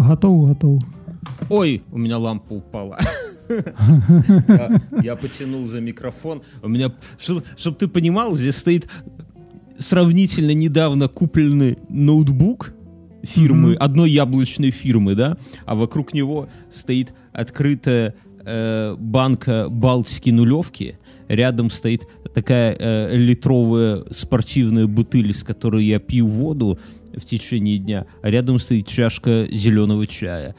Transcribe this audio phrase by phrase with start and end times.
[0.00, 0.82] Готов, готов.
[1.50, 2.98] Ой, у меня лампа упала.
[4.48, 6.42] Я, я потянул за микрофон.
[6.62, 8.88] У меня, чтобы чтоб ты понимал, здесь стоит
[9.78, 12.72] сравнительно недавно купленный ноутбук
[13.22, 15.36] фирмы, одной яблочной фирмы, да,
[15.66, 18.14] а вокруг него стоит открытая
[18.44, 20.98] э, банка Балтики нулевки.
[21.28, 26.78] Рядом стоит такая э, литровая спортивная бутыль, из которой я пью воду
[27.16, 30.54] в течение дня, а рядом стоит чашка зеленого чая.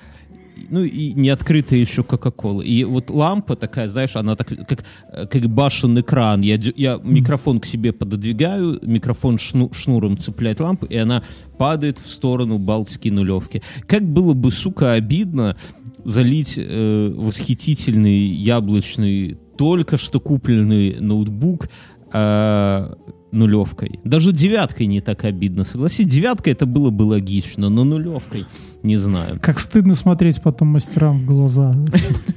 [0.69, 2.61] Ну и не открытая еще Кока-Кола.
[2.61, 4.83] И вот лампа такая, знаешь, она так как,
[5.29, 6.41] как башен экран.
[6.41, 11.23] Я, я микрофон к себе пододвигаю, микрофон шну- шнуром цепляет лампу, и она
[11.57, 13.63] падает в сторону Балтики нулевки.
[13.87, 15.57] Как было бы, сука, обидно
[16.03, 21.69] залить э, восхитительный яблочный, только что купленный ноутбук
[22.11, 22.93] э,
[23.31, 23.99] нулевкой.
[24.03, 25.63] Даже девяткой не так обидно.
[25.63, 28.45] Согласись, девяткой это было бы логично, но нулевкой
[28.83, 29.39] не знаю.
[29.41, 31.75] Как стыдно смотреть потом мастерам в глаза.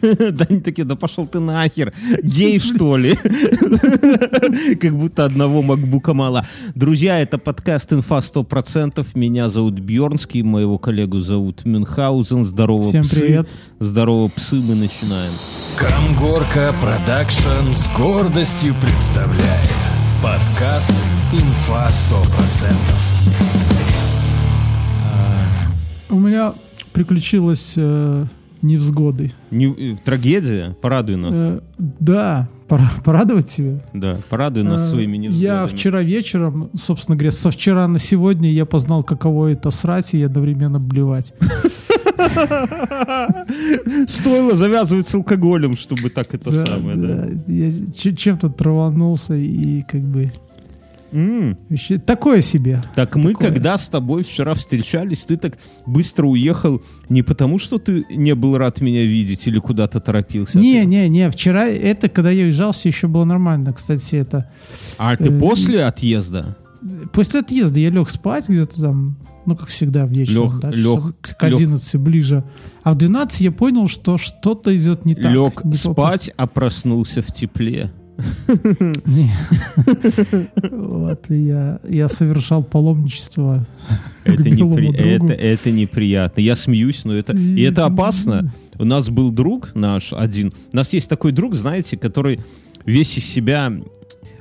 [0.05, 3.14] Да они такие, да пошел ты нахер, гей что ли?
[4.81, 6.47] Как будто одного макбука мало.
[6.75, 9.06] Друзья, это подкаст «Инфа 100%».
[9.14, 12.45] Меня зовут Бьернский, моего коллегу зовут Мюнхгаузен.
[12.45, 13.20] Здорово, Всем псы.
[13.20, 13.51] привет.
[13.81, 15.33] Здорово, псы, мы начинаем.
[15.79, 19.94] Камгорка Продакшн с гордостью представляет
[20.25, 20.91] подкаст
[21.34, 22.75] «Инфа 100%».
[26.08, 26.55] У меня
[26.94, 28.25] приключилась э,
[28.62, 29.33] невзгоды.
[29.50, 30.75] Не- э, трагедия?
[30.80, 31.33] Порадуй нас.
[31.34, 33.84] Э, да, пора- порадовать тебя.
[33.92, 35.45] Да, порадуй нас Э, своими невзгодами.
[35.45, 40.22] Я вчера вечером, собственно говоря, со вчера на сегодня я познал, каково это срать и
[40.22, 41.34] одновременно блевать.
[44.09, 47.27] Стоило завязывать с алкоголем, чтобы так это Да, самое, да.
[47.29, 47.53] да.
[47.53, 47.70] Я
[48.15, 50.33] чем-то траванулся и как бы...
[51.70, 52.83] Вообще Такое себе.
[52.97, 53.51] Так мы, Такое.
[53.53, 58.59] когда с тобой вчера встречались, ты так быстро уехал не потому, что ты не был
[58.59, 60.59] рад меня видеть или куда-то торопился.
[60.59, 63.73] Не, Ты- не, не, вчера это, когда я уезжал, все еще было нормально.
[63.73, 64.51] Кстати, это
[64.98, 66.57] А ты э, после отъезда?
[67.13, 71.42] после отъезда я лег спать где-то там, ну, как всегда, вечером, Лег- да, лег- к
[71.42, 71.55] лег.
[71.55, 72.44] 11 ближе.
[72.82, 75.32] А в 12 я понял, что что-то идет не так.
[75.32, 77.90] Лег Не спать, а проснулся в тепле.
[80.70, 83.66] Вот, я, я совершал паломничество.
[84.24, 86.40] Это, непри- это, это неприятно.
[86.40, 87.36] Я смеюсь, но это...
[87.36, 88.52] И это опасно.
[88.78, 90.52] У нас был друг наш один.
[90.72, 92.40] У нас есть такой друг, знаете, который
[92.86, 93.72] весь из себя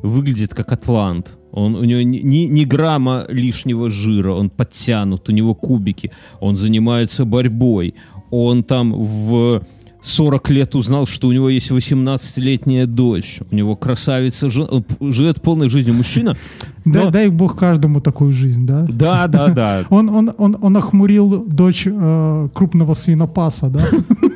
[0.03, 1.37] выглядит как атлант.
[1.51, 6.55] Он, у него ни, ни- ни грамма лишнего жира, он подтянут, у него кубики, он
[6.57, 7.93] занимается борьбой,
[8.31, 9.61] он там в
[10.01, 15.95] 40 лет узнал, что у него есть 18-летняя дочь, у него красавица, живет полной жизнью
[15.95, 16.35] мужчина.
[16.85, 18.85] Да, но- дай бог каждому такую жизнь, да?
[18.89, 19.85] Да, да, да.
[19.89, 23.85] Он, он, он, он охмурил дочь э, крупного свинопаса, да?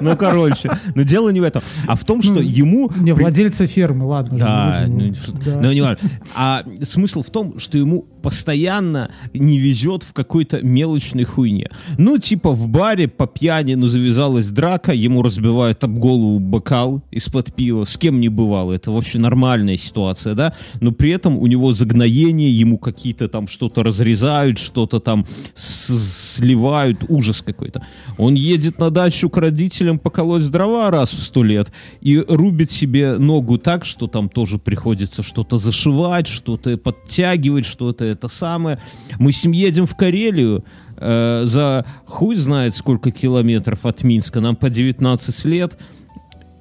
[0.00, 2.90] Ну, короче, но дело не в этом, а в том, что ему...
[2.96, 4.38] Не, владельца фермы, ладно.
[4.86, 5.12] ну,
[5.44, 5.60] Да.
[5.60, 6.08] ну, не важно.
[6.34, 11.70] А смысл в том, что ему постоянно не везет в какой-то мелочной хуйне.
[11.98, 17.54] Ну, типа в баре по пьяни, ну, завязалась драка, ему разбивают об голову бокал из-под
[17.54, 18.72] пива, с кем не бывало.
[18.72, 20.54] Это вообще нормальная ситуация, да?
[20.80, 27.42] Но при этом у него загноение, ему какие-то там что-то разрезают, что-то там сливают, ужас
[27.42, 27.84] какой-то.
[28.18, 33.18] Он едет на дачу к родителям поколоть дрова раз в сто лет и рубит себе
[33.18, 38.78] ногу так, что там тоже приходится что-то зашивать, что-то подтягивать, что-то это самое.
[39.18, 40.64] Мы с ним едем в Карелию,
[40.96, 45.78] э, за хуй знает сколько километров от Минска, нам по 19 лет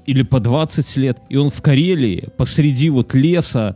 [0.06, 3.76] или по 20 лет, и он в Карелии посреди вот леса,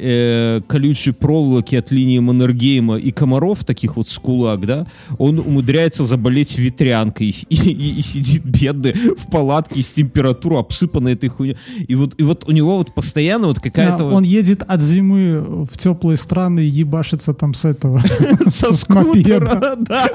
[0.00, 4.86] э, колючей проволоки от линии Маннергейма и комаров, таких вот с кулак, да,
[5.18, 11.28] он умудряется заболеть ветрянкой и, и- и сидит бедный в палатке с температурой обсыпанной этой
[11.28, 11.56] хуйней.
[11.86, 13.98] И вот, и вот у него вот постоянно вот какая-то...
[13.98, 18.00] Да, вот- Он едет от зимы в теплые страны и ебашится там с этого.
[18.50, 20.08] со скутера, да.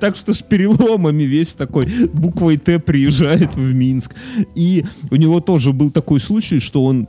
[0.00, 4.14] Так что с переломами весь такой буквой Т приезжает в Минск.
[4.54, 7.08] И у него тоже был такой случай, что он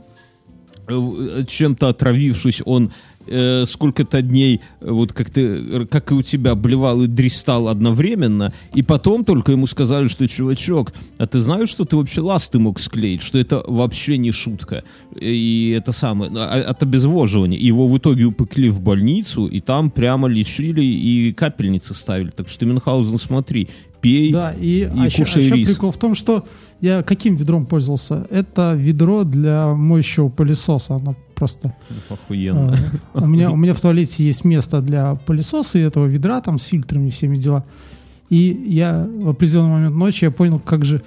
[0.88, 2.92] чем-то отравившись, он
[3.26, 8.52] э, сколько-то дней, э, вот как ты, как и у тебя, блевал и дристал одновременно,
[8.74, 12.80] и потом только ему сказали, что, чувачок, а ты знаешь, что ты вообще ласты мог
[12.80, 14.82] склеить, что это вообще не шутка,
[15.14, 17.58] и это самое, а- от обезвоживания.
[17.58, 22.30] Его в итоге упекли в больницу, и там прямо лечили и капельницы ставили.
[22.30, 23.68] Так что, Мюнхгаузен, смотри,
[24.00, 25.68] пей Да, и, и а еще, кушай рис.
[25.68, 26.44] прикол в том, что
[26.80, 28.26] я каким ведром пользовался?
[28.30, 30.96] Это ведро для моющего пылесоса.
[30.96, 31.74] Оно просто.
[32.08, 32.76] Охуенно.
[33.14, 36.58] А, У меня, у меня в туалете есть место для пылесоса и этого ведра там
[36.58, 37.64] с фильтрами, всеми дела.
[38.30, 41.02] И я в определенный момент ночи я понял, как же,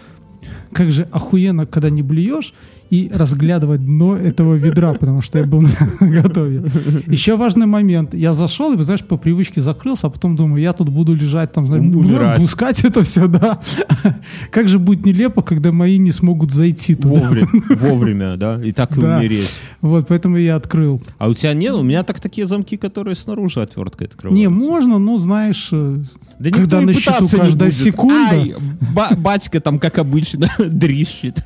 [0.73, 2.53] как же охуенно, когда не блюешь,
[2.91, 5.61] и разглядывать дно этого ведра, потому что я был
[6.01, 6.61] на готове.
[7.07, 8.13] Еще важный момент.
[8.13, 11.67] Я зашел и, знаешь, по привычке закрылся, а потом думаю, я тут буду лежать, там,
[11.67, 12.37] знаешь, Умирать.
[12.37, 13.59] пускать это все, да.
[14.51, 17.15] Как же будет нелепо, когда мои не смогут зайти туда.
[17.21, 17.47] Вовремя,
[17.77, 19.17] вовремя, да, и так и Да.
[19.19, 19.49] умереть.
[19.81, 21.01] Вот, поэтому я открыл.
[21.17, 21.73] А у тебя нет?
[21.73, 24.37] У меня так такие замки, которые снаружи отверткой открываются.
[24.37, 26.03] Не, можно, ну, знаешь, э,
[26.39, 28.31] Да когда на счету каждая секунда.
[28.35, 28.53] Ай,
[28.93, 31.41] ба- батька там, как обычно, дрищет.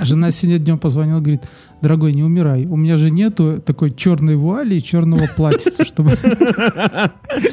[0.00, 1.42] А Жена сегодня днем позвонила, говорит,
[1.82, 6.12] дорогой, не умирай, у меня же нету такой черной вуали и черного платьица, чтобы...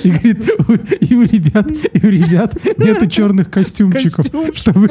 [0.04, 0.74] И говорит, «У-
[1.06, 4.26] и у ребят, и у ребят нету черных костюмчиков,
[4.56, 4.90] чтобы...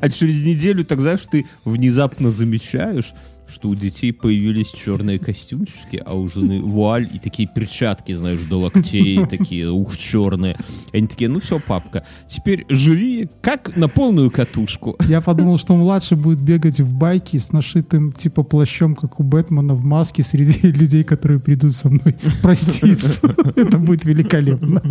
[0.00, 3.12] А через неделю, так знаешь, ты внезапно замечаешь,
[3.50, 8.60] что у детей появились черные костюмчики, а у жены вуаль и такие перчатки, знаешь, до
[8.60, 10.56] локтей, такие, ух, черные.
[10.92, 14.96] Они такие, ну все, папка, теперь живи как на полную катушку.
[15.08, 19.74] Я подумал, что младший будет бегать в байке с нашитым типа плащом, как у Бэтмена,
[19.74, 23.34] в маске среди людей, которые придут со мной проститься.
[23.56, 24.82] Это будет великолепно.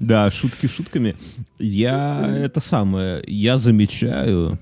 [0.00, 1.14] Да, шутки шутками.
[1.58, 4.58] Я это самое, я замечаю,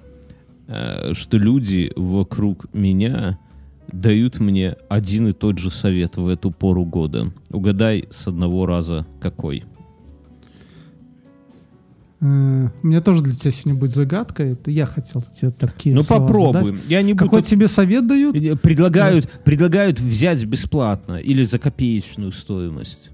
[0.66, 3.38] что люди вокруг меня
[3.92, 7.32] дают мне один и тот же совет в эту пору года.
[7.50, 9.64] Угадай с одного раза какой.
[12.20, 14.42] Э, У меня тоже для тебя сегодня будет загадка.
[14.42, 16.76] Это я хотел тебе такие Ну слова попробуем.
[16.76, 16.90] задать.
[16.90, 17.24] Я не буду.
[17.26, 18.34] Какой тебе совет дают?
[18.36, 23.10] Э, Предлагают, предлагают взять бесплатно или за копеечную стоимость.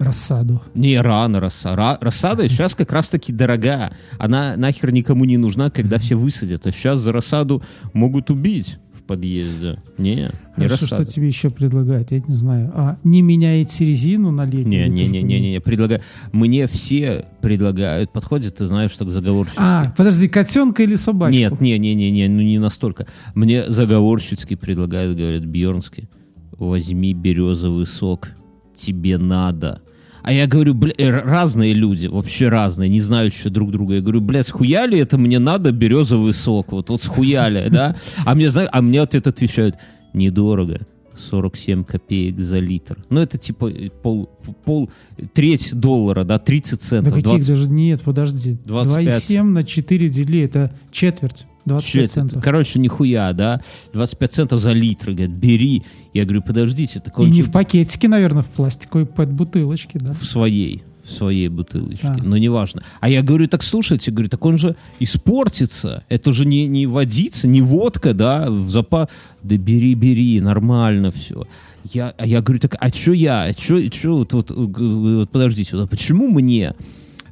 [0.00, 0.62] Рассаду.
[0.74, 1.80] Не, рано рассада.
[1.82, 3.92] Ра- рассада сейчас как раз-таки дорога.
[4.18, 6.66] Она нахер никому не нужна, когда все высадят.
[6.66, 7.62] А сейчас за рассаду
[7.92, 9.76] могут убить в подъезде.
[9.98, 11.02] Не, не Хорошо, рассада.
[11.02, 12.12] что тебе еще предлагают?
[12.12, 12.72] Я не знаю.
[12.74, 14.90] А, не меняете резину на летнюю?
[14.90, 16.00] Не, не, не, не, не, не, предлагаю.
[16.32, 19.58] Мне все предлагают, подходят, ты знаешь, так заговорчески.
[19.60, 21.38] А, подожди, котенка или собачку?
[21.38, 23.06] Нет, не, не, не, не, ну не настолько.
[23.34, 26.08] Мне заговорщицки предлагают, говорят, Бьернский,
[26.52, 28.30] возьми березовый сок,
[28.74, 29.82] тебе надо.
[30.22, 33.94] А я говорю, бля, э, разные люди, вообще разные, не знающие друг друга.
[33.94, 37.96] Я говорю, бля, схуяли это мне надо березовый сок, вот, вот схуяли, да?
[38.24, 39.76] А мне, а мне ответ отвечают,
[40.12, 40.80] недорого,
[41.16, 42.98] 47 копеек за литр.
[43.10, 44.30] Ну, это типа э, пол,
[44.64, 44.90] пол
[45.32, 47.14] треть доллара, да, 30 Да центов.
[47.14, 48.58] каких 20 даже нет, подожди.
[48.64, 49.30] 25.
[49.30, 51.46] 2,7 на 4 дели, это четверть.
[51.70, 52.10] 25 Четверть.
[52.10, 52.42] центов.
[52.42, 53.60] Короче, нихуя, да?
[53.92, 55.82] 25 центов за литр, говорят, бери.
[56.14, 60.12] Я говорю, подождите, так он И не в пакетике, наверное, в пластиковой бутылочке, да?
[60.12, 62.16] в своей, в своей бутылочке, А.
[62.22, 62.82] но неважно.
[63.00, 66.04] А я говорю, так слушайте, говорю, так он же испортится.
[66.08, 69.08] Это же не, не водица, не водка, да, в запа...
[69.42, 71.46] Да бери, бери, нормально все.
[71.92, 73.42] Я, а я говорю, так, а что я?
[73.44, 76.74] А чё, чё, вот, вот, вот, подождите, вот, а почему мне?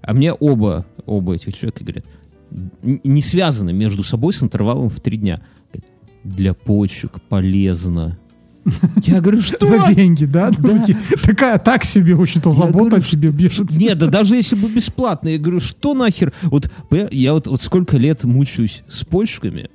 [0.00, 2.04] А мне оба, оба этих человека говорят,
[2.82, 5.40] не связаны между собой с интервалом в три дня.
[6.24, 8.18] Для почек полезно.
[9.04, 9.64] Я говорю, что?
[9.64, 10.50] За деньги, да?
[10.50, 13.70] Такие- Такая, так себе, в общем-то, забота о тебе бежит.
[13.72, 16.32] Нет, да даже если бы бесплатно, я говорю, что нахер?
[16.42, 16.70] Вот
[17.10, 19.70] я вот, вот сколько лет мучаюсь с почками,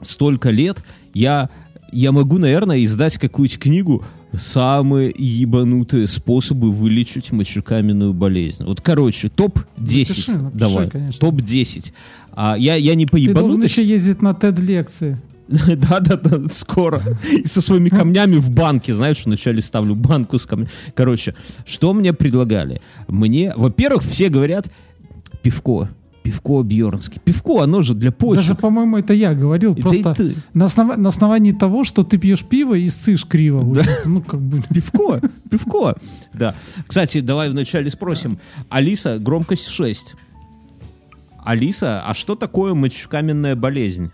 [0.00, 0.82] столько лет
[1.12, 1.50] я,
[1.92, 4.04] я могу, наверное, издать какую-нибудь книгу
[4.34, 8.64] «Самые ебанутые способы вылечить мочекаменную болезнь».
[8.64, 9.78] Вот, короче, топ-10.
[9.78, 11.20] Напиши, напиши, Давай, конечно.
[11.20, 11.92] топ-10.
[12.32, 15.18] А я, я не по Ты должен еще ездить на TED-лекции.
[15.48, 17.02] Да-да-да, скоро.
[17.30, 20.70] И со своими камнями в банке, знаешь, вначале ставлю банку с камнями.
[20.94, 21.34] Короче,
[21.66, 22.80] что мне предлагали?
[23.08, 24.70] Мне, во-первых, все говорят,
[25.42, 25.90] пивко,
[26.22, 27.20] пивко Бьернский.
[27.24, 28.36] Пивко, оно же для почек.
[28.42, 29.74] Даже, по-моему, это я говорил.
[29.74, 30.34] И Просто ты.
[30.54, 33.62] на, основа- на основании того, что ты пьешь пиво и ссышь криво.
[33.74, 33.82] Да.
[33.82, 33.88] Вот.
[34.06, 34.62] Ну, как бы...
[34.72, 35.96] Пивко, пивко.
[36.32, 36.54] Да.
[36.86, 38.38] Кстати, давай вначале спросим.
[38.68, 40.14] Алиса, громкость 6.
[41.44, 44.10] Алиса, а что такое мочекаменная болезнь?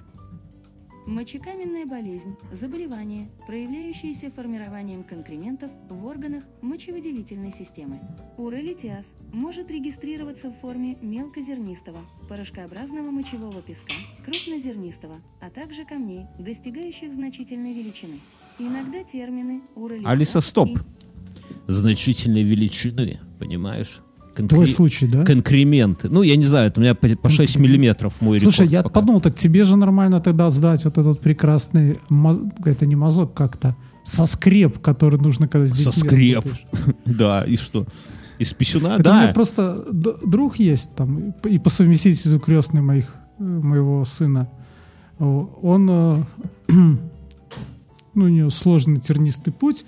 [1.09, 7.99] Мочекаменная болезнь– заболевание, проявляющееся формированием конкрементов в органах мочевыделительной системы.
[8.37, 17.73] Уролитиаз может регистрироваться в форме мелкозернистого, порошкообразного мочевого песка, крупнозернистого, а также камней, достигающих значительной
[17.73, 18.21] величины.
[18.59, 20.69] Иногда термины уролитиаз Алиса, стоп.
[20.69, 20.77] и
[21.69, 24.03] Значительной величины, понимаешь?
[24.39, 25.25] Конкре- Твой случай, да?
[25.25, 26.09] Конкременты.
[26.09, 28.83] Ну, я не знаю, это у меня по, по 6 миллиметров мой Слушай, рекорд я
[28.83, 29.01] пока.
[29.01, 33.75] подумал, так тебе же нормально тогда сдать вот этот прекрасный, моз- это не мазок как-то,
[34.05, 36.45] соскреб, который нужно, когда здесь Соскреб.
[37.05, 37.87] Да, и что?
[38.39, 38.97] Из писюна?
[38.99, 39.23] Это у да.
[39.25, 39.85] меня просто
[40.25, 44.49] друг есть там, и по- совместительству крестный моих, э, моего сына.
[45.19, 46.23] Он, э,
[48.15, 49.85] ну, у него сложный тернистый путь.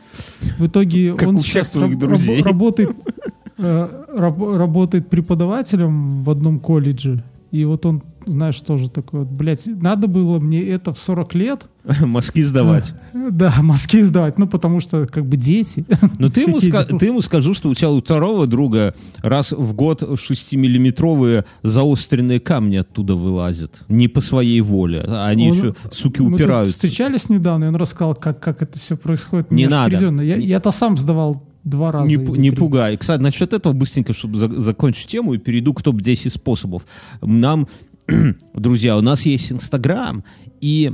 [0.59, 2.39] В итоге Как он у сейчас раб- друзей.
[2.39, 7.23] раб- работает, раб- работает преподавателем в одном колледже.
[7.51, 11.67] И вот он, знаешь, тоже такой вот, блядь, надо было мне это в 40 лет,
[12.01, 12.93] Мазки сдавать.
[13.31, 15.85] да, мозги сдавать, ну, потому что, как бы, дети.
[16.19, 19.73] Но ты ему, ска- ты ему скажу, что у тебя у второго друга раз в
[19.75, 23.83] год 6-миллиметровые заостренные камни оттуда вылазят.
[23.89, 25.01] Не по своей воле.
[25.01, 26.75] Они Он- еще, суки, Мы упираются.
[26.75, 29.51] встречались недавно, и он рассказал, как, как это все происходит.
[29.51, 29.97] Не надо.
[30.23, 32.07] Я, я-то сам сдавал два раза.
[32.07, 32.97] Не, не пугай.
[32.97, 36.87] Кстати, насчет этого быстренько, чтобы за- закончить тему и перейду к топ-10 способов.
[37.21, 37.69] Нам,
[38.55, 40.25] друзья, у нас есть Инстаграм,
[40.61, 40.93] и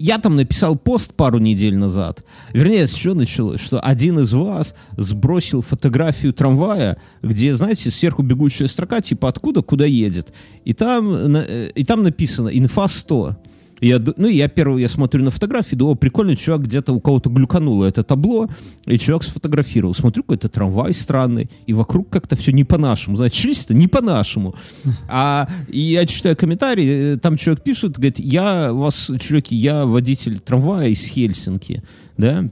[0.00, 2.24] я там написал пост пару недель назад.
[2.54, 3.60] Вернее, с чего началось?
[3.60, 9.84] Что один из вас сбросил фотографию трамвая, где, знаете, сверху бегущая строка, типа откуда, куда
[9.84, 10.32] едет.
[10.64, 13.36] И там, э, и там написано «Инфа 100».
[13.80, 17.30] Я, ну, я первый, я смотрю на фотографии, думаю, о, прикольно, чувак где-то у кого-то
[17.30, 18.48] глюкануло это табло,
[18.84, 19.94] и чувак сфотографировал.
[19.94, 23.16] Смотрю, какой-то трамвай странный, и вокруг как-то все не по-нашему.
[23.16, 24.54] Знаете, чисто не по-нашему.
[25.08, 30.38] А и я читаю комментарии, э, там человек пишет, говорит, я вас, чуваки, я водитель
[30.38, 31.82] трамвая из Хельсинки,
[32.16, 32.50] да,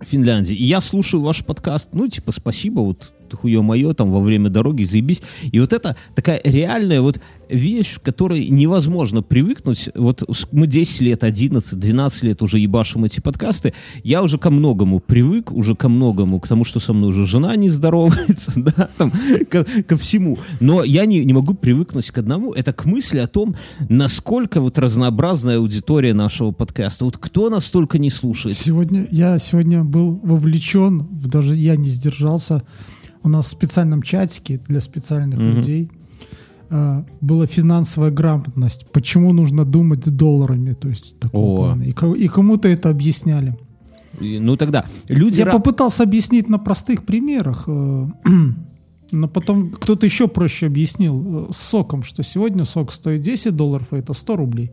[0.00, 0.54] Финляндии.
[0.54, 4.84] И я слушаю ваш подкаст, ну, типа, спасибо, вот хуе мое, там, во время дороги,
[4.84, 5.22] заебись.
[5.50, 7.20] И вот это такая реальная вот
[7.52, 9.90] вещь, к которой невозможно привыкнуть.
[9.94, 13.74] Вот мы 10 лет, 11, 12 лет уже ебашим эти подкасты.
[14.02, 17.54] Я уже ко многому привык, уже ко многому, к тому, что со мной уже жена
[17.56, 19.12] не здоровается, да, там,
[19.48, 20.38] ко, ко всему.
[20.60, 22.52] Но я не, не могу привыкнуть к одному.
[22.52, 23.56] Это к мысли о том,
[23.88, 27.04] насколько вот разнообразная аудитория нашего подкаста.
[27.04, 28.56] Вот кто нас только не слушает.
[28.56, 32.62] Сегодня я сегодня был вовлечен, даже я не сдержался.
[33.22, 35.56] У нас в специальном чатике для специальных Мгм.
[35.56, 35.90] людей
[36.70, 38.86] а, была финансовая грамотность.
[38.92, 41.56] Почему нужно думать долларами, то есть такого О.
[41.56, 41.82] плана.
[41.82, 43.54] И, и кому-то это объясняли.
[44.20, 45.38] И, Ну тогда люди...
[45.38, 48.06] Я ра- попытался объяснить на простых примерах, э,
[49.12, 53.92] но потом кто-то еще проще объяснил э, с соком, что сегодня сок стоит 10 долларов,
[53.92, 54.70] и это 100 рублей.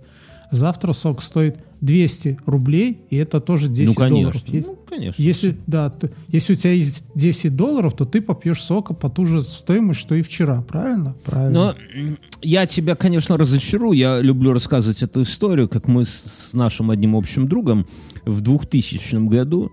[0.51, 4.41] Завтра сок стоит 200 рублей, и это тоже 10 ну, конечно.
[4.41, 4.68] долларов.
[4.68, 5.22] Ну, конечно.
[5.22, 9.25] Если, да, ты- если у тебя есть 10 долларов, то ты попьешь сока по ту
[9.25, 11.15] же стоимость, что и вчера, правильно?
[11.24, 11.53] Правильно.
[11.53, 13.98] Но я тебя, конечно, разочарую.
[13.98, 17.86] Я люблю рассказывать эту историю, как мы с с нашим одним общим другом
[18.25, 19.72] в 2000 году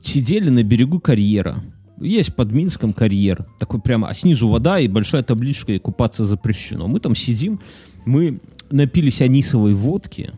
[0.00, 1.62] сидели на берегу карьера.
[2.00, 3.46] Есть под Минском карьер.
[3.58, 6.88] Такой прямо, а снизу вода и большая табличка, и купаться запрещено.
[6.88, 7.60] Мы там сидим,
[8.04, 8.40] мы
[8.74, 10.30] напились анисовой водки.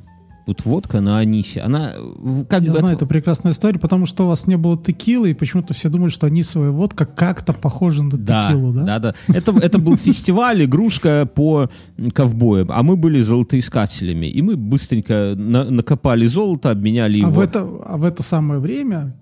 [0.46, 1.60] Вот водка на анисе.
[1.60, 2.78] Она э, как Я бы...
[2.78, 5.88] знаю это- эту прекрасную историю, потому что у вас не было текилы, и почему-то все
[5.88, 8.84] думают, что анисовая водка как-то похожа на Да, текилу, да?
[8.84, 9.14] да, да.
[9.26, 11.68] Это, это был фестиваль, игрушка по
[12.14, 14.26] ковбоям, а мы были золотоискателями.
[14.26, 17.28] И мы быстренько на- накопали золото, обменяли его.
[17.28, 19.16] А в, это, а в это самое время,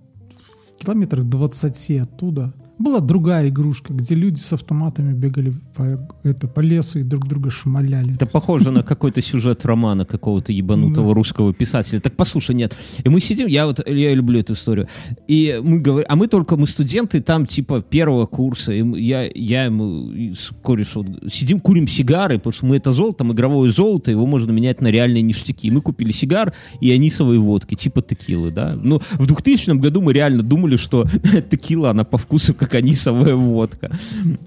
[0.78, 6.60] в километрах 20 оттуда, была другая игрушка, где люди с автоматами бегали по, это, по
[6.60, 8.14] лесу и друг друга шмаляли.
[8.14, 12.00] Это похоже на какой-то сюжет романа какого-то ебанутого русского писателя.
[12.00, 12.76] Так послушай, нет.
[13.04, 14.88] И мы сидим, я вот, я люблю эту историю.
[15.28, 18.72] И мы говорим, а мы только, мы студенты там типа первого курса.
[18.72, 23.18] И я, я ему с корешем вот сидим, курим сигары, потому что мы это золото,
[23.18, 25.68] там игровое золото, его можно менять на реальные ништяки.
[25.68, 28.74] И мы купили сигар и анисовые водки, типа текилы, да.
[28.76, 31.06] Ну, в 2000 году мы реально думали, что
[31.50, 33.90] текила, она по вкусу как анисовая водка.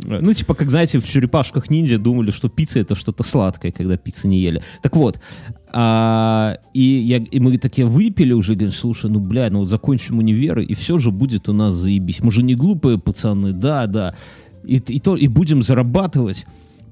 [0.04, 4.28] Ну, типа, как, знаете, в черепашках ниндзя думали, что пицца это что-то сладкое, когда пиццы
[4.28, 4.64] не ели.
[4.82, 5.20] Так вот,
[5.70, 10.18] а, и, я, и мы такие выпили уже, говорим, слушай, ну, бля, ну вот закончим
[10.18, 12.22] универ, и все же будет у нас заебись.
[12.22, 14.16] Мы же не глупые пацаны, да, да.
[14.64, 16.46] И, и, то, и будем зарабатывать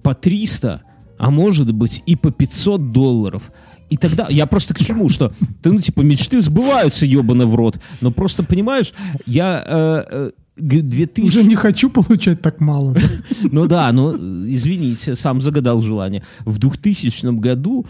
[0.04, 0.82] по 300,
[1.18, 3.52] а может быть и по 500 долларов.
[3.90, 7.80] И тогда, я просто к чему, что, ты, ну, типа, мечты сбываются, ебаный в рот,
[8.02, 8.94] но просто, понимаешь,
[9.26, 11.28] я э, э, 2000...
[11.28, 12.96] Уже не хочу получать так мало.
[13.52, 14.16] Ну да, ну
[14.48, 16.24] извините, сам загадал желание.
[16.46, 17.86] В 2000 году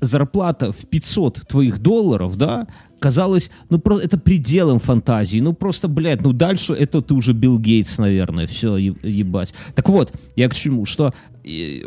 [0.00, 2.66] зарплата в 500 твоих долларов, да,
[2.98, 5.38] казалось, ну просто это пределом фантазии.
[5.38, 9.54] Ну просто, блядь, ну дальше это ты уже Билл Гейтс, наверное, все ебать.
[9.74, 11.12] Так вот, я к чему, что
[11.44, 11.80] э,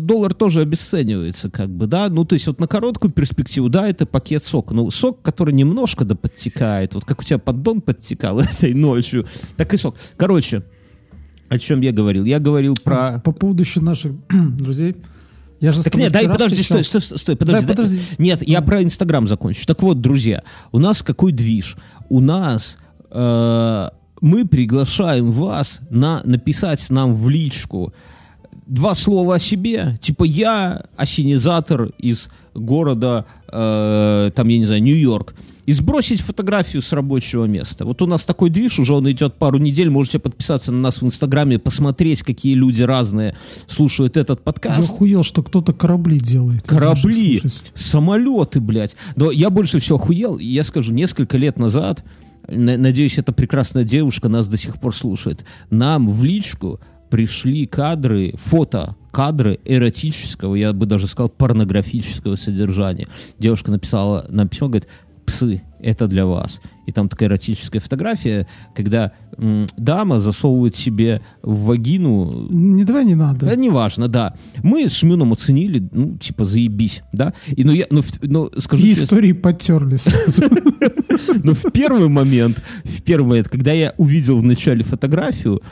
[0.00, 4.06] доллар тоже обесценивается, как бы, да, ну то есть вот на короткую перспективу, да, это
[4.06, 8.74] пакет сока, ну сок, который немножко да подтекает, вот как у тебя поддон подтекал этой
[8.74, 9.96] ночью, так и сок.
[10.16, 10.64] Короче,
[11.48, 12.24] о чем я говорил?
[12.24, 13.20] Я говорил про...
[13.22, 14.96] По поводу еще наших друзей.
[15.62, 17.60] Я же Так нет, дай, подожди, встречал- стой, стой, стой, подожди.
[17.60, 18.00] Да, дай- подожди.
[18.18, 19.64] Нет, я про Инстаграм закончу.
[19.64, 20.42] Так вот, друзья,
[20.72, 21.76] у нас какой движ?
[22.08, 22.78] У нас
[23.12, 23.88] э,
[24.20, 27.94] мы приглашаем вас на написать нам в личку
[28.66, 29.96] два слова о себе.
[30.00, 35.34] Типа я осенизатор из города, э, там, я не знаю, Нью-Йорк.
[35.64, 37.84] И сбросить фотографию с рабочего места.
[37.84, 39.90] Вот у нас такой движ, уже он идет пару недель.
[39.90, 43.36] Можете подписаться на нас в Инстаграме, посмотреть, какие люди разные
[43.68, 44.92] слушают этот Я подкаст.
[44.92, 46.66] охуел, что кто-то корабли делает.
[46.66, 47.40] Корабли,
[47.74, 48.96] самолеты, блядь.
[49.14, 50.38] Но я больше всего охуел.
[50.38, 52.04] Я скажу, несколько лет назад,
[52.48, 58.34] на- надеюсь, эта прекрасная девушка нас до сих пор слушает, нам в личку пришли кадры,
[58.36, 63.06] фото, кадры эротического, я бы даже сказал, порнографического содержания.
[63.38, 64.88] Девушка написала нам письмо, говорит,
[65.24, 66.60] псы, это для вас.
[66.86, 73.14] И там такая эротическая фотография, когда м, дама засовывает себе в вагину Не давай не
[73.14, 73.46] надо.
[73.46, 74.34] да, неважно, да.
[74.62, 77.32] Мы с Шмюном оценили, ну, типа, заебись, да.
[77.48, 80.42] И, ну, я, ну, в- ну, скажу И честно, истории потерли сразу.
[81.44, 85.62] но в первый момент, в первый момент, когда я увидел в начале фотографию,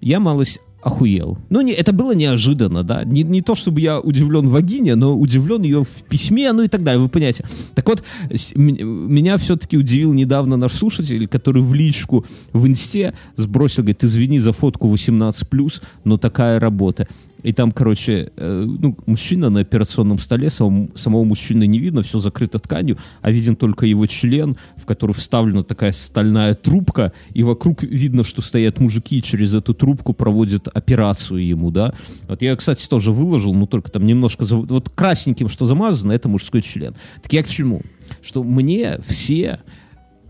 [0.00, 1.38] я малость охуел.
[1.50, 3.04] Ну, не, это было неожиданно, да.
[3.04, 6.82] Не, не то, чтобы я удивлен вагине, но удивлен ее в письме, ну и так
[6.82, 7.44] далее, вы понимаете.
[7.74, 13.82] Так вот, с- меня все-таки удивил недавно наш слушатель, который в личку в инсте сбросил,
[13.82, 17.06] говорит, извини за фотку 18+, но такая работа.
[17.42, 22.18] И там, короче, э, ну, мужчина на операционном столе, самого, самого мужчины не видно, все
[22.18, 27.82] закрыто тканью, а виден только его член, в который вставлена такая стальная трубка, и вокруг
[27.82, 31.94] видно, что стоят мужики, и через эту трубку проводят операцию ему, да.
[32.28, 34.44] Вот я, кстати, тоже выложил, но только там немножко...
[34.44, 36.94] зав- Вот красненьким, что замазано, это мужской член.
[37.22, 37.82] Так я к чему?
[38.22, 39.60] Что мне все...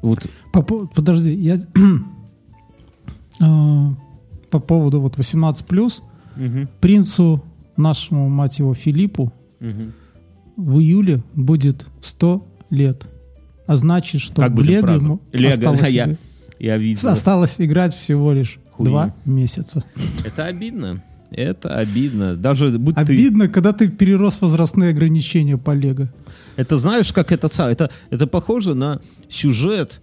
[0.03, 1.59] Вот По Подожди, я
[3.41, 3.95] а,
[4.51, 5.67] по поводу вот 18
[6.41, 7.45] плюс принцу
[7.77, 9.33] нашему мать его Филиппу
[10.57, 13.07] в июле будет 100 лет.
[13.67, 16.17] А значит, что как Лего ему Лего, осталось, я,
[16.59, 17.09] я видел.
[17.09, 18.91] осталось играть всего лишь Хуйня.
[18.91, 19.85] два месяца.
[20.25, 21.03] Это обидно.
[21.31, 22.35] Это обидно.
[22.35, 23.01] Даже будь ты...
[23.01, 26.13] Обидно, когда ты перерос возрастные ограничения по Лего.
[26.57, 27.49] Это знаешь, как это...
[27.63, 30.03] Это, это похоже на сюжет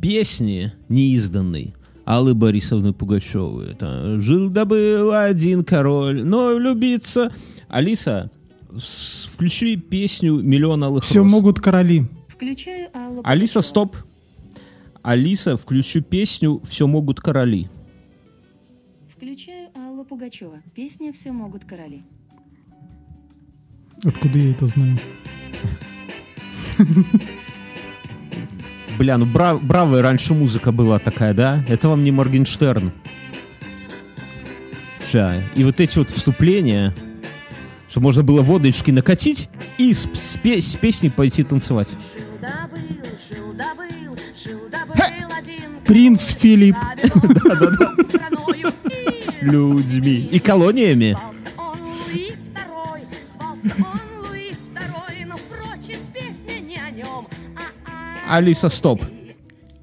[0.00, 3.72] песни неизданной Аллы Борисовны Пугачевой.
[3.72, 7.32] Это «Жил-да был один король, но влюбиться...»
[7.68, 8.30] Алиса,
[9.32, 11.30] включи песню «Миллион алых Все роз».
[11.30, 12.06] могут короли.
[12.28, 13.96] Включаю Аллу Алиса, стоп.
[15.02, 17.68] Алиса, включи песню «Все могут короли».
[19.16, 20.62] Включаю Аллу Пугачева.
[20.74, 22.02] Песня «Все могут короли».
[24.04, 24.98] Откуда я это знаю?
[28.98, 31.64] Бля, ну бра- бравая раньше музыка была такая, да?
[31.68, 32.92] Это вам не Моргенштерн.
[35.10, 35.34] Ща.
[35.54, 36.94] И вот эти вот вступления,
[37.88, 41.88] что можно было водочки накатить и с, с пе- с песней пойти танцевать.
[45.86, 46.76] Принц Филипп.
[49.40, 50.28] Людьми.
[50.32, 51.16] И колониями.
[58.36, 59.02] Алиса, стоп.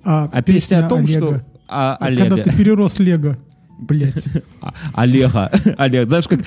[0.04, 1.18] А, А песня о том, Олега.
[1.28, 1.42] что...
[1.68, 2.44] А, Когда Олега.
[2.50, 3.38] ты перерос Лего.
[3.80, 4.26] Блять.
[4.62, 5.50] А, Олега.
[5.78, 6.42] Олег, знаешь, как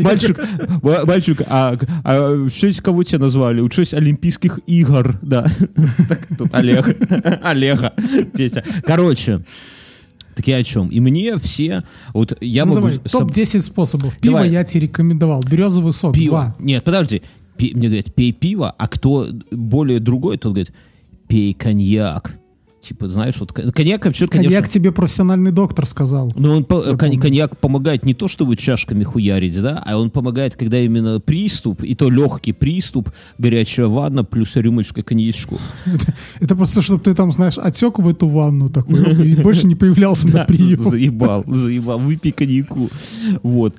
[0.00, 0.38] мальчик,
[0.82, 3.60] ма- мальчик, а, а в честь кого тебя назвали?
[3.60, 5.46] В честь Олимпийских игр, да.
[6.08, 6.96] Так тут Олег.
[7.42, 7.92] Олега.
[8.34, 8.64] Песня.
[8.86, 9.42] Короче,
[10.34, 10.88] так я о чем?
[10.88, 11.82] И мне все,
[12.14, 12.88] вот я Ну, могу...
[12.88, 14.16] давай, соб- топ-10 способов.
[14.18, 14.50] Пиво Давай.
[14.50, 15.42] я тебе рекомендовал.
[15.42, 16.14] Березовый сок.
[16.14, 16.30] пиво.
[16.30, 16.56] Два.
[16.58, 17.22] Нет, подожди.
[17.58, 20.72] Пи- мне говорят, пей пиво, а кто более другой, тот говорит,
[21.28, 22.37] пей коньяк.
[22.80, 24.50] Типа, знаешь, вот кон- коньяк вообще, конечно...
[24.50, 26.32] Коньяк тебе профессиональный доктор сказал.
[26.36, 30.10] Но он, по- кон- коньяк помогает не то, что вы чашками хуярить, да, а он
[30.10, 35.58] помогает, когда именно приступ, и то легкий приступ, горячая ванна плюс рюмочка коньячку.
[35.86, 39.74] Это, это просто, чтобы ты там, знаешь, отек в эту ванну такой, и больше не
[39.74, 40.78] появлялся на прием.
[40.78, 42.90] Заебал, заебал, выпей коньяку.
[43.42, 43.74] Вот.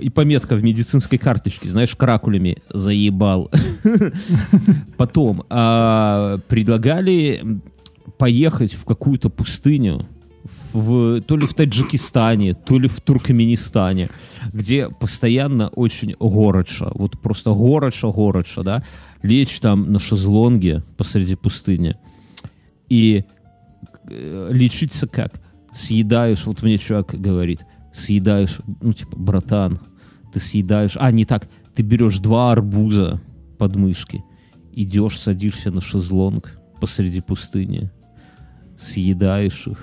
[0.00, 3.50] И пометка в медицинской карточке, знаешь, каракулями заебал.
[4.96, 7.60] Потом а, предлагали
[8.18, 10.06] поехать в какую-то пустыню,
[10.72, 14.08] в, то ли в Таджикистане, то ли в Туркменистане,
[14.52, 18.84] где постоянно очень городша, вот просто городша, городша, да,
[19.22, 21.96] лечь там на шезлонге посреди пустыни
[22.88, 23.24] и
[24.10, 25.40] э, лечиться как?
[25.72, 29.78] Съедаешь, вот мне чувак говорит, съедаешь, ну, типа, братан,
[30.32, 33.20] ты съедаешь, а, не так, ты берешь два арбуза
[33.58, 34.24] под мышки,
[34.72, 37.90] идешь, садишься на шезлонг посреди пустыни,
[38.78, 39.78] съедаешь их,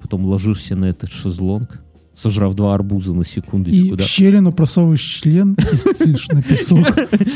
[0.00, 1.82] потом ложишься на этот шезлонг,
[2.14, 4.04] сожрав два арбуза на И секундочку, в да.
[4.04, 6.86] щелину просовываешь член и сцишь на песок.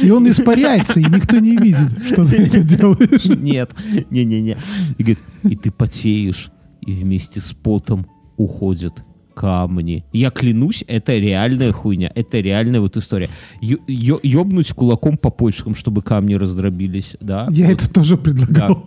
[0.03, 3.25] И он испаряется, и никто не видит, что ты это делаешь.
[3.25, 3.73] Нет,
[4.11, 4.57] не-не-не.
[4.99, 9.03] И говорит, и ты потеешь, и вместе с потом уходят
[9.35, 10.05] камни.
[10.13, 12.11] Я клянусь, это реальная хуйня.
[12.15, 13.29] Это реальная вот история.
[13.61, 17.47] Ёбнуть кулаком по почкам, чтобы камни раздробились, да?
[17.51, 18.85] Я Вот это тоже предлагал.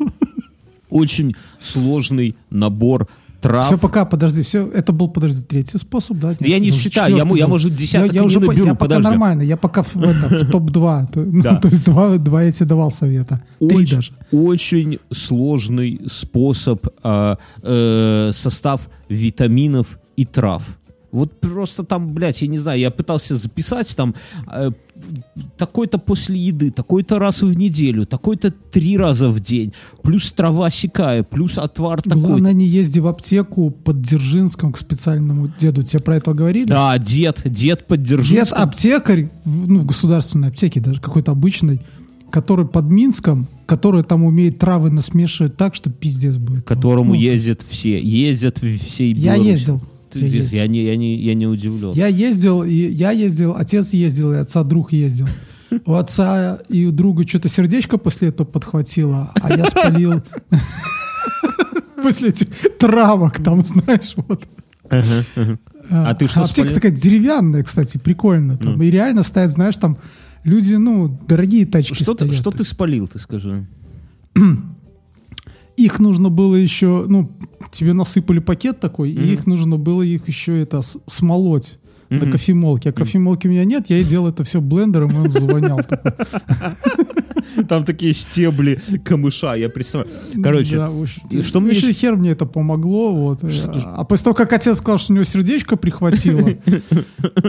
[0.91, 3.07] Очень сложный набор
[3.41, 3.65] трав.
[3.65, 6.35] Все, пока, подожди, все, это был, подожди, третий способ, да?
[6.39, 9.03] Я не считаю, я я, может, десяток я, я уже не наберу, я пока подожди.
[9.03, 11.11] нормально, я пока в, это, в топ-2.
[11.11, 11.55] То, ну, Да.
[11.55, 13.41] то есть два, два я тебе давал совета.
[13.59, 14.13] Три очень, даже.
[14.31, 20.77] очень сложный способ, а, э, состав витаминов и трав.
[21.11, 24.15] Вот просто там, блядь, я не знаю, я пытался записать там
[24.51, 24.71] э,
[25.57, 31.23] такой-то после еды, такой-то раз в неделю, такой-то три раза в день, плюс трава сякая,
[31.23, 32.21] плюс отвар такой.
[32.21, 35.83] Главное, не езди в аптеку под Дзержинском к специальному деду.
[35.83, 36.65] Тебе про это говорили?
[36.65, 38.39] Да, дед, дед поддержал.
[38.39, 41.81] Дед аптекарь, ну, в государственной аптеке, даже какой-то обычной,
[42.31, 46.65] который под Минском, который там умеет травы насмешивать так, что пиздец будет.
[46.65, 49.81] которому Ну, ездят все, ездят в всей Я ездил.
[50.11, 50.59] Ты Я здесь, ездил.
[50.59, 51.93] я, не, я, не, я не удивлен.
[51.93, 55.27] Я ездил, и я ездил, отец ездил, и отца друг ездил.
[55.85, 60.21] У отца и у друга что-то сердечко после этого подхватило, а я спалил
[62.03, 62.47] после этих
[62.77, 64.45] травок, там, знаешь, вот.
[65.89, 68.57] А ты что Аптека такая деревянная, кстати, прикольно.
[68.57, 69.97] Там, И реально стоят, знаешь, там
[70.43, 73.65] люди, ну, дорогие тачки что ты спалил, ты скажи?
[75.77, 77.31] Их нужно было еще, ну,
[77.71, 81.77] тебе насыпали пакет такой, и их нужно было их еще это смолоть
[82.09, 82.89] на кофемолке.
[82.89, 85.79] А кофемолки у меня нет, я и делал это все блендером, и он звонял.
[87.67, 90.15] Там такие стебли камыша, я представляю.
[90.43, 90.91] Короче, Да,
[91.29, 93.13] и что мне ещё- хер мне это помогло.
[93.13, 93.41] Вот.
[93.85, 96.49] А после того, как отец сказал, что у него сердечко прихватило,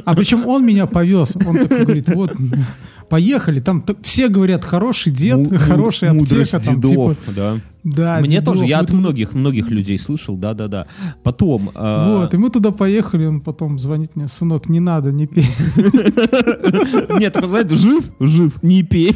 [0.04, 2.32] а причем он меня повез, он такой говорит, вот,
[3.08, 6.60] поехали, там все говорят, хороший дед, му- хорошая аптека.
[6.60, 7.56] Там, дедов, типа, да.
[7.84, 8.54] да, Мне дедов.
[8.54, 10.86] тоже, я от многих, многих людей слышал, да-да-да.
[11.22, 11.70] Потом...
[11.74, 15.46] а, Вот, и мы туда поехали, он потом звонит мне, сынок, не надо, не пей.
[17.18, 19.14] Нет, знаете, жив, жив, не пей.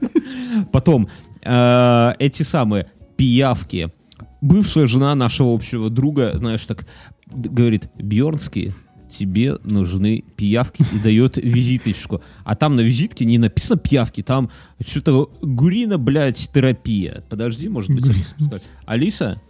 [0.72, 1.08] Потом,
[1.42, 3.92] э, эти самые пиявки.
[4.40, 6.86] Бывшая жена нашего общего друга, знаешь, так
[7.26, 8.72] говорит, Бьернский,
[9.10, 12.22] тебе нужны пиявки и дает визиточку.
[12.44, 17.24] А там на визитке не написано пиявки, там что-то гурина, блядь, терапия.
[17.28, 18.64] Подожди, может быть, Алиса подскажет.
[18.86, 19.42] Алиса,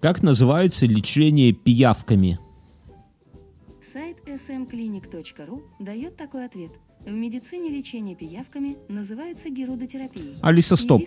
[0.00, 2.38] как называется лечение пиявками?
[3.82, 6.72] Сайт smclinic.ru дает такой ответ.
[7.06, 10.38] В медицине лечение пиявками называется герудотерапией.
[10.42, 11.02] Алиса, стоп.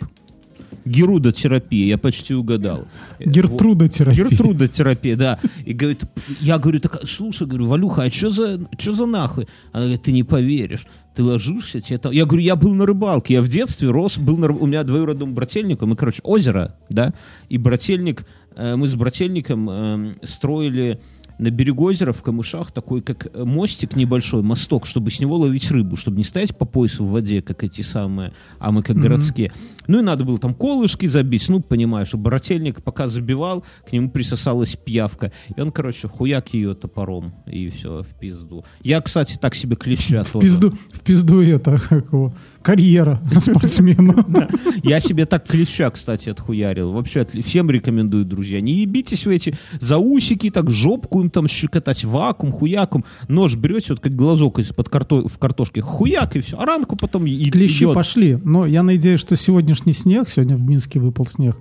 [0.85, 2.87] Герудотерапия, я почти угадал.
[3.19, 4.23] Гертруда терапия.
[4.23, 5.39] Гертрудотерапия, да.
[5.65, 6.05] И говорит,
[6.39, 9.49] я говорю, так, слушай, говорю, Валюха, а что за, что за нахуй?
[9.73, 10.87] Она говорит, ты не поверишь.
[11.15, 12.13] Ты ложишься, тебе там...
[12.13, 14.49] Я говорю, я был на рыбалке, я в детстве рос, был на...
[14.53, 17.13] У меня двоюродным брательником, мы, короче, озеро, да,
[17.49, 21.01] и брательник, э, мы с брательником эм, строили
[21.39, 25.71] на берегу озера в камышах такой, как э, мостик небольшой, мосток, чтобы с него ловить
[25.71, 29.51] рыбу, чтобы не стоять по поясу в воде, как эти самые, а мы как городские.
[29.87, 34.11] Ну и надо было там колышки забить, ну, понимаешь, и брательник пока забивал, к нему
[34.11, 38.65] присосалась пиявка, и он, короче, хуяк ее топором, и все, в пизду.
[38.83, 44.25] Я, кстати, так себе клеща В пизду, в пизду это, как его, карьера спортсмена.
[44.83, 46.91] Я себе так клеща, кстати, отхуярил.
[46.91, 48.61] Вообще, всем рекомендую, друзья.
[48.61, 53.05] Не ебитесь в эти заусики, так жопку им там щекотать, вакуум, хуякум.
[53.27, 55.27] Нож берете, вот как глазок из-под карто...
[55.27, 56.57] в картошке, хуяк и все.
[56.59, 57.95] А ранку потом и Клещи идет.
[57.95, 58.37] пошли.
[58.43, 61.57] Но я надеюсь, что сегодняшний снег, сегодня в Минске выпал снег,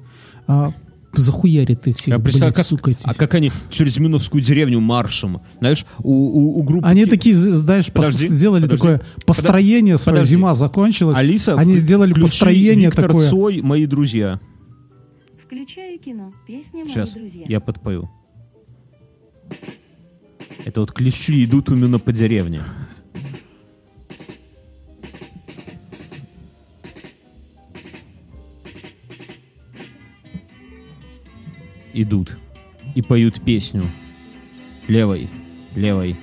[0.46, 0.72] а,
[1.14, 3.02] захуярит их всех, представляю, блядь, как, сука, эти.
[3.04, 6.86] а как они через Миновскую деревню маршем, знаешь, у, у, у группы...
[6.86, 8.76] Они такие, знаешь, пос- Подожди, сделали подожди.
[8.82, 10.34] такое построение свое, подожди.
[10.34, 11.18] зима закончилась.
[11.18, 13.28] Алиса, Они в- сделали построение Виктор такое.
[13.28, 14.40] Цой, мои друзья.
[15.42, 16.32] Включаю кино.
[16.46, 17.44] Песня «Мои Сейчас, друзья».
[17.48, 18.10] я подпою.
[20.66, 22.62] Это вот клещи идут именно по деревне.
[32.00, 32.38] Идут
[32.94, 33.82] и поют песню.
[34.86, 35.28] Левой,
[35.74, 36.14] левой.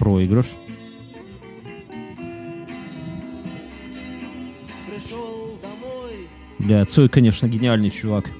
[0.00, 0.46] Проигрыш.
[6.58, 8.30] Бля, Цой, конечно, гениальный чувак.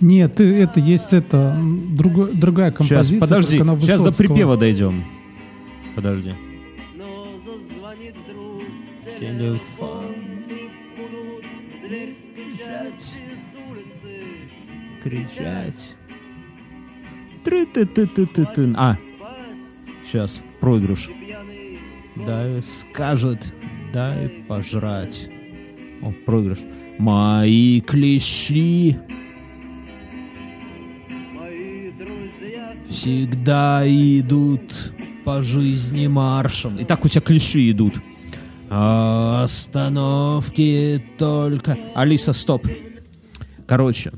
[0.00, 3.20] Нет, это есть это м, друго- другая Сейчас, композиция.
[3.20, 5.04] подожди, только она сейчас до припева дойдем.
[5.96, 6.32] Подожди.
[9.18, 9.97] Телефон.
[15.08, 15.96] Кричать.
[17.42, 18.74] Тры-ты-ты-ты-ты-ты.
[18.76, 18.94] А,
[20.04, 21.08] сейчас, проигрыш.
[22.14, 23.54] Дай скажет,
[23.94, 25.30] дай пожрать.
[26.02, 26.58] О, проигрыш.
[26.98, 28.98] Мои клещи.
[32.90, 34.92] всегда идут
[35.24, 36.78] по жизни маршем.
[36.78, 37.94] И так у тебя клиши идут.
[38.68, 41.78] А Остановки только...
[41.94, 42.66] Алиса, стоп.
[43.66, 44.12] Короче,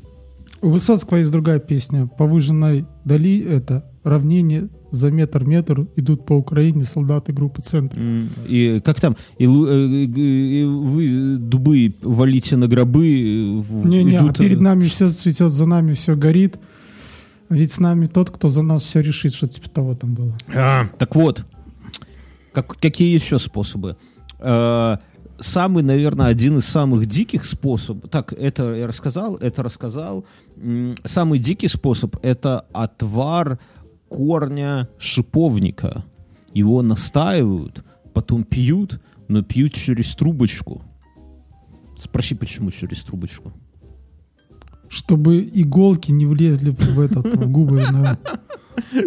[0.63, 2.07] У Высоцкого есть другая песня.
[2.07, 7.97] По выжженной дали это равнение за метр-метр идут по Украине солдаты группы «Центр».
[8.49, 13.07] и как там, и, лу- э, э, и вы дубы валите на гробы.
[13.07, 16.59] э, Не-не, а идут, э, перед нами все цветет, за нами все горит.
[17.49, 20.35] Ведь с нами тот, кто за нас все решит, что типа того там было.
[20.99, 21.45] Так вот,
[22.53, 23.97] как- какие еще способы?
[24.41, 24.97] Э,
[25.41, 28.11] Самый, наверное, один из самых диких способов.
[28.11, 30.25] Так, это я рассказал, это рассказал.
[31.05, 33.59] Самый дикий способ это отвар
[34.09, 36.05] корня шиповника.
[36.53, 40.83] Его настаивают, потом пьют, но пьют через трубочку.
[41.97, 43.53] Спроси, почему через трубочку?
[44.91, 47.77] Чтобы иголки не влезли в этот в губы.
[47.77, 48.19] наверное.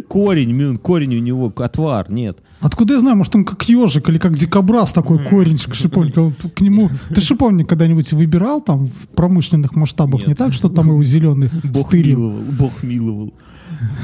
[0.08, 2.39] Корень, Мюн, корень у него, отвар, нет.
[2.62, 6.24] Откуда я знаю, может он как ежик или как дикобраз такой корень шиповника.
[6.24, 10.22] Вот К нему ты шиповник когда-нибудь выбирал там в промышленных масштабах?
[10.22, 10.28] Нет.
[10.28, 12.17] Не так, что там его зеленый Бог стырил?
[12.19, 13.34] миловал, Бог миловал.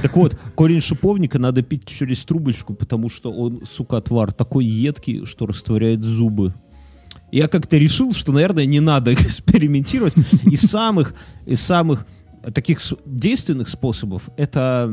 [0.01, 5.25] Так вот, корень шиповника надо пить через трубочку, потому что он, сука, отвар такой едкий,
[5.25, 6.53] что растворяет зубы.
[7.31, 10.15] Я как-то решил, что, наверное, не надо экспериментировать.
[10.43, 11.13] Из самых,
[11.45, 12.05] из самых
[12.53, 14.91] таких действенных способов это,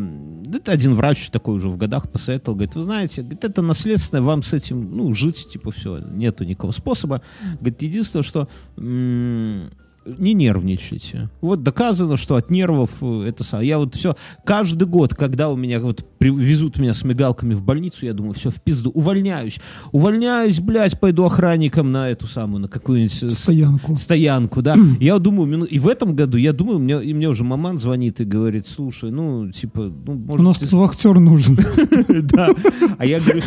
[0.53, 4.43] это один врач такой уже в годах посоветовал, говорит, вы знаете, говорит, это наследственное, вам
[4.43, 7.23] с этим, ну, жить, типа, все, нету никакого способа.
[7.61, 9.71] Говорит, единственное, что м,
[10.19, 11.31] не нервничайте.
[11.41, 13.69] Вот доказано, что от нервов э, это самое.
[13.69, 14.15] Я вот все,
[14.45, 18.51] каждый год, когда у меня вот везут меня с мигалками в больницу, я думаю, все,
[18.51, 19.61] в пизду, увольняюсь.
[19.93, 23.97] Увольняюсь, блядь, пойду охранником на эту самую, на какую-нибудь э, Стоянку.
[23.97, 24.77] стоянку, да.
[25.01, 28.25] Я думаю, и в этом году я думаю, мне, и мне уже маман звонит и
[28.25, 31.59] говорит, слушай, ну, типа, ну, У может, нас ты тут вахтер нужен.
[32.23, 32.51] да.
[32.99, 33.41] А я говорю,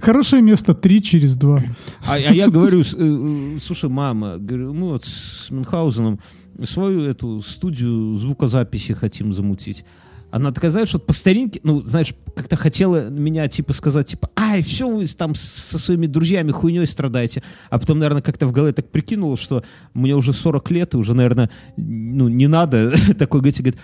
[0.00, 1.62] Хорошее, место три через два.
[2.06, 5.50] а, а я говорю, э, слушай, мама, говорю, мы вот с
[5.94, 6.20] Мюнхгаузеном
[6.62, 9.84] свою эту студию звукозаписи хотим замутить.
[10.30, 14.62] Она такая, знаешь, вот по старинке, ну, знаешь, как-то хотела меня, типа, сказать, типа, ай,
[14.62, 17.44] все вы там со своими друзьями хуйней страдаете.
[17.70, 19.62] А потом, наверное, как-то в голове так прикинула, что
[19.94, 23.60] мне уже 40 лет, и уже, наверное, ну, не надо такой говорить.
[23.60, 23.80] Говорит,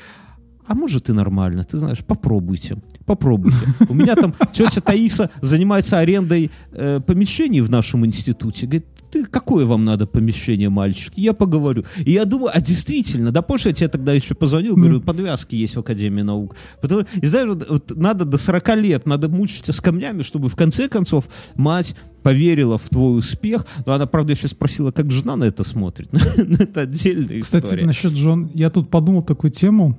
[0.70, 3.58] а может и нормально, ты знаешь, попробуйте, попробуйте.
[3.88, 8.66] У меня там тетя Таиса занимается арендой э, помещений в нашем институте.
[8.66, 11.18] Говорит, ты какое вам надо помещение, мальчики?
[11.18, 11.84] Я поговорю.
[11.96, 15.74] И я думаю, а действительно, да позже я тебе тогда еще позвонил, говорю, подвязки есть
[15.74, 16.54] в Академии наук.
[16.80, 20.54] Потому, и знаешь, вот, вот надо до 40 лет, надо мучиться с камнями, чтобы в
[20.54, 23.66] конце концов мать поверила в твой успех.
[23.86, 26.12] Но она, правда, еще спросила, как жена на это смотрит.
[26.12, 27.86] Но это отдельная Кстати, история.
[27.86, 29.98] насчет Джон, я тут подумал такую тему.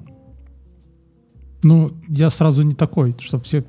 [1.64, 3.64] Ну, я сразу не такой, чтобы все...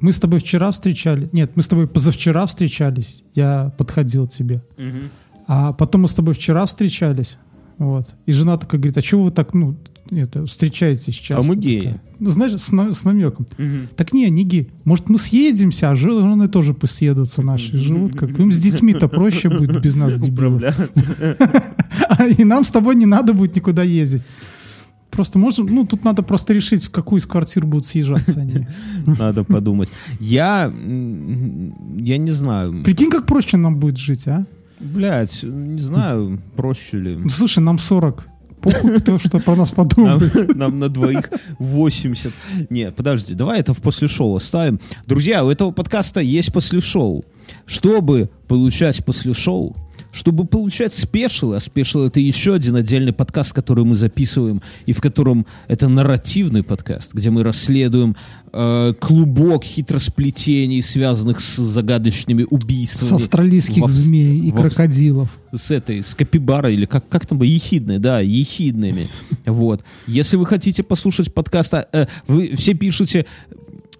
[0.00, 1.28] Мы с тобой вчера встречали...
[1.32, 3.22] Нет, мы с тобой позавчера встречались.
[3.34, 4.62] Я подходил к тебе.
[4.78, 5.10] Мгм.
[5.46, 7.36] А потом мы с тобой вчера встречались.
[7.78, 8.10] Вот.
[8.26, 9.76] И жена такая говорит, а чего вы так, ну,
[10.10, 11.38] это, встречаетесь сейчас?
[11.44, 12.00] А мы геи.
[12.18, 13.46] Ну, знаешь, с, на- с намеком.
[13.58, 13.88] Мгм.
[13.96, 14.70] Так не, не гей.
[14.84, 17.76] Может, мы съедемся, а жены тоже пусть съедутся наши.
[17.76, 18.38] Живут как...
[18.38, 20.62] Им с детьми-то проще будет без нас, дебилов.
[22.08, 24.22] А И нам с тобой не надо будет никуда ездить.
[25.20, 28.66] Просто можем, ну, тут надо просто решить, в какую из квартир будут съезжаться они.
[29.18, 29.90] Надо подумать.
[30.18, 30.72] Я,
[31.98, 32.82] я не знаю.
[32.82, 34.46] Прикинь, как проще нам будет жить, а?
[34.80, 37.16] Блять, не знаю, проще ли.
[37.16, 38.26] Ну, слушай, нам 40.
[38.62, 40.56] Похуй, кто что про нас Нам, подумает.
[40.56, 41.28] нам на двоих
[41.58, 42.32] 80.
[42.70, 44.80] Не, подожди, давай это в после шоу оставим.
[45.06, 47.26] Друзья, у этого подкаста есть после шоу.
[47.66, 49.76] Чтобы получать после шоу,
[50.12, 55.00] чтобы получать спешилы, а спешил это еще один отдельный подкаст, который мы записываем, и в
[55.00, 58.16] котором это нарративный подкаст, где мы расследуем
[58.52, 63.08] э, клубок хитросплетений, связанных с загадочными убийствами.
[63.08, 65.28] С австралийских в змей и в крокодилов.
[65.52, 69.08] с этой, с капибарой, или как, как там, ехидной, да, ехидными.
[69.46, 69.84] Вот.
[70.06, 73.26] Если вы хотите послушать подкаста, э, вы все пишете,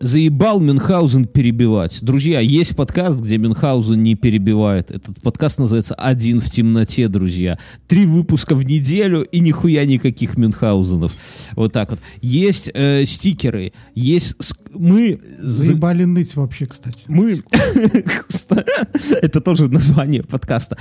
[0.01, 2.03] заебал Мюнхгаузен перебивать.
[2.03, 4.91] Друзья, есть подкаст, где Мюнхгаузен не перебивает.
[4.91, 7.59] Этот подкаст называется «Один в темноте», друзья.
[7.87, 11.13] Три выпуска в неделю и нихуя никаких Мюнхгаузенов.
[11.55, 12.01] Вот так вот.
[12.23, 14.37] Есть э, стикеры, есть...
[14.75, 15.21] Мы...
[15.39, 17.05] за- Заебали ныть вообще, кстати.
[17.09, 17.43] мы...
[19.23, 20.77] Это тоже название подкаста.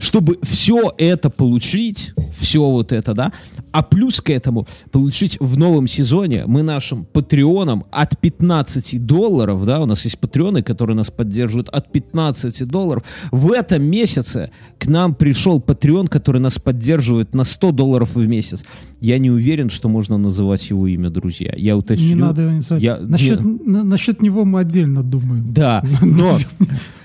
[0.00, 3.32] Чтобы все это получить, все вот это, да,
[3.72, 9.80] а плюс к этому получить в новом сезоне мы нашим патреонам от 15 долларов, да,
[9.80, 13.02] у нас есть патреоны, которые нас поддерживают от 15 долларов.
[13.30, 18.64] В этом месяце к нам пришел патреон, который нас поддерживает на 100 долларов в месяц.
[19.02, 21.52] Я не уверен, что можно называть его имя, друзья.
[21.56, 22.06] Я уточню.
[22.06, 22.82] Не надо его называть.
[22.82, 25.52] Я- насчет, не- на- насчет него мы отдельно думаем.
[25.52, 26.32] Да, но...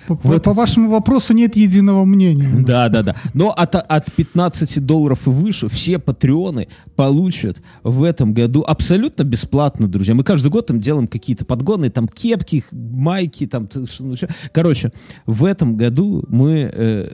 [0.07, 2.49] По, по- по вашему вопросу нет единого мнения.
[2.65, 3.15] Да, да, да.
[3.33, 9.87] Но от, от 15 долларов и выше все патреоны получат в этом году абсолютно бесплатно,
[9.87, 10.13] друзья.
[10.13, 13.67] Мы каждый год там делаем какие-то подгоны, там кепки, майки, там...
[13.99, 14.15] ну.
[14.53, 14.91] Короче,
[15.25, 17.09] в этом году мы э,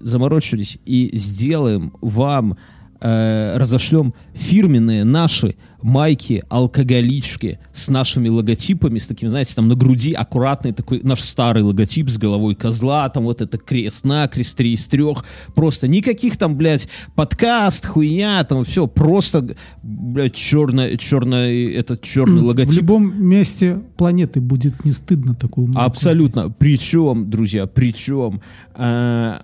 [0.00, 2.58] заморочились и сделаем вам,
[3.00, 10.12] э, разошлем фирменные наши майки алкоголички с нашими логотипами, с таким, знаете, там на груди
[10.12, 15.24] аккуратный такой наш старый логотип с головой козла, там вот это крест-накрест, три из трех,
[15.54, 22.46] просто никаких там, блядь, подкаст, хуйня, там все, просто, блядь, черный, черный, этот черный В
[22.46, 22.76] логотип.
[22.78, 25.80] любом месте планеты будет не стыдно такую майку.
[25.80, 26.50] Абсолютно.
[26.50, 28.40] Причем, друзья, причем
[28.74, 29.40] э,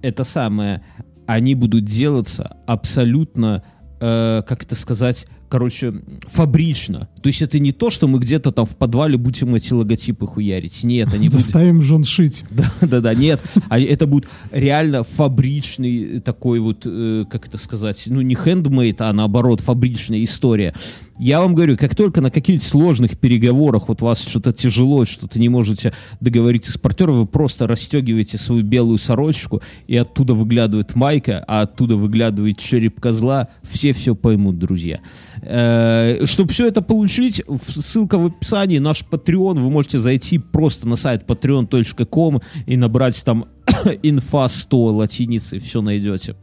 [0.00, 0.82] это самое,
[1.26, 3.62] они будут делаться абсолютно,
[4.00, 5.94] э, как это сказать, короче,
[6.26, 7.08] фабрично.
[7.22, 10.82] То есть это не то, что мы где-то там в подвале будем эти логотипы хуярить.
[10.82, 11.42] Нет, они будут...
[11.42, 12.44] Заставим жен шить.
[12.50, 18.02] Да, да, да, нет, а это будет реально фабричный такой вот, э, как это сказать,
[18.06, 20.74] ну не хендмейд, а наоборот фабричная история.
[21.18, 25.48] Я вам говорю, как только на каких-то сложных переговорах вот вас что-то тяжело, что-то не
[25.48, 31.62] можете договориться с партнером, вы просто расстегиваете свою белую сорочку, и оттуда выглядывает майка, а
[31.62, 34.98] оттуда выглядывает череп козла, все все поймут, друзья.
[35.40, 41.24] Чтобы все это получить, ссылка в описании, наш Patreon, вы можете зайти просто на сайт
[41.28, 43.46] patreon.com и набрать там
[44.02, 46.34] инфа 100 латиницей, все найдете.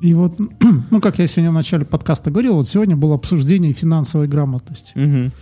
[0.00, 0.38] И вот,
[0.90, 4.92] ну, как я сегодня в начале подкаста говорил, вот сегодня было обсуждение финансовой грамотности.
[4.94, 5.32] Мгм.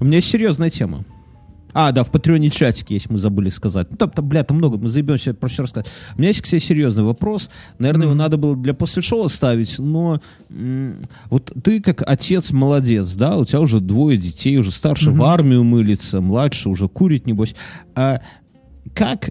[0.00, 1.04] У меня есть серьезная тема.
[1.74, 3.88] А, да, в Патреоне чатик есть, мы забыли сказать.
[3.90, 5.90] Ну, там, там, бля, там много, мы заебемся про все рассказать.
[6.16, 7.48] У меня есть к тебе серьезный вопрос.
[7.78, 10.96] Наверное, его надо было для после шоу ставить, но м,
[11.30, 15.64] вот ты как отец молодец, да, у тебя уже двое детей, уже старше в армию
[15.64, 17.54] мылится, младше уже курит, небось.
[17.94, 18.20] А
[18.94, 19.30] как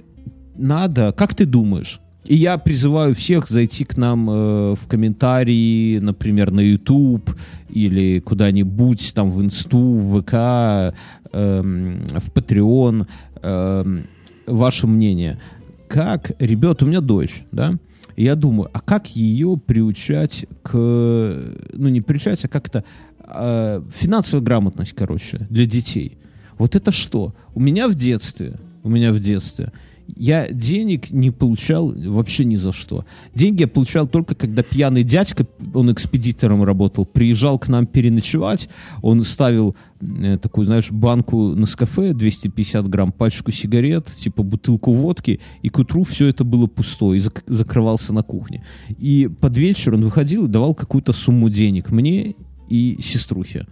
[0.55, 1.99] надо, как ты думаешь?
[2.25, 7.35] И я призываю всех зайти к нам э, в комментарии, например, на YouTube
[7.69, 10.95] или куда-нибудь там в Инсту, в ВК,
[11.33, 13.07] эм, в Patreon.
[13.41, 14.07] эм,
[14.45, 15.39] ваше мнение.
[15.87, 17.77] Как, ребят, у меня дочь, да?
[18.15, 20.73] И я думаю, а как ее приучать к...
[20.73, 22.83] Ну, не приучать, а как-то...
[23.19, 26.17] э, финансовая грамотность, короче, для детей.
[26.57, 27.33] Вот это что?
[27.55, 29.71] У меня в детстве, у меня в детстве
[30.15, 33.05] я денег не получал вообще ни за что.
[33.33, 38.69] Деньги я получал только когда пьяный дядька, он экспедитором работал, приезжал к нам переночевать,
[39.01, 45.39] он ставил э, такую, знаешь, банку на кафе 250 грамм, пачку сигарет, типа бутылку водки,
[45.61, 48.63] и к утру все это было пустое, и зак- закрывался на кухне.
[48.99, 52.35] И под вечер он выходил и давал какую-то сумму денег мне
[52.69, 53.65] и сеструхе.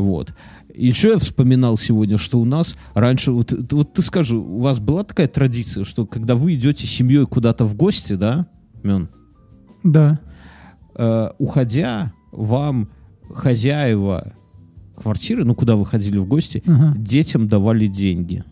[0.00, 0.32] Вот.
[0.74, 5.04] Еще я вспоминал сегодня, что у нас раньше, вот, вот ты скажи, у вас была
[5.04, 8.46] такая традиция, что когда вы идете с семьей куда-то в гости, да,
[8.82, 9.08] Мен,
[9.84, 10.20] Да.
[10.94, 12.88] э, уходя, вам
[13.32, 14.32] хозяева
[14.96, 16.94] квартиры, ну куда вы ходили в гости, Ага.
[16.96, 18.44] детям давали деньги.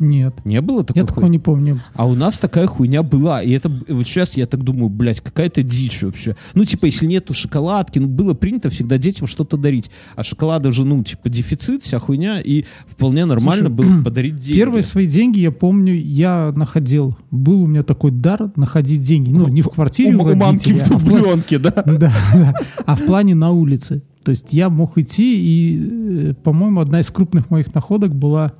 [0.00, 0.34] Нет.
[0.46, 1.78] Не было такой Я такого не помню.
[1.92, 3.42] А у нас такая хуйня была.
[3.42, 6.36] И это вот сейчас я так думаю, блядь, какая-то дичь вообще.
[6.54, 9.90] Ну, типа, если нету шоколадки, ну, было принято всегда детям что-то дарить.
[10.16, 14.58] А шоколада же, ну, типа, дефицит, вся хуйня, и вполне нормально Слушай, было подарить деньги.
[14.58, 17.18] Первые свои деньги, я помню, я находил.
[17.30, 19.30] Был у меня такой дар находить деньги.
[19.30, 21.74] Ну, не в квартире у, у у мамки в а дубленке, да?
[21.86, 22.54] Да, да.
[22.86, 24.02] А в плане на улице.
[24.24, 28.52] То есть я мог идти, и, э, по-моему, одна из крупных моих находок была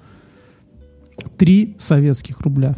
[1.39, 2.77] 3 советских рубля.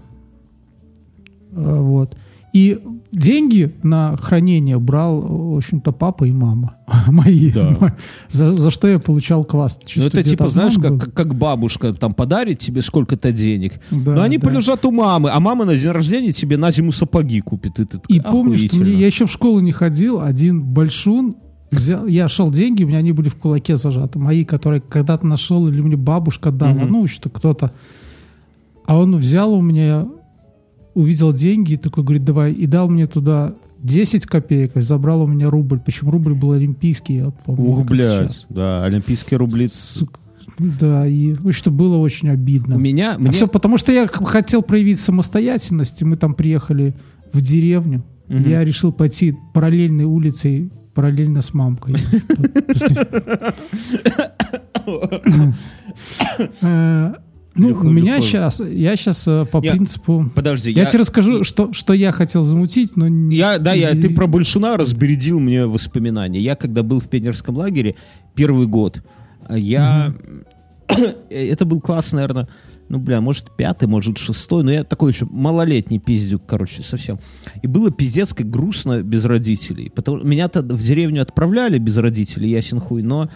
[1.53, 2.17] Э, Вот.
[2.55, 2.79] И
[3.13, 6.75] деньги на хранение брал, в общем-то, папа и мама
[7.09, 7.51] мои.
[7.51, 7.97] Да.
[8.29, 9.79] За, за что я получал квас.
[9.97, 13.81] Ну, это типа, знаешь, как, как, как бабушка там подарит тебе сколько-то денег.
[13.91, 14.47] Да, Но они да.
[14.49, 17.81] полежат у мамы, а мама на день рождения тебе на зиму сапоги купит.
[17.81, 21.37] И, ты И помню, что мне, я еще в школу не ходил, один большун
[21.71, 25.67] взял, я шел деньги, у меня они были в кулаке зажаты, мои, которые когда-то нашел,
[25.69, 26.89] или мне бабушка дала, Мгм.
[26.93, 27.73] ну, что кто-то.
[28.87, 30.07] А он взял у меня,
[30.95, 35.27] увидел деньги и такой говорит, давай, и дал мне туда 10 копеек, и забрал у
[35.27, 37.71] меня рубль, причем рубль был олимпийский, я помню.
[37.71, 38.07] Ух, блядь.
[38.07, 38.47] сейчас.
[38.49, 39.69] Да, олимпийские рубли.
[39.69, 40.21] Сука.
[40.59, 42.77] Да, и в общем, было очень обидно.
[42.77, 43.15] У меня...
[43.15, 46.95] А мне- все потому, что я хотел проявить самостоятельность, и мы там приехали
[47.33, 48.05] в деревню.
[48.29, 48.49] Мгм.
[48.49, 51.97] Я решил пойти параллельной улицей, параллельно с мамкой.
[57.55, 60.31] Э, Ну, у меня легко- сейчас, я сейчас по Я- принципу...
[60.35, 63.07] Подожди, Я, я, тебе расскажу, что, что я хотел замутить, но...
[63.33, 66.41] Я, да, я, ты про Большуна разбередил мне воспоминания.
[66.41, 67.97] Я, когда был в пионерском лагере,
[68.35, 69.03] первый год,
[69.47, 70.15] а я...
[71.31, 72.49] Это был класс, наверное,
[72.89, 77.19] ну, бля, может, пятый, может, шестой, но я такой еще малолетний пиздюк, короче, совсем.
[77.63, 79.91] И было пиздец как грустно без родителей.
[79.91, 83.31] Потому меня-то в деревню отправляли без родителей, ясен хуй, но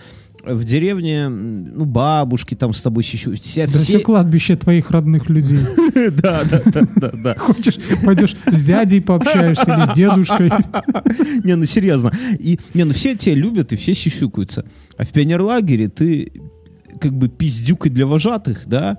[0.47, 3.35] в деревне, ну, бабушки там с тобой еще...
[3.35, 5.61] Все, Да все кладбище твоих родных людей.
[5.97, 7.35] Да, да, да, да, да.
[7.37, 10.51] Хочешь, пойдешь с дядей пообщаешься или с дедушкой.
[11.45, 12.13] Не, ну серьезно.
[12.39, 14.65] И, не, ну все тебя любят и все сисюкаются.
[14.99, 16.33] А в пионерлагере ты
[17.01, 18.99] как бы пиздюк и для вожатых, да,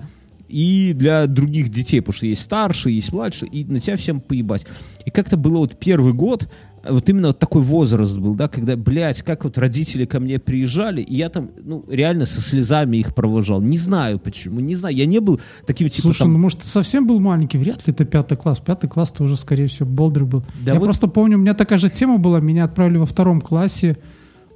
[0.50, 4.66] и для других детей, потому что есть старшие, есть младшие, и на тебя всем поебать.
[5.06, 6.50] И как-то было вот первый год,
[6.90, 11.02] вот именно вот такой возраст был, да, когда, блядь, как вот родители ко мне приезжали,
[11.02, 13.62] и я там, ну, реально со слезами их провожал.
[13.62, 16.68] Не знаю почему, не знаю, я не был таким, типа, Слушай, там, ну может ты
[16.68, 18.60] совсем был маленький, вряд ли это пятый класс.
[18.60, 20.44] Пятый класс ты уже, скорее всего, болдер был.
[20.64, 23.42] Да Я вот- просто помню, у меня такая же тема была, меня отправили во втором
[23.42, 23.98] классе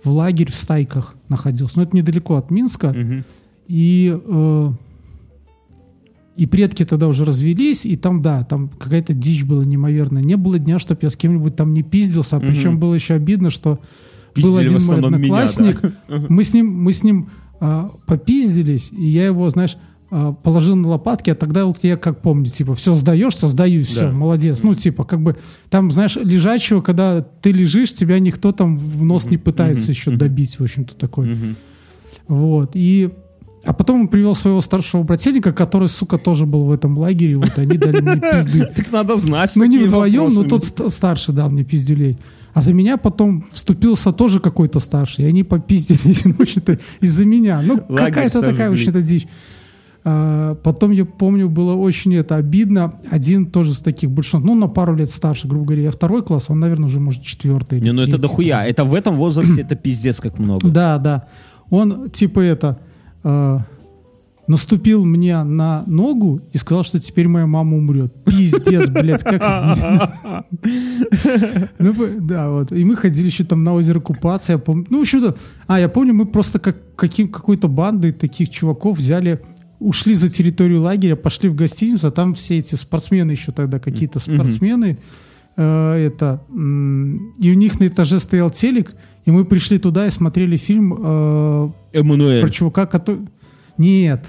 [0.04, 1.78] в лагерь в Стайках находился.
[1.78, 2.90] Но это недалеко от Минска.
[2.90, 3.24] Мгм.
[3.68, 4.72] И, э,
[6.42, 10.24] и предки тогда уже развелись, и там, да, там какая-то дичь была неимоверная.
[10.24, 13.52] Не было дня, чтобы я с кем-нибудь там не пиздился, а причем было еще обидно,
[13.52, 13.78] что
[14.34, 15.44] был Пиздили в один мой основном меня, да.
[15.44, 15.94] одноклассник,
[16.30, 17.30] мы с ним, мы с ним
[17.60, 19.78] а, попиздились, и я его, знаешь,
[20.10, 24.08] а, положил на лопатки, а тогда вот я как помню, типа, все, сдаешься, сдаюсь, все,
[24.08, 24.12] Да.
[24.12, 24.64] молодец.
[24.64, 25.38] Ну, типа, как бы,
[25.70, 30.58] там, знаешь, лежачего, когда ты лежишь, тебя никто там в нос не пытается еще добить,
[30.58, 31.38] в общем-то, такой.
[32.28, 32.72] Вот.
[32.74, 33.12] И
[33.64, 37.38] а потом он привел своего старшего брательника, который, сука, тоже был в этом лагере.
[37.38, 38.68] Вот они дали мне пизды.
[38.76, 39.52] Так надо знать.
[39.56, 42.18] Ну, не вдвоем, но тот ст- старший дал мне пиздюлей.
[42.54, 45.26] А за меня потом вступился тоже какой-то старший.
[45.26, 47.62] И они попиздились, ну, общем-то, из-за меня.
[47.64, 49.28] Ну, какая-то такая, в общем-то, дичь.
[50.04, 52.96] А, потом, я помню, было очень это обидно.
[53.12, 55.84] Один тоже с таких больших, ну, на пару лет старше, грубо говоря.
[55.84, 57.80] Я второй класс, он, наверное, уже, может, четвертый.
[57.80, 58.66] Не, ну это дохуя.
[58.66, 60.68] Это в этом возрасте это пиздец как много.
[60.68, 61.28] Да, да.
[61.70, 62.80] Он типа это
[63.24, 63.58] э,
[64.48, 68.14] наступил мне на ногу и сказал, что теперь моя мама умрет.
[68.26, 69.42] Пиздец, блядь, как...
[71.80, 72.72] Ну, да, вот.
[72.72, 74.86] И мы ходили еще там на озеро купаться, я помню.
[74.90, 75.36] Ну, в общем-то,
[75.68, 79.40] а, я помню, мы просто как каким, какой-то бандой таких чуваков взяли,
[79.80, 84.20] ушли за территорию лагеря, пошли в гостиницу, а там все эти спортсмены еще тогда, какие-то
[84.20, 85.00] спортсмены,
[85.58, 88.94] э, это, и у них на этаже стоял телек,
[89.26, 92.42] и мы пришли туда и смотрели фильм э, Эммануэль.
[92.42, 93.28] про чувака, который...
[93.78, 94.26] Нет.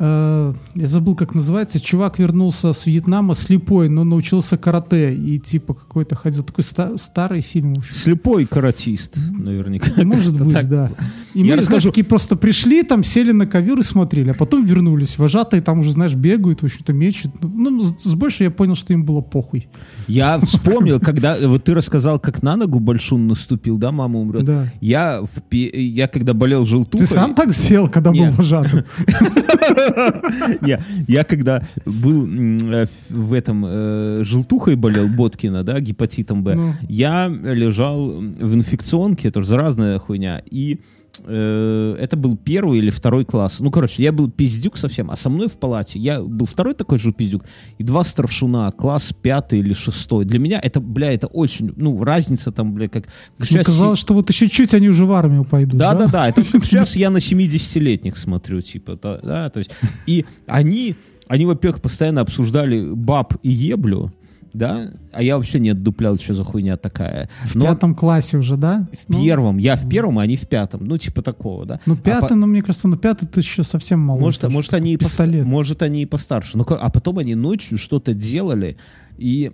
[0.00, 1.80] Э, я забыл, как называется.
[1.80, 5.14] Чувак вернулся с Вьетнама слепой, но научился карате.
[5.14, 6.44] И типа какой-то ходил.
[6.44, 7.82] Такой ста- старый фильм.
[7.82, 9.90] Слепой каратист, наверняка.
[10.04, 10.68] Может Как-то быть, так.
[10.68, 10.90] да.
[11.34, 11.88] И Я мы, знаешь, расскажу.
[11.90, 15.18] такие просто пришли, там сели на ковер и смотрели, а потом вернулись.
[15.18, 17.32] Вожатые там уже, знаешь, бегают, в общем-то, мечут.
[17.42, 19.68] Ну, с, с большей я понял, что им было похуй.
[20.06, 24.44] Я вспомнил, когда вот ты рассказал, как на ногу большун наступил, да, мама умрет.
[24.44, 24.72] Да.
[24.80, 27.06] Я, в я когда болел желтухой...
[27.06, 28.84] Ты сам так сделал, когда был вожатым?
[30.60, 36.74] Не, я когда был э, в- этом э, желтухой болел Боткина, да, гепатитом Б, Ну.
[36.88, 40.80] я лежал в инфекционке, тоже заразная хуйня, и
[41.24, 43.60] это был первый или второй класс.
[43.60, 46.98] Ну, короче, я был пиздюк совсем, а со мной в палате я был второй такой
[46.98, 47.44] же пиздюк,
[47.78, 50.24] и два старшина, класс пятый или шестой.
[50.24, 53.04] Для меня это, бля, это очень, ну, разница там, бля, как...
[53.38, 55.78] Ну, сейчас казалось, что вот еще чуть они уже в армию пойдут.
[55.78, 56.28] да, да, да.
[56.28, 59.70] Это сейчас я на 70-летних смотрю, типа, да, то есть.
[60.06, 60.94] И они,
[61.28, 64.12] они, во-первых, постоянно обсуждали баб и еблю,
[64.52, 67.28] да, а я вообще не отдуплял, что за хуйня такая.
[67.44, 68.86] В Но пятом классе уже, да?
[68.92, 71.80] в первом, я в первом, а они в пятом, ну, типа такого, да.
[71.86, 74.18] Ну, А пятый, по- ну, мне кажется, ну, пятый ты еще совсем мало.
[74.18, 75.44] может, может, они пистолет.
[75.44, 76.56] может, они и постарше.
[76.58, 78.76] Ну, а потом они ночью что-то делали,
[79.18, 79.52] и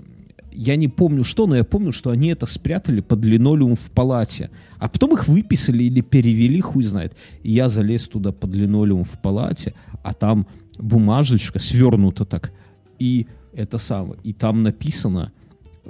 [0.56, 4.50] я не помню что, но я помню, что они это спрятали под линолеум в палате.
[4.78, 7.12] А потом их выписали или перевели, хуй знает.
[7.42, 9.74] И я залез туда под линолеум в палате,
[10.04, 10.46] а там
[10.78, 12.52] бумажечка свернута так.
[13.00, 13.26] И
[13.56, 14.20] это самое.
[14.22, 15.32] И там написано,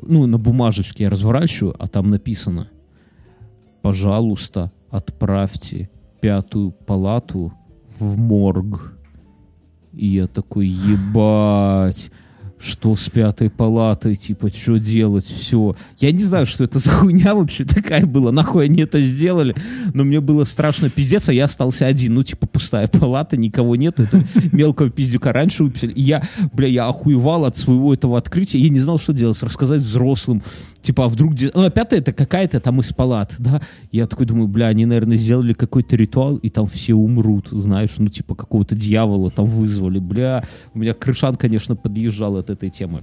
[0.00, 2.68] ну, на бумажечке я разворачиваю, а там написано,
[3.82, 5.90] пожалуйста, отправьте
[6.20, 7.52] пятую палату
[7.88, 8.92] в морг.
[9.92, 12.10] И я такой, ебать,
[12.64, 15.76] что с пятой палатой, типа, что делать, все.
[15.98, 19.54] Я не знаю, что это за хуйня вообще такая была, нахуй они это сделали,
[19.92, 24.00] но мне было страшно пиздец, а я остался один, ну, типа, пустая палата, никого нет,
[24.00, 28.68] это мелкого пиздюка раньше выписали, и я, бля, я охуевал от своего этого открытия, я
[28.70, 30.42] не знал, что делать, рассказать взрослым,
[30.82, 31.34] типа, а вдруг...
[31.34, 33.60] де- Ну, пятая это какая-то там из палат, да?
[33.90, 38.08] Я такой думаю, бля, они, наверное, сделали какой-то ритуал, и там все умрут, знаешь, ну,
[38.08, 40.44] типа, какого-то дьявола там вызвали, бля.
[40.74, 43.02] У меня крышан, конечно, подъезжал от этой темы.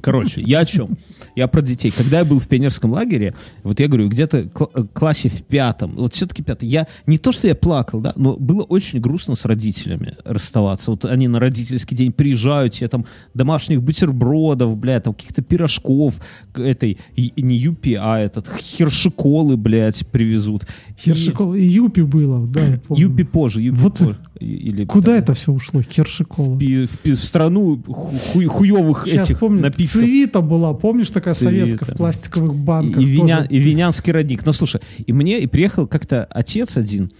[0.00, 0.96] Короче, я о чем?
[1.36, 1.90] Я про детей.
[1.90, 5.94] Когда я был в пионерском лагере, вот я говорю, где-то кл- э, классе в пятом,
[5.96, 9.44] вот все-таки пятый, я не то, что я плакал, да, но было очень грустно с
[9.44, 10.90] родителями расставаться.
[10.90, 13.04] Вот они на родительский день приезжают, тебе там
[13.34, 16.20] домашних бутербродов, бля, там каких-то пирожков,
[16.54, 20.66] этой, не юпи, а этот, хершиколы, блядь, привезут.
[20.98, 23.02] Хершикова и Юпи было, да, я помню.
[23.08, 24.16] Юпи позже, юпи Вот позже.
[24.40, 25.82] И- Или, Куда там, это все ушло?
[25.82, 26.58] Хершикова.
[26.58, 29.86] пи- В, пи- в страну ху- хуевых Сейчас этих помню, напитков.
[29.92, 31.66] Цивита была, помнишь, такая Цивита.
[31.66, 33.02] советская в пластиковых И, банках.
[33.02, 33.48] и, виня- тоже.
[33.50, 34.46] и винянский родник.
[34.46, 37.10] Но слушай, и мне и приехал как-то отец один,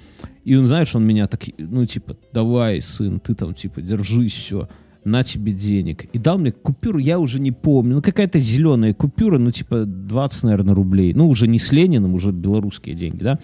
[0.45, 4.68] и он, знаешь, он меня так, ну, типа, давай, сын, ты там, типа, держись, все,
[5.05, 6.05] на тебе денег.
[6.14, 10.45] И дал мне купюру, я уже не помню, ну, какая-то зеленая купюра, ну, типа, 20,
[10.45, 11.12] наверное, рублей.
[11.14, 13.39] Ну, уже не с Лениным, уже белорусские деньги, да.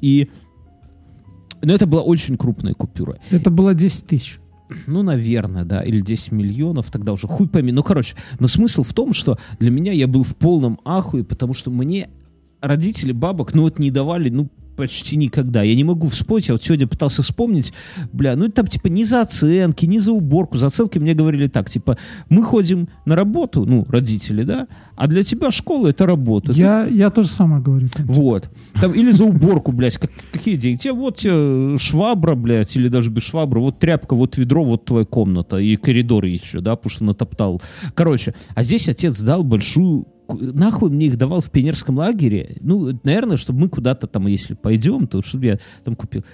[0.00, 0.28] И,
[1.64, 3.18] ну, это была очень крупная купюра.
[3.30, 4.38] Это было 10 тысяч.
[4.86, 7.72] Ну, наверное, да, или 10 миллионов, тогда уже хуй пойми.
[7.72, 11.54] Ну, короче, но смысл в том, что для меня я был в полном ахуе, потому
[11.54, 12.08] что мне
[12.60, 15.62] родители бабок, ну, вот не давали, ну, почти никогда.
[15.62, 17.72] Я не могу вспомнить, я вот сегодня пытался вспомнить,
[18.12, 20.58] бля, ну, это там, типа, не за оценки, не за уборку.
[20.58, 21.96] За оценки мне говорили так, типа,
[22.28, 24.66] мы ходим на работу, ну, родители, да,
[24.96, 26.52] а для тебя школа— это работа.
[26.52, 27.88] Ты Я, я то же самое говорю.
[27.88, 28.06] там.
[28.06, 28.50] вот.
[28.80, 29.98] Там, или за уборку, блядь.
[29.98, 30.78] Как- какие деньги?
[30.78, 33.60] Тебе вот тебе швабра, блядь, или даже без швабры.
[33.60, 35.56] Вот тряпка, вот ведро, вот твоя комната.
[35.58, 37.62] И коридор еще, да, потому что натоптал.
[37.94, 40.06] Короче, а здесь отец дал большую...
[40.28, 42.56] Нахуй мне их давал в пионерском лагере?
[42.60, 46.24] Ну, наверное, чтобы мы куда-то там, если пойдем, то чтобы я там купил.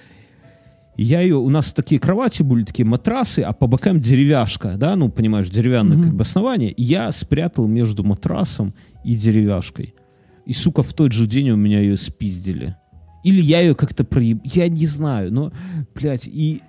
[0.97, 5.09] Я ее, у нас такие кровати были, такие матрасы, а по бокам деревяшка, да, ну,
[5.09, 6.73] понимаешь, деревянное как бы основание.
[6.77, 8.73] Я спрятал между матрасом
[9.03, 9.95] и деревяшкой.
[10.45, 12.75] И, сука, в тот же день у меня ее спиздили.
[13.23, 14.41] Или я ее как-то проеб...
[14.43, 15.51] Я не знаю, но,
[15.95, 16.61] блядь, и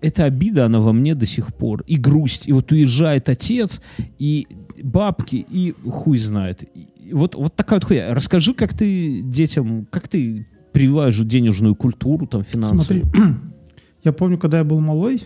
[0.00, 1.82] эта обида, она во мне до сих пор.
[1.86, 2.48] И грусть.
[2.48, 3.80] И вот уезжает отец,
[4.18, 4.46] и
[4.82, 6.64] бабки, и хуй знает.
[6.74, 8.14] И вот, вот такая вот хуйня.
[8.14, 12.84] Расскажи, как ты детям, как ты прививаешь денежную культуру, там, финансовую.
[12.84, 13.04] Смотри,
[14.04, 15.22] я помню, когда я был малой,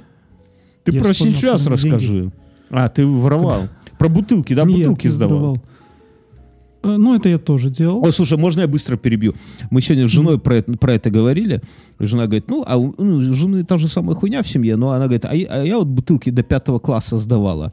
[0.84, 1.94] Ты про вспомнил, сейчас как деньги.
[1.94, 2.32] расскажи.
[2.70, 3.68] А, ты воровал.
[3.98, 5.59] Про бутылки, да, Нет, бутылки сдавал.
[6.82, 8.05] Э, Ну, это я тоже делал.
[8.05, 9.34] Ой, слушай, можно я быстро перебью?
[9.70, 11.61] Мы сегодня с женой про это, про это говорили.
[11.98, 15.05] Жена говорит, ну, а у ну, жены та же самая хуйня в семье, но она
[15.05, 17.72] говорит, а а я вот бутылки до пятого класса сдавала.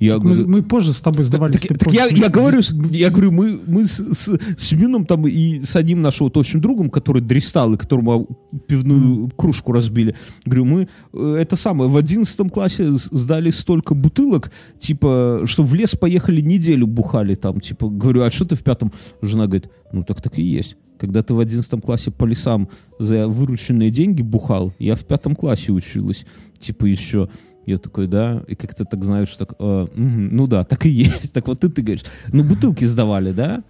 [0.00, 1.60] Я Мы, говорю, мы позже с тобой сдавались.
[1.60, 5.76] так, так я, я говорю, я говорю, мы, мы с, с, Семеном там и с
[5.76, 8.28] одним нашим вот общим другом, который дристал, и которому
[8.66, 15.42] пивную кружку разбили, говорю, мы э, это самое, в одиннадцатом классе сдали столько бутылок, типа,
[15.44, 18.92] что в лес поехали неделю бухали там, типа, говорю, а что ты в пятом?
[19.22, 20.76] Жена говорит, ну так так и есть.
[20.98, 22.68] Когда ты в одиннадцатом классе по лесам
[22.98, 26.24] за вырученные деньги бухал, я в пятом классе училась,
[26.58, 27.28] типа еще.
[27.66, 30.90] Я такой, да, и как ты так знаешь, так, «А, мгм, ну да, так и
[30.90, 31.32] есть.
[31.32, 33.62] Так вот ты, ты говоришь, ну бутылки сдавали, да?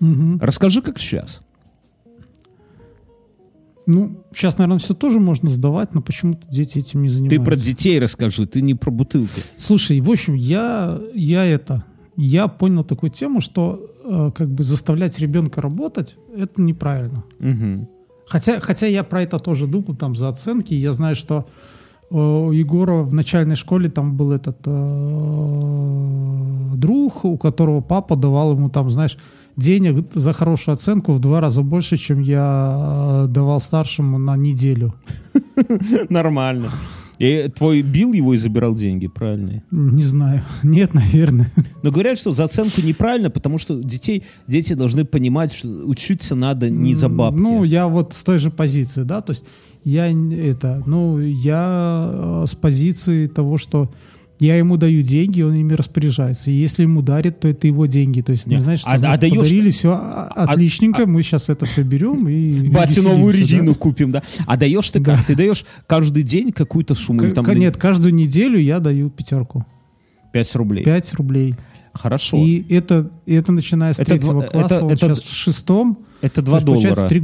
[0.00, 0.38] Мгм.
[0.40, 1.42] Расскажи, как сейчас.
[3.86, 7.44] Ну, сейчас, наверное, все тоже можно сдавать, но почему-то дети этим не Ты занимаются.
[7.44, 9.42] про детей расскажи, ты не про бутылки.
[9.56, 11.84] Слушай, в общем, я, я это,
[12.16, 17.24] я понял такую тему, что э, как бы заставлять ребенка работать, это неправильно.
[17.40, 17.88] Мгм.
[18.26, 20.72] Хотя, хотя я про это тоже думал, там, за оценки.
[20.74, 25.90] Я знаю, что э, у Егора в начальной школе там был этот э,
[26.76, 29.16] друг, у которого папа давал ему там, знаешь,
[29.56, 34.94] денег за хорошую оценку в два раза больше, чем я э, давал старшему на неделю.
[36.08, 36.68] Нормально.
[37.20, 39.62] И твой бил его и забирал деньги, правильно?
[39.70, 40.42] Не знаю.
[40.62, 41.52] Нет, наверное.
[41.82, 46.70] Но говорят, что за оценку неправильно, потому что детей, дети должны понимать, что учиться надо
[46.70, 47.38] не за бабки.
[47.38, 49.44] Ну, я вот с той же позиции, да, то есть
[49.84, 53.90] я это, ну, я э, с позиции того, что
[54.38, 56.50] я ему даю деньги, он ими распоряжается.
[56.50, 58.22] И если ему дарит, то это его деньги.
[58.22, 59.92] То есть, не, Не, знаешь, что а- а значит, даешь- подарили, все
[60.34, 63.78] отличненько, мы сейчас это все берем и Бате новую веселимся, резину да.
[63.78, 64.22] купим, да?
[64.46, 65.24] А даешь ты как?
[65.26, 67.20] Ты даешь каждый день какую-то сумму?
[67.20, 69.66] К- там Нет, каждую неделю я даю пятерку.
[70.32, 70.84] 5 рублей.
[70.84, 71.54] 5 рублей.
[71.92, 72.38] Хорошо.
[72.38, 75.98] И это, это начиная с Это третьего два- класса, это- он это- сейчас в шестом.
[76.22, 77.08] Это То 2 есть, получается, доллара.
[77.10, 77.20] три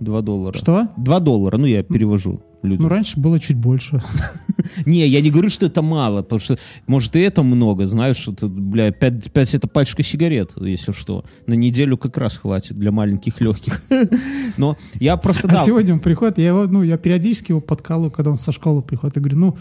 [0.00, 0.56] 2 доллара.
[0.56, 0.88] Что?
[0.96, 2.84] 2 доллара, ну я перевожу людям.
[2.84, 4.02] Ну, раньше было чуть больше.
[4.86, 8.48] Не, я не говорю, что это мало, потому что, может, и это много, знаешь, это,
[8.48, 11.24] бля, 5, это пачка сигарет, если что.
[11.46, 13.82] На неделю как раз хватит для маленьких легких.
[14.56, 18.10] Но я просто, А да, сегодня он приходит, я его, ну, я периодически его подкалываю,
[18.10, 19.16] когда он со школы приходит.
[19.16, 19.58] Я говорю, ну,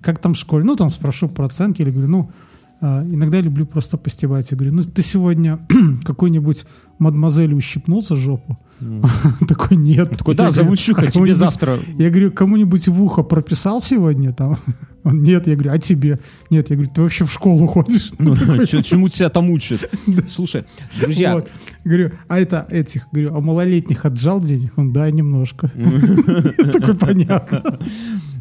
[0.00, 0.64] как там в школе?
[0.64, 2.30] Ну, там спрошу про оценки, или говорю, ну,
[2.80, 4.50] а, иногда люблю просто постебать.
[4.50, 5.60] Я говорю, ну, ты сегодня
[6.04, 6.64] какой-нибудь
[6.98, 8.58] мадемуазель ущипнулся жопу?
[9.48, 10.16] Такой, нет.
[10.16, 13.80] такой, да, Я говорю, зовут Шиха, «А тебе завтра Я говорю, кому-нибудь в ухо прописал
[13.80, 14.56] сегодня там?
[15.04, 16.18] Он, нет, я говорю, а тебе?
[16.50, 18.12] Нет, я говорю, ты вообще в школу ходишь?
[18.18, 18.34] Ну,
[18.82, 19.90] чему тебя там учат?
[20.28, 20.64] Слушай,
[21.00, 21.48] друзья, Вот.
[21.84, 24.72] Говорю, а это этих, говорю, а малолетних отжал денег?
[24.76, 25.70] Он, да, немножко.
[26.72, 27.78] Такой понятно.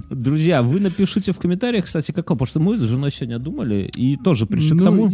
[0.09, 3.89] друзья, вы напишите в комментариях, кстати, как вам, потому что мы с женой сегодня думали
[3.95, 5.11] и тоже пришли к Ну, тому,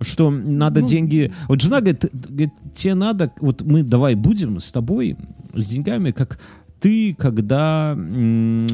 [0.00, 1.32] что надо Ну- деньги...
[1.48, 3.32] Вот жена говорит, говорит, тебе надо...
[3.40, 5.16] Вот мы давай будем с тобой
[5.54, 6.38] с деньгами, как
[6.80, 7.96] ты, когда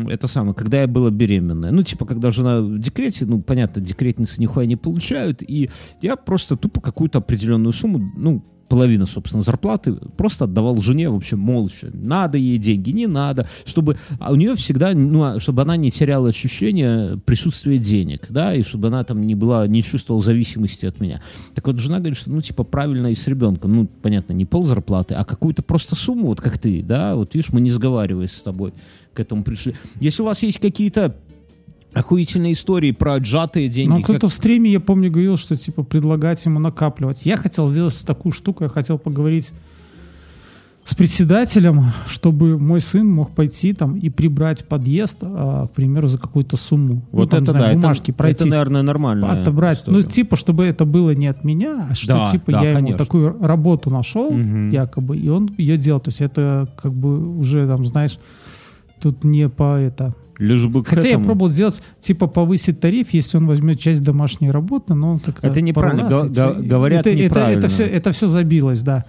[0.09, 1.73] это самое, когда я была беременная.
[1.73, 5.71] Ну, типа, когда жена в декрете, ну, понятно, декретницы нихуя не получают, и
[6.01, 11.39] я просто тупо какую-то определенную сумму, ну, половина, собственно, зарплаты просто отдавал жене, в общем,
[11.39, 11.91] молча.
[11.93, 15.91] Надо ей деньги, не надо, чтобы а у нее всегда, ну, а чтобы она не
[15.91, 21.01] теряла ощущение присутствия денег, да, и чтобы она там не была, не чувствовала зависимости от
[21.01, 21.23] меня.
[21.55, 24.65] Так вот, жена говорит, что, ну, типа, правильно и с ребенком, ну, понятно, не пол
[24.65, 28.43] зарплаты, а какую-то просто сумму, вот как ты, да, вот видишь, мы не сговариваясь с
[28.43, 28.73] тобой
[29.15, 29.75] к этому пришли.
[30.01, 31.17] Если у вас есть какие-то
[31.97, 35.83] охуительные истории про отжатые деньги, Ну, как- кто-то в стриме, я помню, говорил, что, типа,
[35.83, 37.25] предлагать ему накапливать.
[37.25, 39.53] Я хотел сделать такую штуку, я хотел поговорить
[40.85, 46.19] с председателем, чтобы мой сын мог пойти там и прибрать подъезд, а, к примеру, за
[46.19, 46.95] какую-то сумму.
[46.97, 48.51] Ну, вот там, это знаю, да, это- бумажки это, пройтись.
[48.51, 49.33] наверное, нормально.
[49.33, 49.83] отобрать.
[49.87, 52.89] Ну, типа, чтобы это было не от меня, а что, Да, типа, да, я конечно.
[52.91, 54.69] ему такую работу нашел, Мгм.
[54.69, 55.99] якобы, и он ее делал.
[56.01, 58.19] То есть это, как бы, уже, там, знаешь,
[59.01, 60.15] тут не по это...
[60.39, 61.25] Лишь бы Хотя я этому.
[61.25, 65.47] пробовал сделать, типа, повысить тариф, если он возьмет часть домашней работы, но он как-то...
[65.47, 66.11] Это неправильно.
[66.11, 66.55] раз, всё.
[66.55, 67.59] го- говорят это, это- неправильно.
[67.61, 69.05] Это, все, это все забилось, да.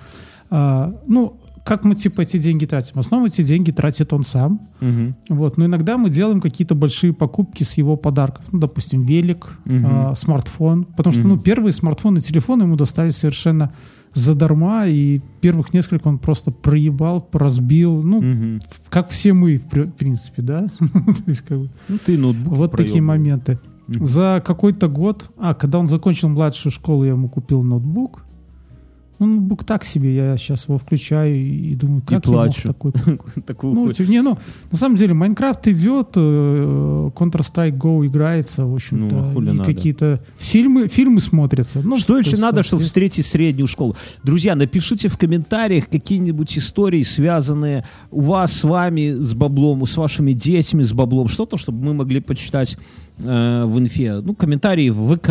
[0.49, 2.93] А, ну, как мы, типа, эти деньги тратим?
[2.95, 4.69] В основном эти деньги тратит он сам.
[4.79, 5.15] Мгм.
[5.27, 5.57] Вот.
[5.57, 8.45] Но иногда мы делаем какие-то большие покупки с его подарков.
[8.53, 9.85] Ну, допустим, велик, Мгм.
[9.85, 10.85] а, смартфон.
[10.85, 13.73] Потому что, ну, первые смартфоны, телефоны ему достались совершенно
[14.13, 19.83] задарма, и первых несколько он просто проебал, разбил, ну, в- как все мы, в при-
[19.83, 20.67] в принципе, да?
[21.27, 23.07] Есть, как бы, Ну, ты ноутбук вот такие проебывал.
[23.07, 23.59] моменты.
[23.87, 24.05] Мгм.
[24.05, 28.23] За какой-то год, а, когда он закончил младшую школу, я ему купил ноутбук.
[29.19, 32.67] Ну, ноутбук так себе, я сейчас его включаю и, и думаю, как я мог плачу.
[32.67, 32.91] такой
[33.45, 34.37] Такую ну, типа, не, ну,
[34.71, 40.21] на самом деле, Майнкрафт идет, э, Counter-Strike Go играется, в общем-то, Ну, хули и какие-то
[40.37, 41.81] фильмы, фильмы смотрятся.
[41.83, 43.95] Ну, Что то еще надо, чтобы встретить среднюю школу?
[44.23, 50.33] Друзья, напишите в комментариях какие-нибудь истории, связанные у вас с вами, с баблом, с вашими
[50.33, 51.27] детьми, с баблом.
[51.27, 52.77] Что-то, чтобы мы могли почитать
[53.19, 54.21] э, в инфе.
[54.21, 55.29] Ну, комментарии в ВК,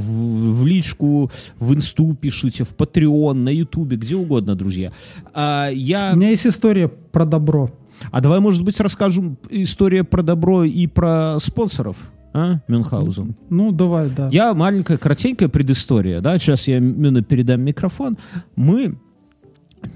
[0.00, 4.92] в, в личку, в инсту пишите, в Patreon, на Ютубе, где угодно, друзья.
[5.34, 6.10] А, я...
[6.14, 7.70] У меня есть история про добро.
[8.10, 11.96] А давай, может быть, расскажем историю про добро и про спонсоров,
[12.32, 13.34] а, Мюнхгаузен?
[13.50, 14.28] Ну, давай, да.
[14.32, 18.16] Я маленькая, кратенькая предыстория, да, сейчас я Мюна передам микрофон.
[18.56, 18.96] Мы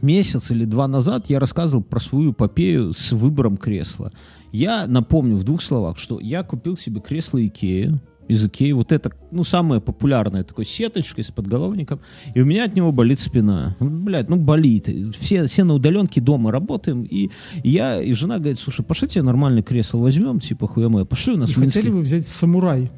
[0.02, 4.12] месяц или два назад я рассказывал про свою эпопею с выбором кресла.
[4.54, 9.10] Я напомню в двух словах, что я купил себе кресло Икеи, из Икеи, вот это,
[9.32, 11.98] ну, самое популярное, такой сеточкой с подголовником,
[12.36, 13.76] и у меня от него болит спина.
[13.80, 14.88] Блядь, ну, болит.
[15.12, 17.30] Все, все на удаленке дома работаем, и
[17.64, 21.36] я, и жена говорит, слушай, пошли тебе нормальное кресло возьмем, типа, хуя моя, пошли у
[21.36, 21.80] нас И Минске».
[21.80, 22.92] хотели бы взять самурай.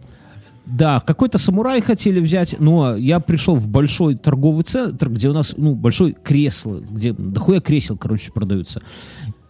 [0.66, 5.54] Да, какой-то самурай хотели взять, но я пришел в большой торговый центр, где у нас,
[5.56, 8.82] ну, большое кресло, где дохуя кресел, короче, продаются.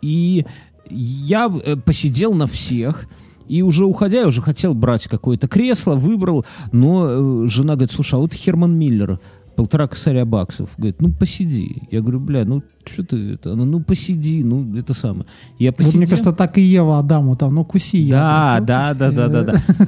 [0.02, 0.44] И
[0.91, 3.07] я э, посидел на всех,
[3.49, 8.14] и уже уходя, я уже хотел брать какое-то кресло, выбрал, но э, жена говорит, слушай,
[8.14, 9.20] а вот Херман Миллер,
[9.57, 10.70] полтора косаря баксов.
[10.76, 11.82] Говорит, ну посиди.
[11.91, 13.53] Я говорю, бля, ну что ты это?
[13.53, 15.26] Она, ну посиди, ну это самое.
[15.59, 15.99] Я Вот посидел.
[15.99, 19.16] мне кажется, так и Ева Адаму там, ну куси Да, яблоко, да, да, куси.
[19.16, 19.43] да, да,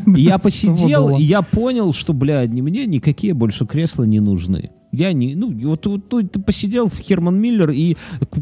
[0.06, 0.12] да.
[0.16, 4.70] И я посидел, и я понял, что, бля, мне никакие больше кресла не нужны.
[4.90, 7.96] Я не, ну, вот, вот, вот ты посидел в Херман Миллер и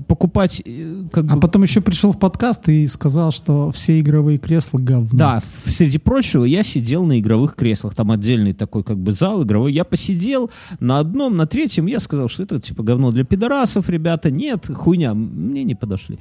[0.07, 4.39] покупать, э, как А бы, потом еще пришел в подкаст и сказал, что все игровые
[4.39, 5.09] кресла говно.
[5.13, 9.73] да, среди прочего, я сидел на игровых креслах, там отдельный такой как бы зал игровой.
[9.73, 14.31] Я посидел на одном, на третьем, я сказал, что это типа говно для пидорасов, ребята.
[14.31, 16.19] Нет, хуйня, мне не подошли.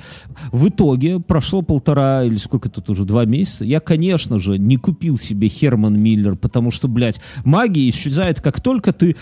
[0.51, 3.63] В итоге прошло полтора или сколько тут уже, два месяца.
[3.63, 8.91] Я, конечно же, не купил себе Херман Миллер, потому что, блядь, магия исчезает, как только
[8.91, 9.15] ты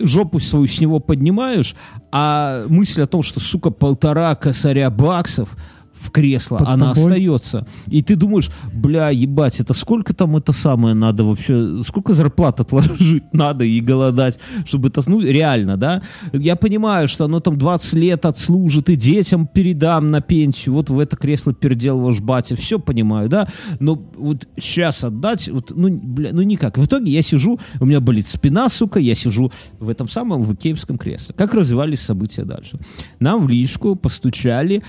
[0.00, 1.74] жопу свою с него поднимаешь,
[2.12, 5.56] а мысль о том, что, сука, полтора косаря баксов
[6.00, 7.12] в кресло, Под она тобой.
[7.12, 7.66] остается.
[7.88, 13.24] И ты думаешь, бля, ебать, это сколько там это самое надо вообще, сколько зарплат отложить
[13.32, 16.02] надо и голодать, чтобы это, ну, реально, да?
[16.32, 20.98] Я понимаю, что оно там 20 лет отслужит, и детям передам на пенсию, вот в
[20.98, 23.48] это кресло передел ваш батя, все понимаю, да?
[23.78, 26.78] Но вот сейчас отдать, вот, ну, бля, ну никак.
[26.78, 30.54] В итоге я сижу, у меня болит спина, сука, я сижу в этом самом в
[30.54, 31.34] икеевском кресле.
[31.36, 32.78] Как развивались события дальше?
[33.18, 34.82] Нам в личку постучали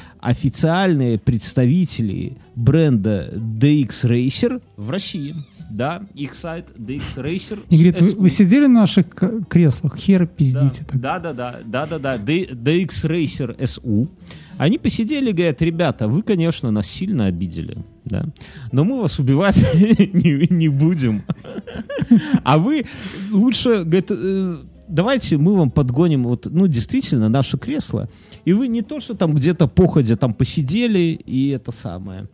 [1.02, 5.34] официальные представители бренда DX Racer в России.
[5.72, 7.60] Да, их сайт DX Racer.
[7.70, 9.06] И говорит, вы, вы сидели на наших
[9.50, 10.86] креслах, хер пиздите.
[10.94, 14.10] Да, да, да, да, да, да, D- DX Racer SU.
[14.58, 18.26] Они посидели, говорят, ребята, вы, конечно, нас сильно обидели, да,
[18.72, 19.58] но мы вас убивать
[20.14, 21.24] не, не будем.
[22.44, 22.86] А вы
[23.32, 24.58] лучше, говорит, э,
[24.92, 28.10] давайте мы вам подгоним, вот, ну, действительно, наше кресло,
[28.46, 32.28] и вы не то, что там где-то походя там посидели, и это самое,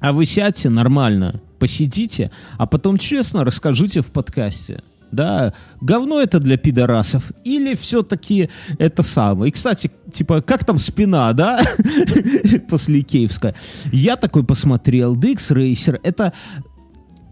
[0.00, 4.82] а вы сядьте нормально, посидите, а потом честно расскажите в подкасте.
[5.12, 9.50] Да, говно это для пидорасов или все-таки это самое.
[9.50, 11.60] И, кстати, типа, как там спина, да,
[12.68, 13.54] после Икеевска.
[13.92, 16.32] Я такой посмотрел, DX Racer, это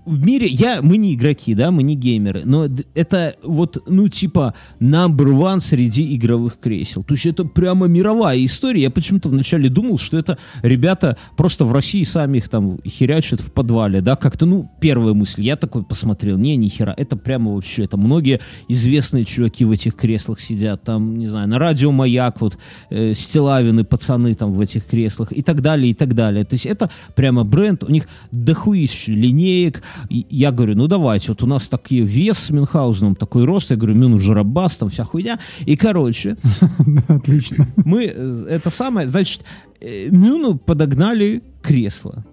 [0.05, 4.55] в мире, я, мы не игроки, да, мы не геймеры, но это вот, ну, типа,
[4.81, 7.03] number one среди игровых кресел.
[7.03, 8.83] То есть это прямо мировая история.
[8.83, 13.53] Я почему-то вначале думал, что это ребята просто в России сами их там херячат в
[13.53, 15.43] подвале, да, как-то, ну, первая мысль.
[15.43, 19.95] Я такой посмотрел, не, ни хера, это прямо вообще, это многие известные чуваки в этих
[19.95, 22.59] креслах сидят, там, не знаю, на радио Маяк, вот,
[22.91, 26.45] э, Стилавины, пацаны там в этих креслах и так далее, и так далее.
[26.45, 29.83] То есть это прямо бренд, у них дохуище линеек.
[30.09, 33.77] И я говорю, ну давайте, вот у нас такие вес с Мюнхгаузеном, такой рост, я
[33.77, 35.39] говорю, Мюн Жарабас, там вся хуйня.
[35.61, 36.37] И, короче,
[37.09, 37.69] отлично.
[37.85, 39.43] мы, э, это самое, значит,
[39.81, 42.25] э, Мюну подогнали кресло.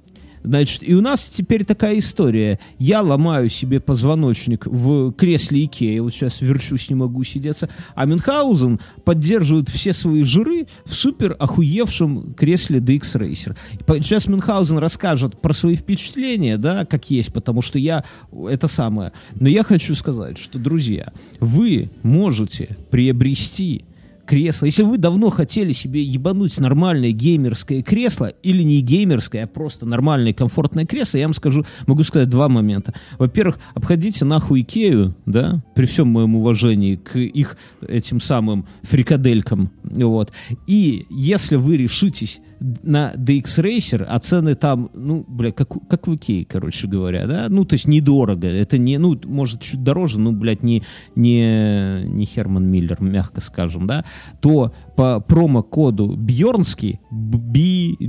[0.43, 2.59] Значит, и у нас теперь такая история.
[2.77, 8.79] Я ломаю себе позвоночник в кресле Икея, вот сейчас верчусь, не могу сидеться, а Мюнхгаузен
[9.03, 13.57] поддерживает все свои жиры в супер охуевшем кресле DX Racer.
[14.01, 18.03] Сейчас Мюнхгаузен расскажет про свои впечатления, да, как есть, потому что я
[18.49, 19.11] это самое.
[19.35, 23.85] Но я хочу сказать, что, друзья, вы можете приобрести
[24.30, 24.67] кресло.
[24.67, 30.34] Если вы давно хотели себе ебануть нормальное геймерское кресло, или не геймерское, а просто нормальное
[30.34, 32.93] комфортное кресло, я вам скажу, могу сказать два момента.
[33.17, 40.32] Во-первых, обходите нахуй Икею, да, при всем моем уважении к их этим самым фрикаделькам, вот.
[40.67, 46.16] И если вы решитесь на DX Racer, а цены там, ну, бля, как, как в
[46.16, 50.32] Икее, короче говоря, да, ну, то есть недорого, это не, ну, может, чуть дороже, ну,
[50.34, 50.84] блядь, не,
[51.16, 54.03] не, не Херман Миллер, мягко скажем, да,
[54.41, 58.07] то по промокоду Бьернский, B-J-O-R-N-S-K-I,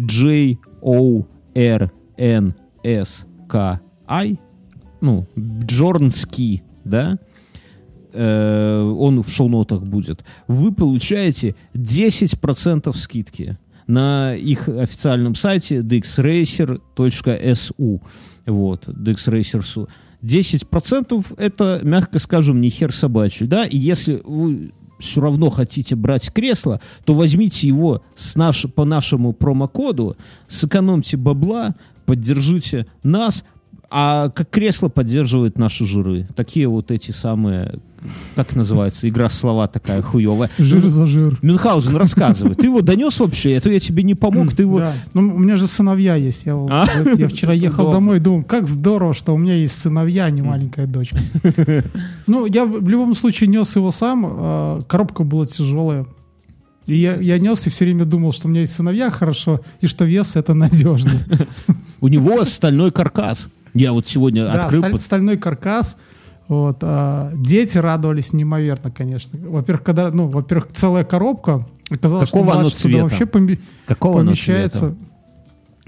[5.01, 7.19] ну, Бджорнский, да,
[8.13, 18.01] э, он в шоу-нотах будет, вы получаете 10% скидки на их официальном сайте dxracer.su.
[18.47, 19.89] Вот, dxracer.su.
[20.23, 26.33] 10% это, мягко скажем, не хер собачий, да, и если вы все равно хотите брать
[26.33, 30.17] кресло, то возьмите его с наш, по нашему промокоду,
[30.47, 31.75] сэкономьте бабла,
[32.05, 33.45] поддержите нас,
[33.91, 36.29] а как кресло поддерживает наши жиры.
[36.37, 37.81] Такие вот эти самые,
[38.37, 40.51] как называется, игра слова такая хуевая.
[40.59, 41.39] Жир за жир.
[41.43, 42.55] Мюнхгаузен, рассказывай.
[42.55, 43.57] Ты его донес вообще?
[43.57, 44.79] А то я тебе не помог, ты его...
[44.79, 44.93] Да.
[45.15, 46.47] Ну, у меня же сыновья есть.
[46.47, 46.87] Я, А?
[47.17, 47.95] я вчера ехал Удобно.
[48.01, 51.13] домой и думал, как здорово, что у меня есть сыновья, а не маленькая дочь.
[52.27, 54.25] Ну, я в любом случае нес его сам.
[54.27, 56.07] а, Коробка была тяжелая.
[56.87, 59.87] И я, я нес и все время думал, что у меня есть сыновья хорошо, и
[59.87, 61.13] что вес это надежно.
[62.01, 63.49] У него стальной каркас.
[63.75, 64.83] Я вот сегодня Да, открыл...
[64.83, 65.99] под- стальной каркас.
[66.51, 69.39] Вот, а, дети радовались неимоверно, конечно.
[69.39, 71.65] Во-первых, когда, ну, во-первых, целая коробка.
[71.89, 73.03] Оказалось, Какого что оно цвета?
[73.05, 74.97] вообще поме- Какого помещается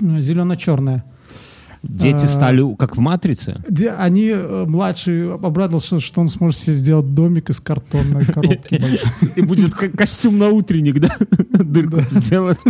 [0.01, 1.05] зелено-черная.
[1.83, 3.61] Дети а, стали как в «Матрице».
[3.68, 9.33] Где они, э, младший, обрадовался, что он сможет себе сделать домик из картонной коробки большой.
[9.37, 11.16] И будет ко- костюм на утренник, да?
[11.51, 12.61] Дырку сделать.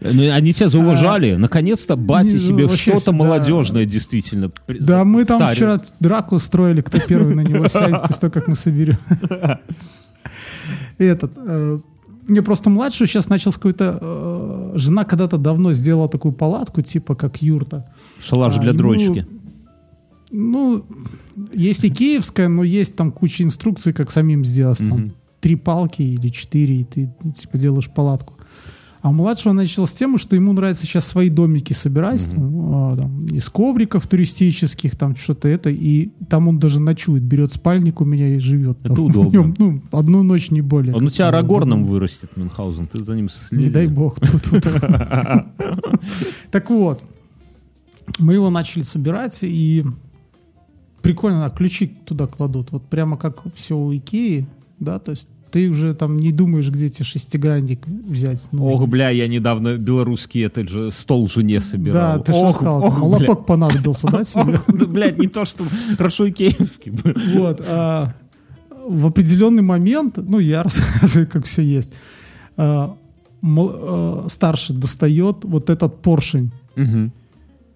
[0.00, 1.36] Ну, Они тебя зауважали.
[1.36, 6.98] Наконец-то батя себе ну, вообще что-то молодежное действительно Да, мы там вчера драку устроили, кто
[7.00, 8.98] первый на него сядет, после того, как мы соберем.
[10.98, 11.32] Этот.
[12.26, 13.98] Мне просто младшую сейчас начал с какой-то...
[14.00, 17.84] э, Жена когда-то давно сделала такую палатку, типа как юрта.
[18.20, 19.26] Шалаш А, для ему- дрочки.
[20.30, 20.84] Ну,
[21.52, 24.78] есть и киевская, но есть там куча инструкций, как самим сделать.
[24.78, 28.34] Там три палки или четыре, и ты типа делаешь палатку.
[29.04, 33.26] А младшего начал с тем, что ему нравится сейчас свои домики собирать, там, а, там,
[33.26, 38.34] из ковриков туристических, там что-то это, и там он даже ночует, берет спальник у меня
[38.34, 38.78] и живет.
[38.82, 39.04] Это там.
[39.08, 39.30] удобно.
[39.30, 40.94] Нем, ну, одну ночь не более.
[40.94, 41.76] Он у тебя удобно.
[41.76, 43.70] вырастет, Мюнхгаузен, ты за ним Не следи.
[43.70, 44.16] дай бог.
[46.50, 47.02] Так вот,
[48.18, 49.84] мы его начали собирать, и
[51.02, 52.72] прикольно, а ключи туда кладут.
[52.72, 54.46] Вот прямо как все у Икеи,
[54.80, 58.48] да, то есть ты уже там не думаешь, где тебе шестигранник взять.
[58.50, 62.18] Ну, Ох, бля, я недавно белорусский этот же стол жене собирал.
[62.18, 62.78] да, ты что сказал?
[62.78, 63.00] ох, Там бля.
[63.18, 64.58] Молоток понадобился, да, тебе?
[64.66, 65.62] Да, блядь, не то, что
[65.96, 67.12] хорошо и киевский был.
[67.36, 67.62] Вот.
[67.68, 68.12] а,
[68.88, 71.92] в определенный момент, ну, я рассказываю, как все есть,
[72.56, 72.96] а,
[73.40, 76.50] мол- а, старший достает вот этот поршень.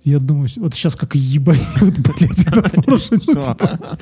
[0.08, 3.98] Я думаю, вот сейчас как ебанет, блядь, этот поршень ну, типа,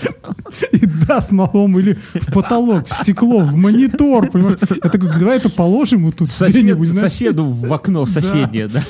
[0.71, 4.59] и даст малому или в потолок, в стекло, в монитор, понимаешь?
[4.85, 7.13] Я такой, давай это положим вот тут Сосед- где-нибудь, знаешь.
[7.13, 8.83] соседу в окно соседнее, да.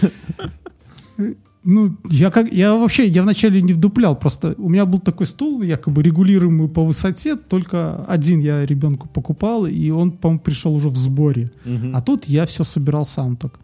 [1.65, 5.63] Ну, я как, я вообще, я вначале не вдуплял, просто у меня был такой стул,
[5.63, 10.97] якобы регулируемый по высоте, только один я ребенку покупал, и он, по-моему, пришел уже в
[10.97, 11.51] сборе.
[11.95, 13.59] А тут я все собирал сам так.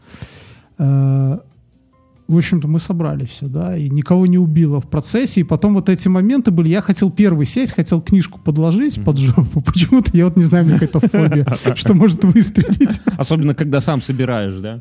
[2.32, 5.42] В общем-то, мы собрали все, да, и никого не убило в процессе.
[5.42, 6.70] И потом вот эти моменты были.
[6.70, 9.60] Я хотел первый сесть, хотел книжку подложить под жопу.
[9.66, 13.00] Почему-то я вот не знаю, меня какая-то фобия, что может выстрелить.
[13.18, 14.80] Особенно, когда сам собираешь, да?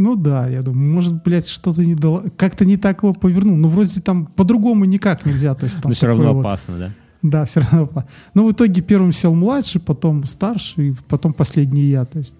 [0.00, 2.24] Ну да, я думаю, может, блядь, что-то не дало.
[2.38, 3.56] Как-то не так его повернул.
[3.56, 5.54] Ну, вроде там по-другому никак нельзя.
[5.54, 6.90] То есть, там Но все равно вот- опасно, да?
[7.20, 7.82] Да, все равно.
[7.82, 12.06] опа- Но в итоге первым сел младший, потом старший, потом последний я.
[12.06, 12.36] То есть,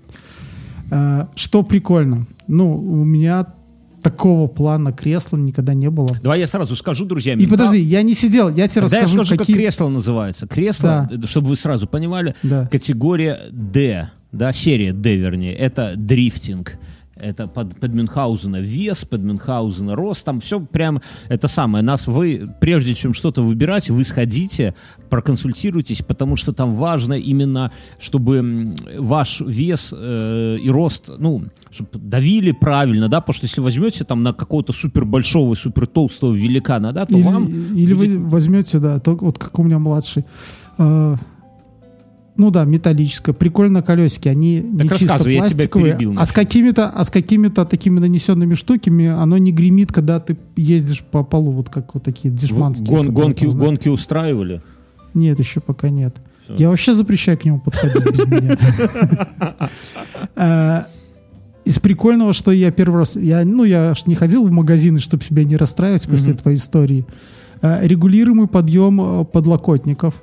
[0.90, 2.26] э, что прикольно.
[2.46, 3.44] Ну, у меня
[4.10, 6.08] такого плана кресла никогда не было.
[6.22, 7.34] Давай я сразу скажу, друзья.
[7.34, 9.54] И подожди, я не сидел, я тебе я расскажу, скажу, какие...
[9.56, 10.46] как кресло называется.
[10.46, 12.66] Кресло, чтобы вы сразу понимали, Да.
[12.66, 16.78] категория D, да, серия D, вернее, это дрифтинг.
[17.20, 21.82] Это под, под Мюнхгаузена вес, под Мюнхгаузена рост, там все прям это самое.
[21.84, 24.74] Нас вы, прежде чем что-то выбирать, вы сходите,
[25.10, 31.40] проконсультируйтесь, потому что там важно именно, чтобы ваш вес э, и рост, ну,
[31.70, 36.32] чтобы давили правильно, да, потому что если возьмете там на какого-то супер большого, супер толстого
[36.34, 39.78] великана, да, то Или, вам или будет- вы возьмете, да, то, вот как у меня
[39.78, 40.24] младший.
[40.78, 41.16] э,
[42.38, 47.10] ну да, металлическое, прикольно колесики, они не чисто пластиковые, перебил а с какими-то, а с
[47.10, 52.04] какими-то такими нанесенными штуками оно не гремит, когда ты ездишь по полу, вот как вот
[52.04, 52.88] такие дешманские.
[52.88, 54.62] Гон- гонки, там, гонки устраивали?
[55.14, 56.16] Нет, еще пока нет.
[56.44, 56.54] Всё.
[56.54, 58.56] Я вообще запрещаю к нему подходить без меня.
[60.36, 60.84] Э,
[61.64, 65.22] Из прикольного, что я первый раз, я, ну, я ж не ходил в магазины, чтобы
[65.22, 67.04] себя не расстраивать после твоей истории.
[67.60, 70.22] Э, Регулируемый подъем э, подлокотников.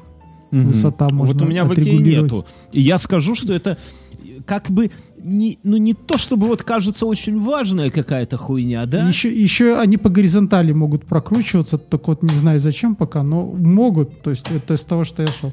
[0.56, 0.68] Мгм.
[0.68, 2.46] Высота можно Вот у меня в Икее нету.
[2.72, 3.78] И я скажу, что это
[4.12, 9.08] э, как бы не, ну не то, чтобы вот кажется очень важная какая-то хуйня, да?
[9.08, 14.22] Еще, еще они по горизонтали могут прокручиваться, только вот не знаю зачем пока, но могут.
[14.22, 15.52] То есть это из того, что я шел.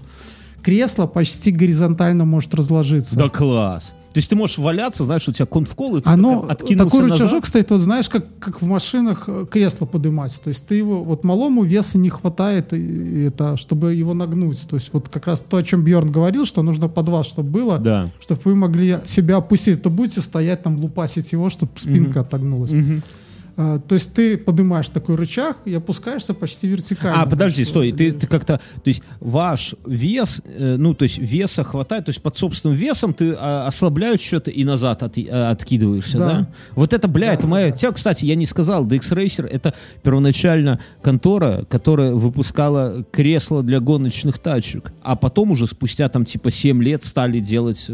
[0.62, 3.16] Кресло почти горизонтально может разложиться.
[3.16, 3.92] Да класс.
[4.12, 7.02] То есть ты можешь валяться, знаешь, у тебя конфкол, и ты Оно, так откинулся такой
[7.02, 7.20] назад.
[7.20, 10.40] рычажок стоит, вот знаешь, как, как в машинах э, кресло поднимать.
[10.42, 14.60] То есть ты его, вот малому веса не хватает, и- это, чтобы его нагнуть.
[14.68, 17.50] То есть вот как раз то, о чем Бьорн говорил, что нужно под вас, чтобы
[17.50, 18.10] было, Да.
[18.20, 19.82] чтобы вы могли себя опустить.
[19.82, 22.72] То будете стоять там, лупасить его, чтобы спинка отогнулась.
[23.57, 27.22] А, то есть ты поднимаешь такой рычаг и опускаешься почти вертикально.
[27.22, 31.62] А, подожди, стой, ты, ты как-то, то есть ваш вес, э, ну, то есть веса
[31.64, 36.18] хватает, то есть под собственным весом ты а, ослабляешь что-то и назад от- а, откидываешься,
[36.18, 36.30] да.
[36.30, 36.48] Да.
[36.74, 37.70] Вот это, бля, это моя...
[37.70, 44.38] Тебя, кстати, я не сказал, DX Racer это первоначально контора, которая выпускала кресло для гоночных
[44.38, 47.90] тачек, а потом уже спустя там типа 7 лет стали делать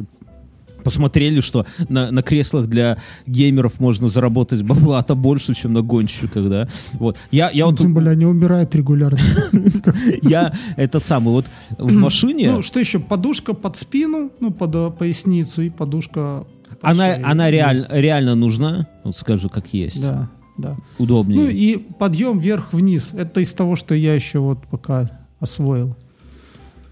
[0.88, 6.68] посмотрели, что на, на креслах для геймеров можно заработать бабла-то больше, чем на гонщиках, да.
[6.94, 7.16] Вот.
[7.30, 9.18] Я, я Ну, вот Тем более они умирают регулярно.
[10.22, 11.46] я этот самый вот
[11.78, 12.98] в машине, Ну, что еще?
[12.98, 16.44] Подушка под спину, ну, под э, поясницу и подушка
[16.80, 17.88] под она, она реаль- Есть.
[17.92, 20.76] реально нужна, вот скажу, как есть, Да, да.
[20.98, 21.40] удобнее.
[21.40, 23.12] Ну и подъем вверх-вниз.
[23.14, 25.10] Это из того, что я еще вот пока
[25.40, 25.96] освоил.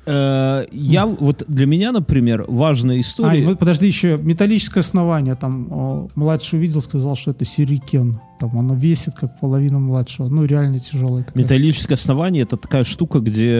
[0.06, 3.44] Э, я вот для меня, например, важная А, история.
[3.44, 5.34] вот подожди, еще металлическое основание.
[5.34, 8.20] Там младший увидел, сказал, что это сюрикен.
[8.38, 10.28] Там оно весит как половину младшего.
[10.28, 11.24] Ну, реально тяжелое.
[11.24, 11.42] такое.
[11.42, 13.50] Металлическое основание это такая штука, где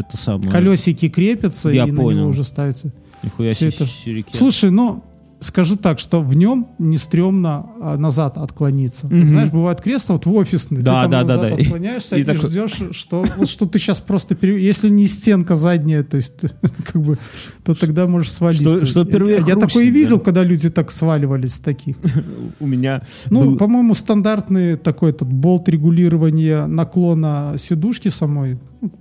[0.00, 0.50] это самое.
[0.50, 2.18] Колесики крепятся, Я и на понял.
[2.20, 2.92] него уже ставится.
[3.22, 4.34] Нихуя себе это- сюрикен.
[4.34, 5.02] Слушай, ну,
[5.44, 9.06] скажу так, что в нем не стрёмно а, назад отклониться.
[9.06, 9.28] Вот Мгм.
[9.28, 11.62] знаешь, бывает кресло вот в офисный, Да, ты там да, да, назад да.
[11.62, 15.56] отклоняешься И и, такой- ждешь, что, вот, что ты сейчас просто, пере- если не стенка
[15.56, 16.34] задняя, то есть
[16.92, 17.18] как бы,
[17.64, 18.76] то тогда можешь свалиться.
[18.76, 20.24] Что- что впервые Я такое и видел, да.
[20.24, 21.96] когда люди так сваливались таких.
[22.60, 28.58] У меня Ну, был- по-моему, стандартный такой этот болт регулирования наклона сидушки самой.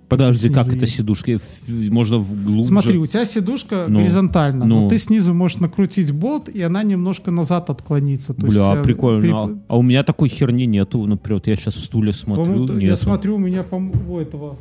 [0.09, 0.95] Подожди, как это есть.
[0.95, 1.37] сидушка?
[1.67, 2.63] Можно вглубже.
[2.65, 4.81] Смотри, у тебя сидушка Ну, горизонтально, ну.
[4.81, 8.33] но ты снизу можешь накрутить болт, и она немножко назад отклонится.
[8.33, 9.21] То есть Бля, тебя прикольно.
[9.21, 11.05] при- А- А у меня такой херни нету.
[11.05, 12.45] Например, вот я сейчас в стуле смотрю.
[12.45, 12.97] По-моему, т- я нету.
[12.97, 14.57] смотрю, у меня, по-моему, у этого...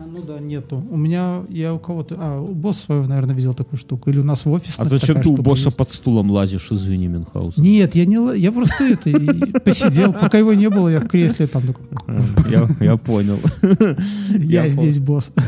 [0.00, 0.84] А, ну да, нету.
[0.90, 2.16] У меня, я у кого-то...
[2.18, 4.10] А, у босса своего, наверное, видел такую штуку.
[4.10, 7.62] Или у нас в офисе А зачем ты у босса под стулом лазишь, извини, Мюнхгаузен?
[7.62, 8.18] Нет, я не...
[8.18, 9.60] ла- Я просто это...
[9.60, 10.12] посидел.
[10.12, 11.84] Пока его не было, я в кресле там такой...
[12.06, 13.38] А, Я, я понял.
[14.38, 15.32] Я, здесь босс.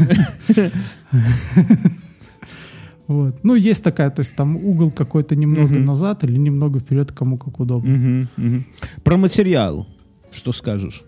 [3.06, 3.42] Вот.
[3.42, 7.58] Ну, есть такая, то есть там угол какой-то немного назад или немного вперед, кому как
[7.58, 8.28] удобно.
[9.02, 9.88] Про материал.
[10.30, 11.02] Что скажешь?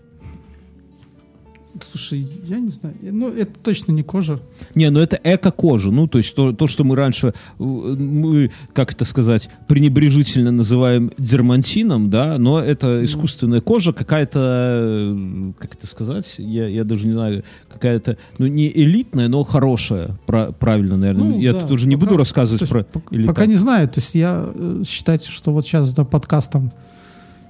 [1.91, 2.95] Слушай, я не знаю.
[3.01, 4.39] Ну, это точно не кожа.
[4.75, 5.91] Не, ну это эко-кожа.
[5.91, 7.27] Ну, то есть то, то, что мы раньше,
[7.59, 15.51] э, мы, как это сказать, пренебрежительно называем дермантином, да, но это искусственная кожа, какая-то, э,
[15.59, 20.51] как это сказать, я, я даже не знаю, какая-то, ну, не элитная, но хорошая, пра-
[20.51, 21.23] правильно, наверное.
[21.25, 23.35] Ну, я да, тут уже не пока- буду рассказывать есть про пока, элитар.
[23.35, 23.87] пока не знаю.
[23.87, 26.71] То есть я э, считайте, что вот сейчас за подкастом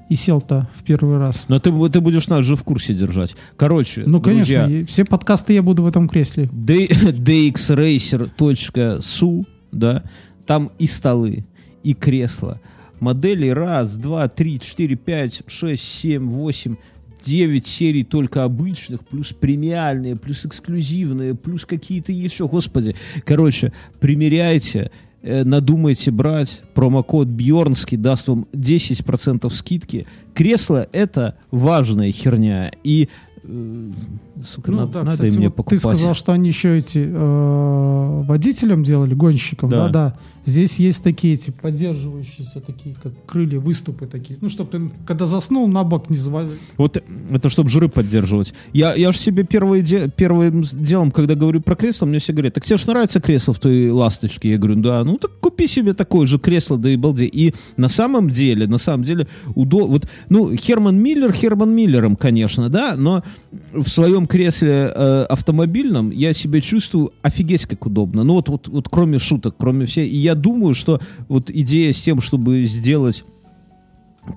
[0.10, 1.45] и сел-то в первый раз.
[1.47, 3.36] Но ты, ты будешь нас же в курсе держать.
[3.58, 6.49] Короче, Ну, конечно, все подкасты я буду в этом кресле.
[6.51, 6.88] D-
[8.04, 10.04] dxracer.su, да,
[10.45, 11.45] там и столы,
[11.84, 12.60] и кресла.
[12.99, 16.76] Моделей раз, два, три, четыре, пять, шесть, семь, восемь,
[17.26, 22.95] девять серий только обычных, плюс премиальные, плюс эксклюзивные, плюс какие-то еще, господи.
[23.26, 24.91] Короче, примеряйте,
[25.24, 30.05] э, надумайте брать, промокод Бьорнский даст вам 10% скидки.
[30.34, 33.09] Кресло— это важная херня, и
[33.43, 33.89] э,
[34.43, 35.82] сука, Ну, надо, да, надо кстати, мне покупать.
[35.82, 39.88] Ты сказал, что они еще эти э, водителям делали, гонщикам, Да.
[39.88, 39.89] да.
[39.89, 44.37] да, Здесь есть такие эти поддерживающиеся такие, как крылья, выступы такие.
[44.41, 46.53] Ну, чтобы ты, когда заснул, на бок не завалил.
[46.77, 48.53] Вот это чтобы жиры поддерживать.
[48.73, 52.53] Я, я же себе первое де- первым делом, когда говорю про кресло, мне все говорят,
[52.53, 54.51] так тебе же нравится кресло в той ласточке?
[54.51, 57.27] Я говорю, да, ну так купи себе такое же кресло, да и балдей.
[57.27, 59.87] И на самом деле, на самом деле, удо...
[59.87, 63.23] вот, ну, Херман Миллер Херман Миллером, конечно, да, но
[63.71, 68.23] в своем кресле э, автомобильном я себя чувствую офигеть как удобно.
[68.23, 70.07] Ну вот, вот, вот кроме шуток, кроме всей.
[70.07, 73.23] И я думаю, что вот идея с тем, чтобы сделать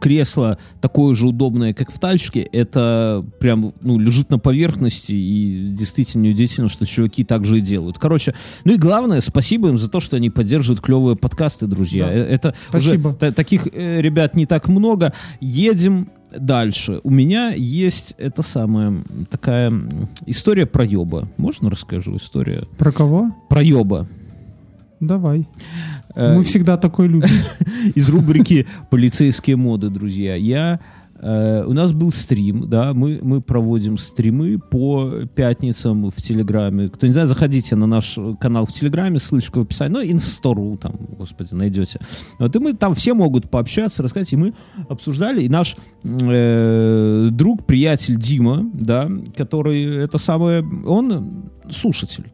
[0.00, 6.22] кресло такое же удобное, как в тачке, это прям, ну, лежит на поверхности, и действительно
[6.22, 7.96] неудивительно, что чуваки так же и делают.
[7.98, 8.34] Короче,
[8.64, 12.06] ну и главное, спасибо им за то, что они поддерживают клевые подкасты, друзья.
[12.06, 12.12] Да.
[12.12, 13.08] Э, Это Спасибо.
[13.10, 15.12] уже та- таких э, ребят не так много.
[15.40, 17.00] Едем дальше.
[17.04, 19.72] У меня есть это самая такая
[20.26, 21.28] история про ёба.
[21.36, 23.30] Можно расскажу историю Про кого?
[23.48, 24.08] про ёба?
[25.00, 25.46] Давай.
[26.14, 27.28] Э, Мы всегда такой любим.
[27.94, 30.34] из рубрики «Полицейские моды», друзья.
[30.34, 30.80] Я,
[31.20, 36.88] э, у нас был стрим, да, мы, мы проводим стримы по пятницам в Телеграме.
[36.88, 40.94] Кто не знает, заходите на наш канал в Телеграме, ссылочка в описании, ну, инфстору там,
[41.18, 42.00] господи, найдете.
[42.38, 44.54] Вот, и мы там все могут пообщаться, рассказать, и мы
[44.88, 52.24] обсуждали, и наш э, друг, приятель Дима, да, который, это самое, он слушатель.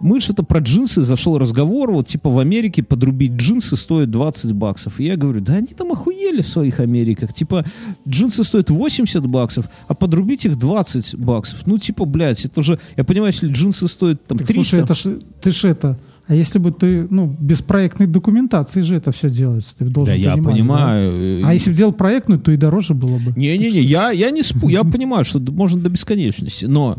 [0.00, 5.00] Мы что-то про джинсы зашел разговор, вот типа в Америке подрубить джинсы стоит 20 баксов.
[5.00, 7.32] И я говорю, да они там охуели в своих Америках.
[7.32, 7.64] Типа
[8.08, 11.66] джинсы стоят 80 баксов, а подрубить их 20 баксов.
[11.66, 14.62] Ну типа, блядь, это же, я понимаю, если джинсы стоят там Так, 300...
[14.62, 15.98] слушай, это ж, ты ж это...
[16.26, 20.16] А если бы ты, ну, без проектной документации же это все делается, ты должен да,
[20.16, 21.40] я понимать, понимаю.
[21.42, 21.48] да?
[21.48, 23.32] А если бы делал проектную, то и дороже было бы.
[23.34, 26.98] Не-не-не, я, я не спу, я понимаю, что можно до бесконечности, но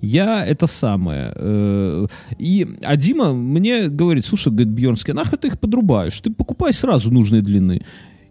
[0.00, 1.32] я это самое.
[1.34, 2.06] э,
[2.38, 6.20] и, а Дима мне говорит, слушай, говорит, Бьернский, нахуй ты их подрубаешь?
[6.20, 7.82] Ты покупай сразу нужной длины.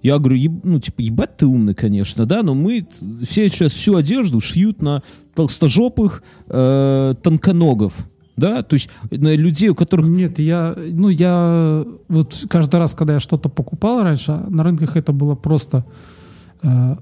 [0.04, 2.86] Я говорю, «Еб- ну, типа, ебать ты умный, конечно, да, но мы
[3.24, 5.02] все сейчас всю одежду шьют на
[5.34, 7.96] толстожопых э, тонконогов,
[8.38, 13.14] да, то есть на людей, у которых Нет, я, ну, я вот каждый раз, когда
[13.16, 15.86] я что-то покупал раньше, на рынках это было просто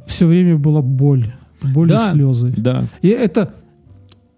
[0.07, 1.31] все время была боль,
[1.61, 2.09] боль Да.
[2.09, 2.53] и слезы.
[2.57, 2.83] Да.
[3.01, 3.53] И это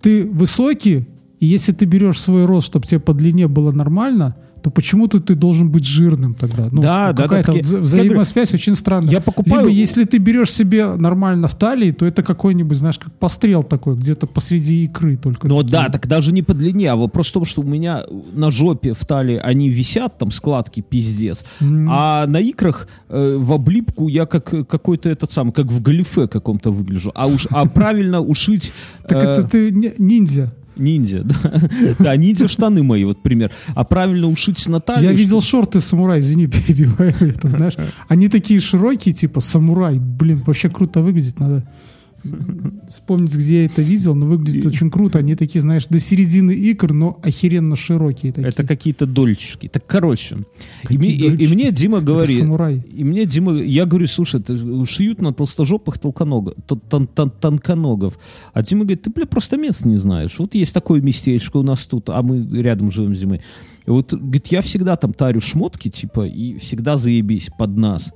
[0.05, 1.07] ты высокий,
[1.39, 4.35] и если ты берешь свой рост, чтобы тебе по длине было нормально,
[4.65, 6.69] то почему-то ты должен быть жирным тогда.
[6.71, 9.11] Ну, Да, да, да, какая-то такие- вза- я взаимосвязь очень странная.
[9.11, 13.13] я покупаю- Либо если ты берешь себе нормально в талии, то это какой-нибудь, знаешь, как
[13.13, 15.47] пострел такой, где-то посреди икры только.
[15.47, 18.01] Ну да, так даже не по длине, а вопрос в том, что у меня
[18.33, 21.45] на жопе в талии они висят, там складки пиздец,
[21.87, 26.27] а на икрах э, в облипку я как э, какой-то этот сам, как в галифе
[26.27, 27.11] каком-то выгляжу.
[27.13, 28.73] А уж, а правильно ушить
[29.07, 30.51] Так э, это ты ниндзя.
[30.77, 31.35] Ниндзя, да,
[31.99, 33.51] да, ниндзя штаны мои, вот пример.
[33.75, 35.11] А правильно ушить на талию.
[35.11, 37.75] Я видел шорты самурай, извини, перебиваю это, знаешь.
[38.07, 39.99] Они такие широкие, типа самурай.
[39.99, 41.63] Блин, вообще круто выглядит, надо
[42.89, 45.19] вспомнить, где я это видел, но выглядит очень круто.
[45.19, 48.47] Они такие, знаешь, до середины икр, но охеренно широкие такие.
[48.49, 49.67] Это какие-то дольчики.
[49.67, 50.37] Так, короче,
[50.89, 52.83] и, и- и мне Дима говорит, самурай.
[52.95, 54.41] и мне Дима, я говорю, слушай,
[54.85, 58.19] шьют на толстожопых толконогов, тон- тон- тонконогов.
[58.53, 60.35] А Дима говорит, ты, бля, просто мест не знаешь.
[60.39, 63.41] Вот есть такое местечко у нас тут, а мы рядом живем с Димой.
[63.87, 68.11] И вот, говорит, я всегда там тарю шмотки, типа, и всегда заебись под нас.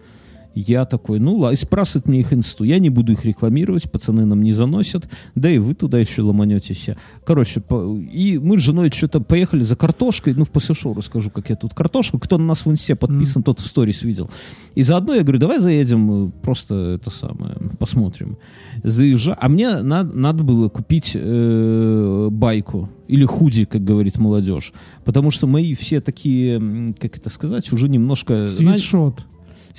[0.55, 2.63] Я такой, ну ладно, и спрашивает мне их инсту.
[2.63, 6.73] Я не буду их рекламировать, пацаны нам не заносят, да и вы туда еще ломанете
[6.73, 6.97] все.
[7.25, 11.29] Короче, по- и мы с женой что-то поехали за картошкой, ну в после шоу расскажу,
[11.29, 12.19] как я тут картошку.
[12.19, 14.29] Кто на нас в инсте подписан, тот в сторис видел.
[14.75, 18.37] И заодно я говорю, давай заедем, э, просто это самое, посмотрим.
[18.83, 19.37] Заезжа...
[19.39, 24.73] А мне надо, надо было купить э, байку или худи, как говорит молодежь.
[25.05, 28.47] Потому что мои все такие, как это сказать, уже немножко...
[28.47, 29.21] Свитшот.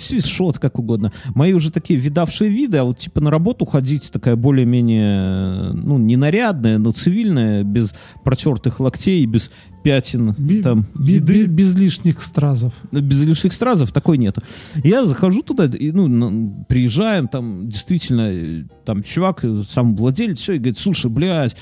[0.00, 1.12] Свитшот, как угодно.
[1.34, 6.16] Мои уже такие видавшие виды, а вот типа на работу ходить такая более-менее, ну, не
[6.16, 7.94] нарядная, но цивильная, без
[8.24, 9.50] протертых локтей, без
[9.82, 12.74] пятен, Би- там, би- еды, би- без лишних стразов.
[12.92, 14.42] без лишних стразов, такой нету.
[14.84, 20.54] Я захожу туда, и, ну, приезжаем, там действительно, э, там чувак, э, сам владелец, все,
[20.54, 21.56] и говорит, слушай, блядь,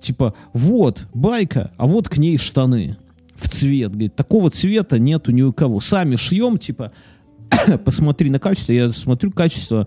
[0.00, 2.96] типа, вот, байка, а вот к ней штаны
[3.34, 3.90] в цвет.
[3.92, 5.80] Говорит, такого цвета нету ни у кого.
[5.80, 6.92] Сами шьем, типа,
[7.84, 8.72] посмотри на качество.
[8.72, 9.86] Я смотрю качество,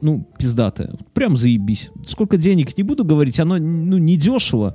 [0.00, 0.94] ну, пиздатое.
[1.14, 1.90] Прям заебись.
[2.04, 4.74] Сколько денег, не буду говорить, оно, ну, не дешево.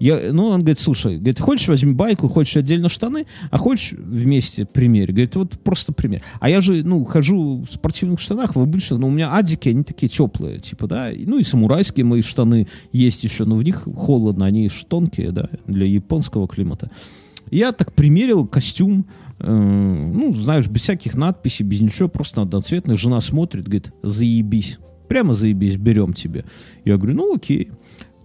[0.00, 4.64] Я, ну, он говорит, слушай, говорит, хочешь возьми байку, хочешь отдельно штаны, а хочешь вместе
[4.64, 5.12] примерь.
[5.12, 6.22] Говорит, вот просто пример.
[6.40, 9.84] А я же, ну, хожу в спортивных штанах, в обычных, но у меня адики, они
[9.84, 14.44] такие теплые, типа, да, ну, и самурайские мои штаны есть еще, но в них холодно,
[14.44, 16.90] они тонкие, да, для японского климата.
[17.50, 19.06] Я так примерил костюм,
[19.38, 22.96] ну, знаешь, без всяких надписей, без ничего, просто одноцветный.
[22.96, 24.78] Жена смотрит, говорит, заебись.
[25.08, 26.44] Прямо заебись, берем тебе.
[26.84, 27.70] Я говорю, ну окей.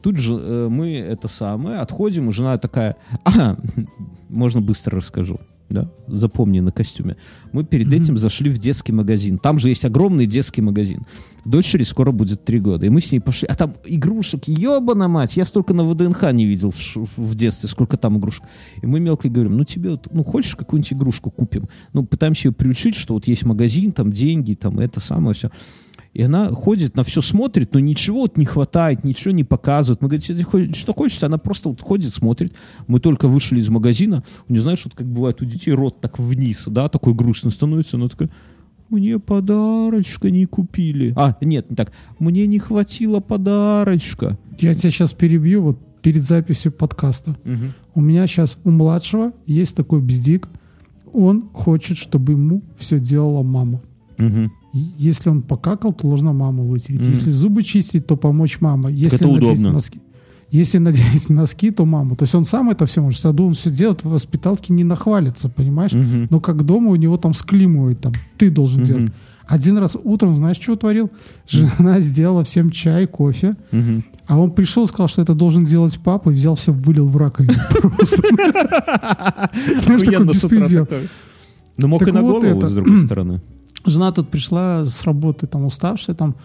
[0.01, 2.95] Тут же э, мы это самое, отходим, и жена такая,
[3.25, 3.57] а,
[4.29, 5.39] можно быстро расскажу.
[5.69, 7.15] Да, запомни на костюме.
[7.51, 9.37] Мы перед этим зашли в детский магазин.
[9.37, 11.05] Там же есть огромный детский магазин.
[11.45, 12.87] Дочери скоро будет три года.
[12.87, 13.47] И мы с ней пошли.
[13.47, 15.37] А там игрушек, ебана мать.
[15.37, 18.43] Я столько на ВДНХ не видел в, ш- в детстве, сколько там игрушек.
[18.81, 21.69] И мы мелко говорим, ну тебе, вот, ну хочешь какую-нибудь игрушку купим?
[21.93, 25.51] Ну пытаемся ее приучить, что вот есть магазин, там деньги, там это самое все.
[26.13, 30.01] И она ходит, на все смотрит, но ничего вот не хватает, ничего не показывает.
[30.01, 31.27] Мы говорим, «Тебе хо- что хочется?
[31.27, 32.53] Она просто вот ходит, смотрит.
[32.87, 34.23] Мы только вышли из магазина.
[34.47, 37.97] У нее, знаешь, вот как бывает у детей, рот так вниз, да, такой грустный становится.
[37.97, 38.29] Она такая,
[38.89, 41.13] мне подарочка не купили.
[41.15, 41.91] А, нет, не так.
[42.17, 44.37] Мне не хватило подарочка.
[44.59, 47.37] Я тебя сейчас перебью вот перед записью подкаста.
[47.93, 50.47] У меня сейчас у младшего есть такой бздик.
[51.13, 53.81] Он хочет, чтобы ему все делала мама.
[54.17, 54.51] Мгм.
[54.73, 57.01] И Если он покакал, то должна мама вытереть.
[57.01, 57.09] Мгм.
[57.11, 58.89] Если зубы чистить, то помочь мама.
[58.89, 59.71] Если это надеть удобно.
[59.73, 59.99] носки,
[60.51, 62.15] если надеть носки, то мама.
[62.15, 63.19] То есть он сам это все может.
[63.19, 65.93] В саду он все делает, в воспиталке не нахвалится, понимаешь?
[65.93, 66.27] Мгм.
[66.29, 69.11] Но как дома у него там склимывает, там, ты должен делать.
[69.47, 71.09] Один раз утром, знаешь, что творил?
[71.47, 74.03] Жена сделала всем чай, кофе, Мгм.
[74.27, 77.53] а он пришел, сказал, что это должен делать папа, и взял все, вылил в раковину.
[77.81, 78.21] Просто.
[79.79, 80.87] Знаешь, такой беспредел.
[81.77, 83.41] Ну, мог и на голову, с другой стороны.
[83.85, 86.35] Жена тут пришла с работы, там, уставшая, там,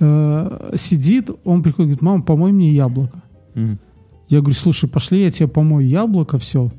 [0.00, 3.22] э, сидит, он приходит, говорит, мама, помой мне яблоко.
[3.54, 3.78] Мгм.
[4.28, 6.70] Я говорю, слушай, пошли, я тебе помою яблоко, все.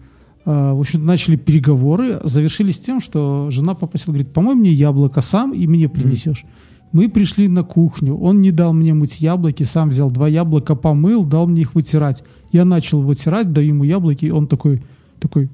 [0.46, 5.68] В общем, начали переговоры, завершились тем, что жена попросила, говорит, помой мне яблоко сам и
[5.68, 6.46] мне принесешь.
[6.92, 11.24] Мы пришли на кухню, он не дал мне мыть яблоки, сам взял два яблока, помыл,
[11.26, 12.24] дал мне их вытирать.
[12.52, 14.82] Я начал вытирать, даю ему яблоки, и он такой,
[15.20, 15.50] такой,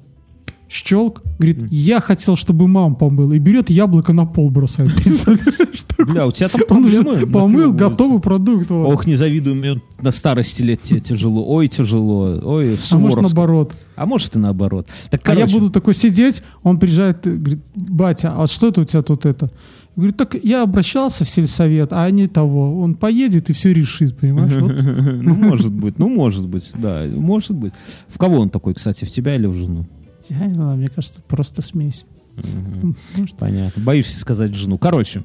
[0.68, 4.92] щелк, говорит, я хотел, чтобы мам помыл, и берет яблоко на пол бросает.
[6.06, 8.70] Бля, у тебя там проблемы помыл, готовый продукт.
[8.70, 11.44] Ох, не завидую, мне на старости лет тебе тяжело.
[11.46, 12.38] Ой, тяжело.
[12.42, 13.74] Ой, а может наоборот.
[13.94, 14.86] А может и наоборот.
[15.10, 19.02] Так, А я буду такой сидеть, он приезжает, говорит, батя, а что это у тебя
[19.02, 19.50] тут это?
[19.96, 22.80] Говорю, так я обращался в сельсовет, а они того.
[22.80, 24.52] Он поедет и все решит, понимаешь?
[25.22, 27.72] Ну, может быть, ну, может быть, да, может быть.
[28.06, 29.86] В кого он такой, кстати, в тебя или в жену?
[30.28, 32.04] Знаю, мне кажется, просто смесь.
[33.38, 33.82] Понятно.
[33.82, 34.78] Боишься сказать жену.
[34.78, 35.24] Короче,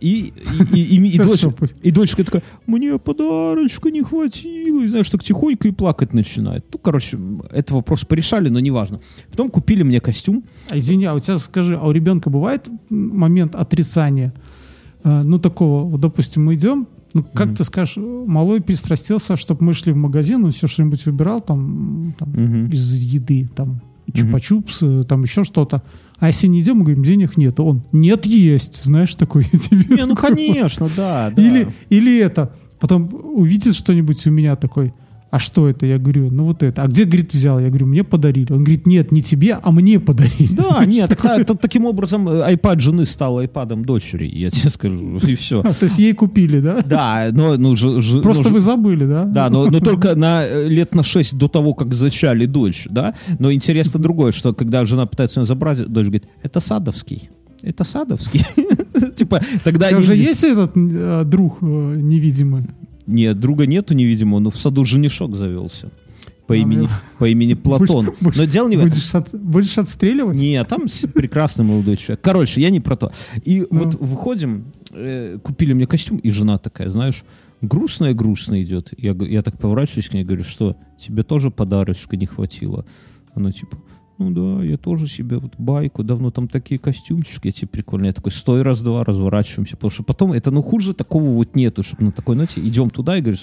[0.00, 0.32] и,
[0.72, 1.18] и, и, и,
[1.56, 1.74] пусть.
[1.82, 4.82] и дочка такая, мне подарочка не хватило.
[4.82, 6.64] И знаешь, так тихонько и плакать начинает.
[6.72, 7.18] Ну, короче,
[7.50, 9.00] это вопрос порешали, но неважно.
[9.30, 10.44] Потом купили мне костюм.
[10.68, 14.32] А извини, а у тебя скажи, а у ребенка бывает момент отрицания?
[15.04, 19.74] Э, ну, такого, вот, допустим, мы идем, ну, как ты скажешь, малой пристрастился, чтобы мы
[19.74, 22.66] шли в магазин, он все что-нибудь выбирал там, там, Мгм.
[22.70, 23.80] из еды, там,
[24.12, 25.82] чупа-чупс, э, там еще что-то.
[26.18, 27.60] А если не идем, мы говорим, денег нет.
[27.60, 28.84] Он, нет, есть.
[28.84, 29.44] Знаешь, такой.
[29.70, 31.42] Не, ну, конечно, да, да.
[31.42, 32.52] Или, или это.
[32.80, 34.92] Потом увидит что-нибудь у меня такой,
[35.30, 35.84] а что это?
[35.86, 36.82] Я говорю, ну вот это.
[36.82, 37.60] А где, говорит, взял?
[37.60, 38.50] Я говорю, мне подарили.
[38.52, 40.54] Он говорит, нет, не тебе, а мне подарили.
[40.54, 44.48] Да, Знаешь, нет, так, та- та- таким образом э, iPad жены стал iPadом дочери, я
[44.50, 45.60] тебе скажу, и все.
[45.60, 46.80] А, То есть ей купили, да?
[46.86, 49.24] Да, но, ну, ж- ж- Просто ну, ж- вы забыли, да?
[49.24, 53.14] Да, но, но только на э, лет на 6 до того, как зачали дочь, да.
[53.38, 57.28] Но интересно другое, что когда жена пытается ее забрать, дочь говорит, это садовский.
[57.62, 58.40] Это садовский.
[59.16, 62.64] Типа, тогда У тебя уже есть этот э, друг э, невидимый?
[63.08, 65.90] Нет, друга нету невидимого, но в саду женишок завелся.
[66.46, 68.12] По А, имени, мне- по имени Платон.
[68.20, 68.90] Будешь- Но дело не в этом.
[68.90, 70.36] Будешь, от- будешь отстреливать?
[70.36, 72.20] Нет, там с- прекрасный молодой человек.
[72.22, 73.12] Короче, я не про то.
[73.44, 73.84] И Ну.
[73.84, 77.24] вот выходим, э, купили мне костюм, и жена такая, знаешь,
[77.60, 78.92] грустная-грустная идет.
[78.98, 82.84] Я, я так поворачиваюсь к ней говорю, что тебе тоже подарочка не хватило?
[83.34, 83.76] Она типа,
[84.18, 88.08] ну да, я тоже себе вот байку, давно там такие костюмчики эти прикольные.
[88.08, 89.76] Я такой, стой раз-два, разворачиваемся.
[89.76, 93.16] Потому что потом, это ну хуже такого вот нету, чтобы на такой ноте идем туда
[93.16, 93.38] и говорю,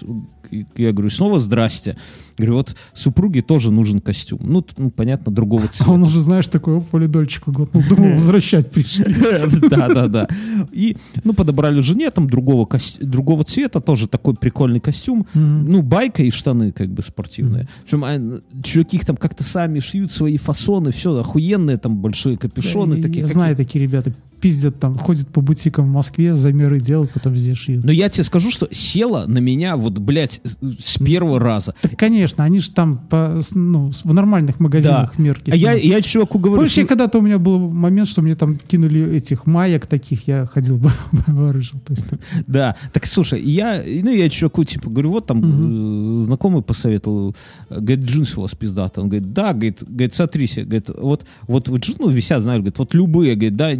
[0.75, 1.95] я говорю, снова здрасте.
[2.37, 4.39] Говорю, вот супруге тоже нужен костюм.
[4.41, 5.91] Ну, ну, понятно, другого А цвета.
[5.91, 7.81] он уже, знаешь, такой, полидольчику глотнул.
[7.87, 9.15] Думал, возвращать пришли.
[9.69, 10.27] Да, да, да.
[10.71, 12.67] И, ну, подобрали жене там другого,
[12.99, 15.25] другого цвета, тоже такой прикольный костюм.
[15.33, 17.67] Ну, байка и штаны как бы спортивные.
[17.85, 22.95] Причем а, чуваки их там как-то сами шьют свои фасоны, все охуенные, там большие капюшоны.
[22.95, 24.13] Я такие, я какие- знаю такие ребята.
[24.41, 27.83] Пиздят там, ходят по бутикам в Москве, замеры делают, потом везде шьют.
[27.83, 31.73] Но я тебе скажу, что села на меня вот, блядь, с- первого раза.
[31.81, 35.51] Так, конечно, они же там по, ну, в нормальных магазинах мерки.
[35.51, 38.57] А я, я чуваку говорю, Помнишь, что- когда-то у меня был момент, что мне там
[38.57, 40.79] кинули этих маек таких, я ходил,
[41.27, 41.79] вооружил.
[42.47, 45.41] Да, так слушай, я, ну, я чуваку, типа, говорю, вот там
[46.21, 47.35] э, знакомый посоветовал,
[47.69, 49.03] говорит, джинсы у вас пиздатые.
[49.03, 52.93] Он говорит, да, говорит, говорит смотрите, говорит, вот, вот, вот ну, висят, знаешь, говорит, вот
[52.93, 53.71] любые, говорит, да,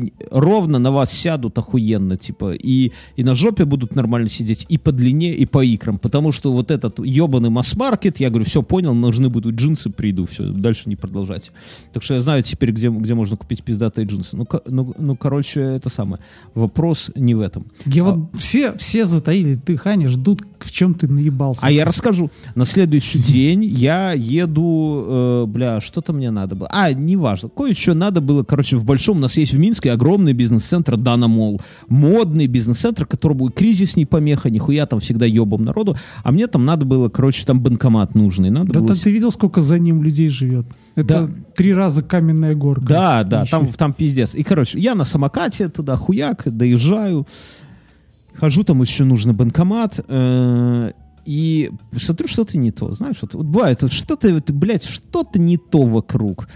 [0.56, 4.91] ровно на вас сядут охуенно, типа, и, и на жопе будут нормально сидеть, и по
[4.94, 9.30] длине, и по икрам, потому что вот этот ебаный масс-маркет, я говорю, все, понял, нужны
[9.30, 11.52] будут джинсы, приду, все, дальше не продолжать.
[11.91, 14.38] Так что я знаю теперь, где, где можно купить пиздатые джинсы.
[14.38, 16.22] Ну, ну, ну, короче, это самое.
[16.53, 17.65] Вопрос не в этом.
[17.86, 21.61] я вот все, все затаили дыхание, ждут, в чем ты наебался.
[21.64, 22.32] А я расскажу.
[22.56, 26.69] На следующий день я еду, э, бля, что-то мне надо было.
[26.72, 27.49] А, неважно.
[27.49, 31.59] Кое-что надо было, короче, в большом, у нас есть в Минске огромный бизнес-центр Дана Мол.
[31.87, 35.95] Модный бизнес-центр, которому и кризис не помеха, нихуя там всегда ебом народу.
[36.23, 38.49] А мне там надо было, короче, там банкомат нужный.
[38.51, 38.89] Надо Да было...
[38.89, 40.65] там ты видел, сколько за ним людей живет?
[40.95, 41.29] Это Да.
[41.55, 42.85] три раза каменная горка.
[42.85, 43.51] Да, да, Еще.
[43.51, 44.35] там, там пиздец.
[44.35, 47.25] И, короче, я на самокате туда хуяк, доезжаю.
[48.35, 49.99] Хожу, там еще нужно банкомат.
[50.07, 50.91] э,
[51.25, 52.91] и смотрю, что-то не то.
[52.91, 56.47] Знаешь, вот, вот бывает, вот что-то, блядь, что-то не то вокруг.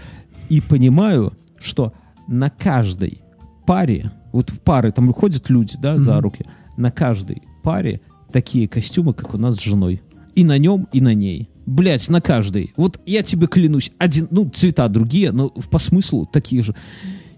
[0.48, 1.92] И понимаю, что
[2.28, 3.20] на каждой
[3.66, 6.44] паре, вот в пары там ходят люди, да, за руки,
[6.76, 8.00] на каждой паре
[8.32, 10.02] такие костюмы, как у нас с женой.
[10.34, 11.48] И на нем, и на ней.
[11.66, 12.72] Блять, на каждой.
[12.76, 16.74] Вот я тебе клянусь, один, ну, цвета другие, но по смыслу такие же.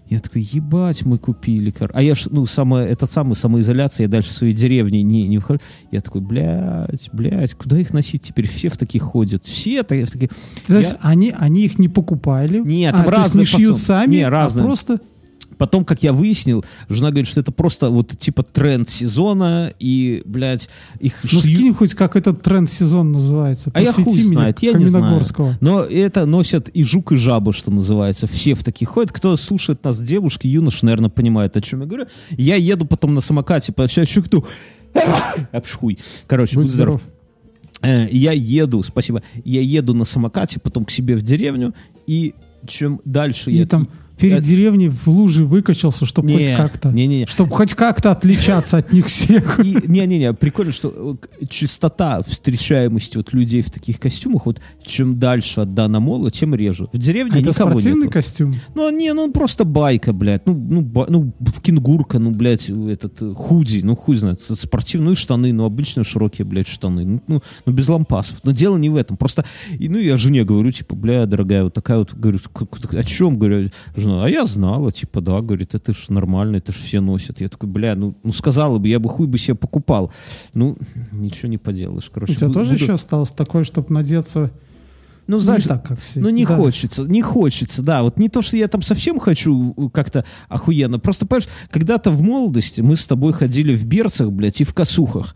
[0.09, 1.71] Я такой, ебать, мы купили.
[1.71, 1.89] кор-».
[1.93, 5.37] А я ж, ну, самое, этот самый самоизоляция, я дальше в своей деревне не, не
[5.39, 5.59] выхожу.
[5.91, 8.47] Я такой, блядь, блядь, куда их носить теперь?
[8.47, 9.43] Все в таких ходят.
[9.43, 10.29] Все та- в таких.
[10.67, 12.59] То есть Я- они, они их не покупали?
[12.59, 14.65] Нет, а, там разные не шьют сами, Не, а разные.
[14.65, 14.99] просто...
[15.57, 20.69] Потом, как я выяснил, жена говорит, что это просто вот типа тренд сезона, и, блядь,
[20.99, 23.71] их Ну шьют- скинь хоть, как этот тренд-сезон называется.
[23.73, 25.21] А я хуй меня, знает, я не знаю.
[25.61, 28.27] Но это носят и жук, и жаба, что называется.
[28.27, 29.11] Все в таких ходят.
[29.11, 32.05] Кто слушает нас, девушки, юноши, наверное, понимает, о чем я говорю.
[32.31, 34.45] Я еду потом на самокате, получаю щеку,
[35.51, 35.99] обшхуй.
[36.27, 37.01] Короче, Будь будь здоров.
[37.01, 37.13] здоров.
[37.81, 41.73] Э, Я еду, спасибо, я еду на самокате, потом к себе в деревню,
[42.07, 42.33] и
[42.65, 43.65] чем дальше И я...
[43.67, 46.89] там перед э, деревней в луже выкачался, чтобы Не, хоть как-то...
[46.91, 47.27] не-не-не.
[47.27, 49.59] Чтобы хоть как-то отличаться от них всех.
[49.59, 55.73] Не-не-не, прикольно, что э, частота встречаемости вот людей в таких костюмах, вот чем дальше от
[55.73, 56.87] Дана Мола, тем реже.
[56.91, 58.11] В деревне А это никого спортивный нету.
[58.11, 58.55] костюм?
[58.75, 60.45] Ну, не, ну просто байка, блядь.
[60.45, 61.33] Ну, ну, ба- ну,
[61.63, 66.67] кенгурка, ну, блядь, этот э, худи, ну, хуй знает, спортивные штаны, ну, обычные широкие, блядь,
[66.67, 67.05] штаны.
[67.05, 68.37] Ну, ну, ну, без лампасов.
[68.43, 69.17] Но дело не в этом.
[69.17, 69.45] Просто,
[69.77, 73.37] и, ну, я жене говорю, типа, бля, дорогая, вот такая вот, говорю, «Как- о чем,
[73.37, 73.69] говорю,
[74.03, 77.41] жена, а я знала, типа, да, говорит, это ж нормально, это ж все носят.
[77.41, 80.11] Я такой, бля, ну, ну сказала бы, я бы хуй бы себе покупал.
[80.53, 80.77] Ну,
[81.11, 82.33] ничего не поделаешь, короче.
[82.33, 84.51] У тебя бу- тоже буду- еще осталось такое, чтобы надеться
[85.27, 86.19] ну, не знаешь, так, как все?
[86.19, 86.55] ну, не Да.
[86.55, 88.03] хочется, не хочется, да.
[88.03, 90.99] Вот не то, что я там совсем хочу как-то охуенно.
[90.99, 95.35] Просто, понимаешь, когда-то в молодости мы с тобой ходили в берцах, блядь, и в косухах.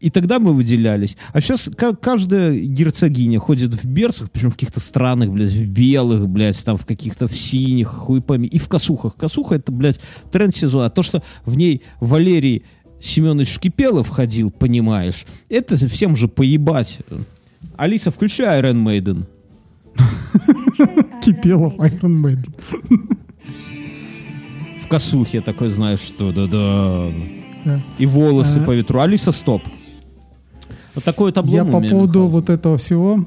[0.00, 1.16] И тогда мы выделялись.
[1.32, 1.70] А сейчас
[2.00, 6.84] каждая герцогиня ходит в берцах, причем в каких-то странных, блядь, в белых, блядь, там в
[6.84, 9.16] каких-то в синих, хуй пойми, и в косухах.
[9.16, 10.00] Косуха это, блядь,
[10.32, 10.86] тренд сезона.
[10.86, 12.64] А то, что в ней Валерий
[13.00, 16.98] Семенович Шкипелов ходил, понимаешь, это всем же поебать.
[17.78, 19.24] Алиса, включай Iron Maiden.
[21.22, 22.52] Кипелов Iron Maiden.
[24.82, 27.06] В косухе такой, знаешь, что да-да.
[27.64, 27.80] Да.
[27.98, 28.64] И волосы А.
[28.64, 29.00] по ветру.
[29.00, 29.62] Алиса, стоп.
[30.96, 33.24] Вот такой вот облом Я по поводу вот этого всего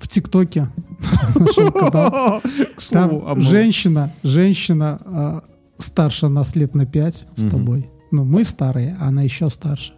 [0.00, 0.68] в ТикТоке
[2.90, 5.44] Там женщина, женщина а,
[5.76, 7.90] старше нас лет на 5 с тобой.
[8.10, 9.92] Ну, мы старые, а она еще старше.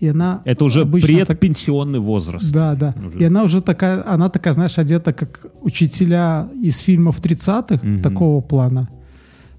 [0.00, 2.52] И она Это уже обычно так- предпенсионный возраст.
[2.52, 2.94] Да, да.
[3.06, 3.18] Уже.
[3.18, 8.02] И она уже такая, она такая, знаешь, одета как учителя из фильмов 30-х, Мгм.
[8.02, 8.88] такого плана.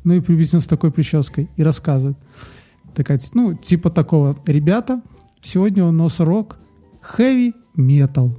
[0.03, 1.49] Ну и приблизительно с такой прической.
[1.57, 2.17] И рассказывает.
[2.93, 4.35] Такая, ну, типа такого.
[4.45, 5.01] Ребята,
[5.41, 6.57] сегодня у нас рок
[7.17, 8.31] heavy metal.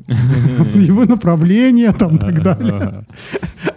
[0.74, 3.04] Его направление там и так далее.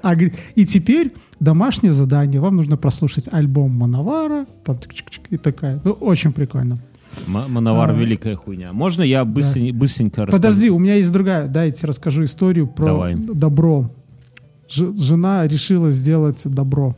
[0.04, 0.14] А,
[0.56, 2.40] и теперь домашнее задание.
[2.42, 4.46] Вам нужно прослушать альбом Мановара.
[4.66, 4.78] Там
[5.32, 5.82] и такая.
[5.84, 6.78] Ну, очень прикольно.
[7.28, 7.94] Мановар А.
[7.94, 8.74] великая хуйня.
[8.74, 10.38] Можно я быстренько, быстренько расскажу?
[10.42, 11.48] Подожди, у меня есть другая.
[11.48, 13.16] Дайте расскажу историю про Давай.
[13.16, 13.92] добро.
[14.70, 16.96] Ж- жена решила сделать добро.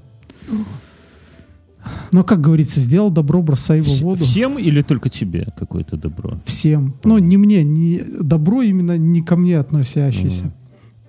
[2.11, 4.23] Но, как говорится, сделал добро, бросай его в воду.
[4.23, 6.39] Всем или только тебе какое-то добро?
[6.45, 6.93] Всем.
[7.03, 10.51] Ну, не мне, не добро именно не ко мне относящееся.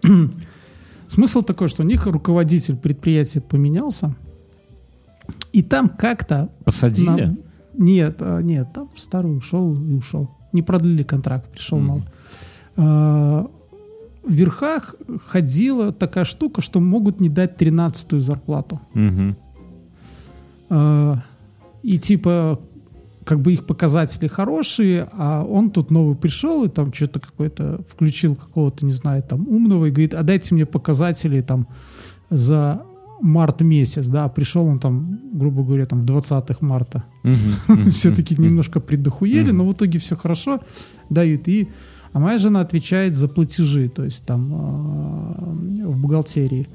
[1.08, 4.14] Смысл такой, что у них руководитель предприятия поменялся,
[5.52, 6.48] и там как-то...
[6.64, 7.08] Посадили?
[7.08, 7.36] на-
[7.74, 10.30] Нет, а, нет, там старый ушел и ушел.
[10.52, 11.86] Не продлили контракт, пришел Мгм.
[11.86, 12.02] новый.
[12.76, 13.46] А,
[14.24, 14.94] В верхах
[15.26, 18.80] ходила такая штука, что могут не дать 13-ю зарплату.
[18.94, 19.36] Мгм.
[20.70, 21.22] А,
[21.82, 22.60] И типа,
[23.24, 28.36] как бы их показатели хорошие, а он тут новый пришел и там что-то какой-то включил
[28.36, 31.66] какого-то, не знаю, там умного и говорит, а дайте мне показатели там
[32.30, 32.82] за
[33.22, 37.04] март месяц, да, пришел он там, грубо говоря, там в 20 марта.
[37.90, 39.56] Все-таки немножко придохуели, Мгм.
[39.58, 40.60] но в итоге все хорошо
[41.10, 41.48] дают.
[41.48, 41.68] И,
[42.12, 45.54] а моя жена отвечает за платежи, то есть там а,
[45.88, 46.66] в бухгалтерии.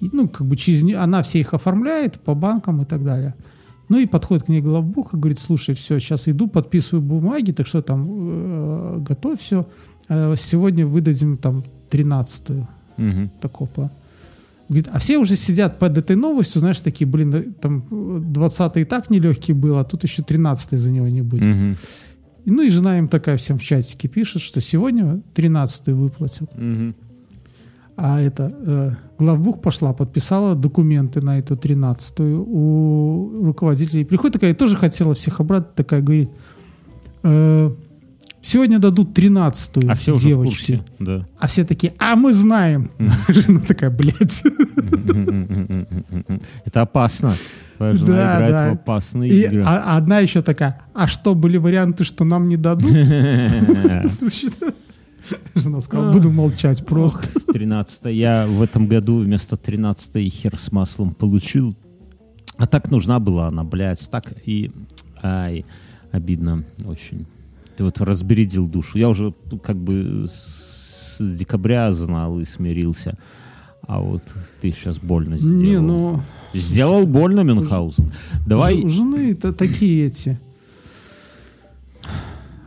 [0.00, 3.34] И, ну, как бы через не- она все их оформляет по банкам и так далее.
[3.88, 7.66] Ну и подходит к ней главбух и говорит, слушай, все, сейчас иду, подписываю бумаги, так
[7.68, 9.64] что там э, готовь все.
[10.08, 13.30] сегодня выдадим там 13-ю Мгм.
[13.40, 13.90] такого.
[14.68, 17.84] Говорит, а все уже сидят под этой новостью, знаешь, такие, блин, да, там
[18.32, 21.76] 20 и так нелегкий был, а тут еще 13 за него не будет.
[22.44, 26.56] И, ну и жена им такая всем в чатике пишет, что сегодня 13 выплатят.
[26.56, 26.94] Мгм.
[27.96, 34.04] А это э, главбух пошла, подписала документы на эту 13 у руководителей.
[34.04, 36.30] Приходит такая, тоже хотела всех обратно, такая говорит,
[37.22, 37.70] э,
[38.46, 40.82] сегодня дадут 13 А все уже в курсе.
[40.98, 41.26] Да.
[41.38, 42.90] А все такие, а мы знаем.
[43.28, 44.42] Жена такая, блядь.
[46.64, 47.32] Это опасно.
[47.76, 48.70] Твоя жена Да, играет да.
[48.70, 49.62] в опасные И, игры.
[49.66, 52.90] а, одна еще такая, а что, были варианты, что нам не дадут?
[55.56, 57.28] Жена сказала, буду молчать просто.
[57.52, 61.76] 13 Я в этом году вместо 13 хер с маслом получил.
[62.56, 64.08] А так нужна была она, блядь.
[64.08, 64.70] Так и...
[65.22, 65.64] Ай,
[66.12, 67.26] обидно очень.
[67.76, 68.98] Ты вот разбередил душу.
[68.98, 73.16] Я уже ну, как бы с, с декабря знал и смирился.
[73.86, 74.22] А вот
[74.60, 75.62] ты сейчас больно сделал.
[75.62, 76.20] Не, ну,
[76.52, 78.12] Сделал больно, Мюнхгаузен.
[78.46, 78.84] Давай...
[78.86, 80.40] ж- жены это такие эти,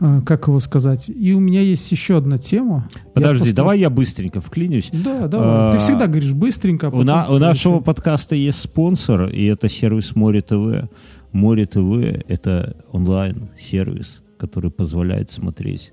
[0.00, 1.10] а, как его сказать.
[1.10, 2.88] И у меня есть еще одна тема.
[2.94, 4.88] Я Подожди, просто- давай я быстренько вклинюсь.
[4.92, 5.28] Да.
[5.28, 6.86] Ты А, всегда говоришь быстренько.
[6.86, 10.88] а У, на- у нашего подкаста есть спонсор, и это сервис Море ТВ.
[11.32, 15.92] Море ТВ— это онлайн-сервис, который позволяет смотреть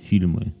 [0.00, 0.54] фильмы,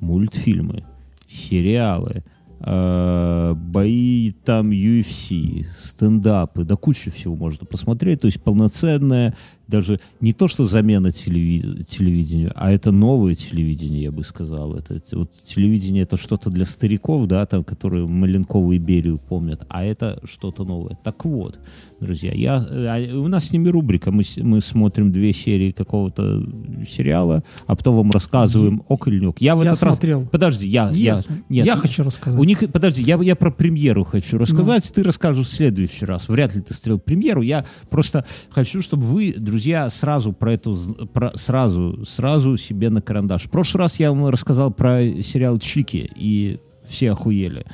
[0.00, 0.84] мультфильмы,
[1.26, 2.22] сериалы,
[2.60, 8.20] э, бои там UFC, стендапы, да куча всего можно посмотреть.
[8.20, 9.34] То есть полноценная,
[9.66, 14.74] даже не то, что замена телеви- телевидению, а это новое телевидение, я бы сказал.
[14.74, 19.84] Это, вот телевидение это что-то для стариков, да, там, которые Маленкову и Берию помнят, а
[19.84, 20.98] это что-то новое.
[21.02, 21.58] Так вот,
[22.00, 26.44] друзья, я, а у нас с ними рубрика, мы, мы смотрим две серии какого-то
[26.88, 29.40] сериала, а потом вам рассказываем не ок.
[29.40, 29.94] Я в Я этот раз...
[29.94, 30.26] смотрел.
[30.26, 30.90] Подожди, я...
[30.90, 31.36] я, Ясно.
[31.48, 32.38] нет, я хочу рассказать.
[32.38, 36.28] у них, подожди, я, я про премьеру хочу рассказать, ты расскажешь в следующий раз.
[36.28, 37.42] Вряд ли ты смотрел премьеру.
[37.42, 39.53] Я просто хочу, чтобы вы, друзья,
[39.90, 40.76] сразу про эту,
[41.12, 43.44] про, сразу, сразу себе на карандаш.
[43.44, 47.66] В прошлый раз я вам рассказал про сериал Чики, и все охуели.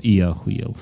[0.00, 0.76] И я охуел.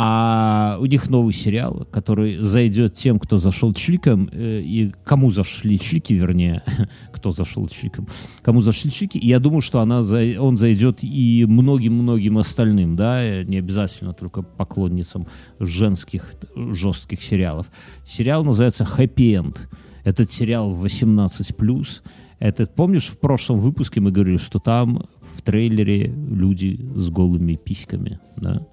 [0.00, 5.76] А у них новый сериал, который зайдет тем, кто зашел чиком, э, и кому зашли
[5.76, 6.62] чики, вернее,
[7.12, 8.06] кто зашел чиком,
[8.42, 10.02] кому зашли чики, и я думаю, что она,
[10.38, 15.26] он зайдет и многим-многим остальным, да, э, не обязательно только поклонницам
[15.58, 17.66] женских жестких сериалов.
[18.04, 19.58] Сериал называется «Happy End».
[20.04, 22.02] Этот сериал 18+.
[22.38, 28.20] Этот, помнишь, в прошлом выпуске мы говорили, что там в трейлере люди с голыми письками,
[28.36, 28.64] да?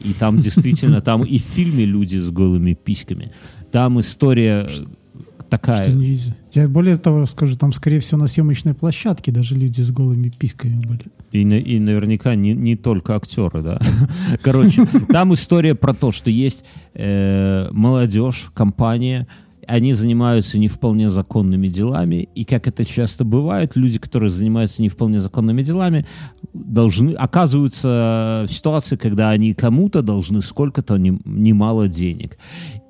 [0.00, 3.32] И там действительно, там и в фильме люди с голыми письками.
[3.70, 4.84] Там история э,
[5.48, 5.84] такая...
[5.84, 6.34] Что не видел.
[6.52, 10.76] Я более того скажу, там, скорее всего, на съемочной площадке даже люди с голыми письками
[10.76, 11.04] были.
[11.32, 13.78] И, и наверняка не, не только актеры, да.
[14.42, 16.64] Короче, там история про то, что есть
[16.94, 19.26] э, молодежь, компания,
[19.66, 24.88] они занимаются не вполне законными делами, и как это часто бывает, люди, которые занимаются не
[24.88, 26.06] вполне законными делами,
[26.52, 32.38] должны оказываются в ситуации, когда они кому-то должны сколько-то нем- немало денег.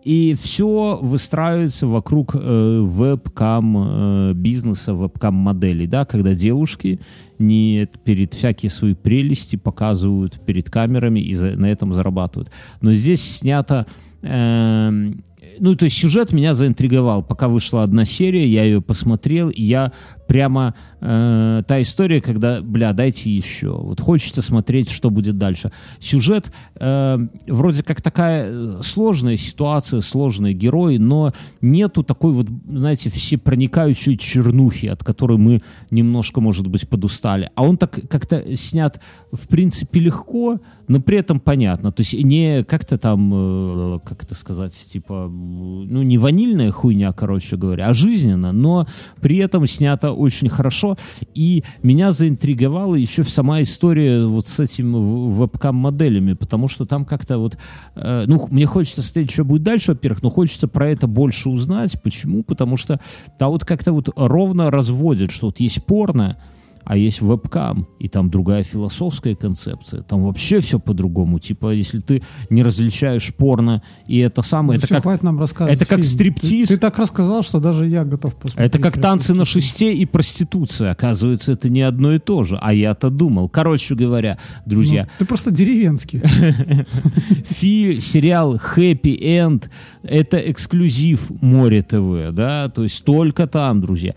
[0.03, 7.01] И все выстраивается вокруг э, вебкам э, бизнеса, вебкам моделей, да, когда девушки
[7.39, 12.51] не перед всякие свои прелести показывают перед камерами и за- на этом зарабатывают.
[12.81, 13.87] Но здесь снято
[14.23, 15.23] эм,
[15.61, 17.23] ну, то есть сюжет меня заинтриговал.
[17.23, 19.93] Пока вышла одна серия, я ее посмотрел, и я
[20.27, 23.73] прямо э, та история, когда, бля, дайте еще.
[23.73, 25.71] Вот хочется смотреть, что будет дальше.
[25.99, 27.19] Сюжет э,
[27.49, 34.87] вроде как такая э, сложная ситуация, сложные герои, но нету такой вот, знаете, всепроникающей чернухи,
[34.87, 37.51] от которой мы немножко, может быть, подустали.
[37.55, 39.01] А он так как-то снят,
[39.33, 40.61] в принципе, легко,
[40.91, 41.93] но при этом понятно.
[41.93, 47.57] То есть не как-то там, э, как это сказать, типа, ну, не ванильная хуйня, короче
[47.57, 48.89] говоря, а жизненно, но
[49.21, 50.99] при этом снято очень хорошо.
[51.33, 57.39] И меня заинтриговала еще сама история вот с этим в- вебкам-моделями, потому что там как-то
[57.39, 57.57] вот,
[57.95, 62.03] э, ну, мне хочется смотреть, что будет дальше, во-первых, но хочется про это больше узнать.
[62.03, 62.43] Почему?
[62.43, 62.99] Потому что
[63.39, 66.37] там вот как-то вот ровно разводят, что вот есть порно,
[66.85, 70.03] а есть вебкам, и там другая философская концепция.
[70.03, 71.39] Там вообще все по-другому.
[71.39, 74.79] Типа, если ты не различаешь порно, и это самое...
[74.79, 75.77] это Все, как, хватит нам рассказывать.
[75.81, 76.11] это как фильм.
[76.11, 76.69] стриптиз.
[76.69, 78.69] Ты, ты так рассказал, что даже я готов посмотреть.
[78.75, 80.91] это как танцы на шесте и проституция.
[80.93, 82.59] Оказывается, это не одно и то же.
[82.61, 83.49] А я-то думал.
[83.49, 84.63] Короче говоря, фильм.
[84.67, 86.23] друзья, Ну, ты просто деревенский.
[87.49, 89.65] Фи- сериал Happy End
[90.03, 94.15] это эксклюзив Море ТВ, да, то есть только там, друзья.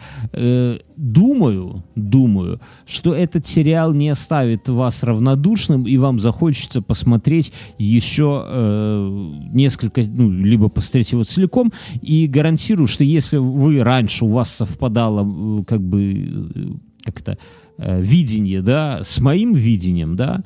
[0.93, 8.43] Э, думаю, думаю, что этот сериал не оставит вас равнодушным и вам захочется посмотреть еще
[8.45, 11.71] э, несколько, ну, либо посмотреть его целиком.
[12.01, 17.37] И гарантирую, что если вы раньше у вас совпадало э, как бы э, как-то
[17.77, 20.43] э, видение, да, с моим видением, да,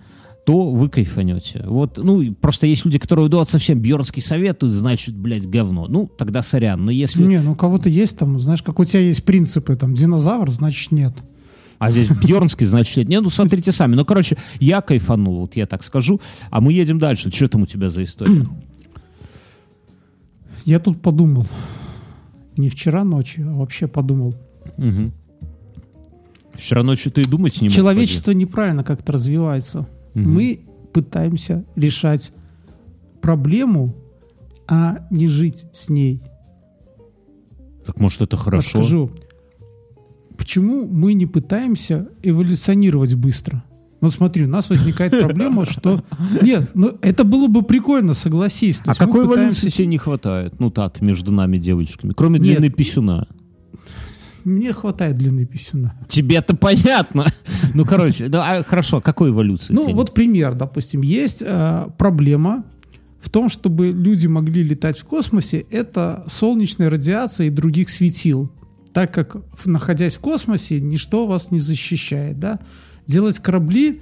[0.48, 1.62] то вы кайфанете.
[1.68, 5.88] Вот, ну, просто есть люди, которые идут совсем Бьернский советуют, значит, блядь, говно.
[5.90, 6.86] Ну, тогда сорян.
[6.86, 7.22] Но если...
[7.22, 10.94] Не, ну у кого-то есть там, знаешь, как у тебя есть принципы, там, динозавр, значит
[10.94, 11.14] нет.
[11.80, 13.10] А здесь Бьернский, значит, нет.
[13.10, 13.96] Не, ну, смотрите сами.
[13.96, 16.22] Ну, короче, я кайфанул, вот я так скажу.
[16.50, 17.30] А мы едем дальше.
[17.30, 18.46] Что там у тебя за история?
[20.64, 21.46] Я тут подумал,
[22.58, 24.34] не вчера ночью, а вообще подумал.
[24.78, 25.12] Мгм.
[26.54, 27.76] Вчера ночью ты и думать не мог.
[27.76, 29.88] Человечество неправильно как-то развивается.
[30.22, 30.34] Мгм.
[30.34, 32.32] Мы пытаемся решать
[33.22, 33.96] проблему,
[34.68, 36.22] а не жить с ней.
[37.86, 38.80] Так, может, это хорошо?
[38.80, 39.12] Расскажу.
[40.38, 43.64] Почему мы не пытаемся эволюционировать быстро?
[44.02, 46.04] Ну смотри, у нас возникает проблема, что...
[46.42, 48.80] Нет, ну это было бы прикольно, согласись.
[48.80, 50.60] То А какой пытаемся- эволюции тебе не хватает?
[50.60, 52.14] Ну так, между нами девочками.
[52.14, 52.60] Кроме Нет.
[52.60, 53.28] длины писюна.
[54.48, 55.94] Мне хватает длины писюна.
[56.08, 57.28] Тебе-то понятно.
[57.74, 59.74] Ну, короче, да, а, хорошо, какой эволюции?
[59.74, 62.64] Ну вот пример, допустим, есть э, проблема
[63.20, 68.52] в том, чтобы люди могли летать в космосе, это солнечная радиация и других светил,
[68.94, 72.60] так как находясь в космосе, ничто вас не защищает, да.
[73.06, 74.02] делать корабли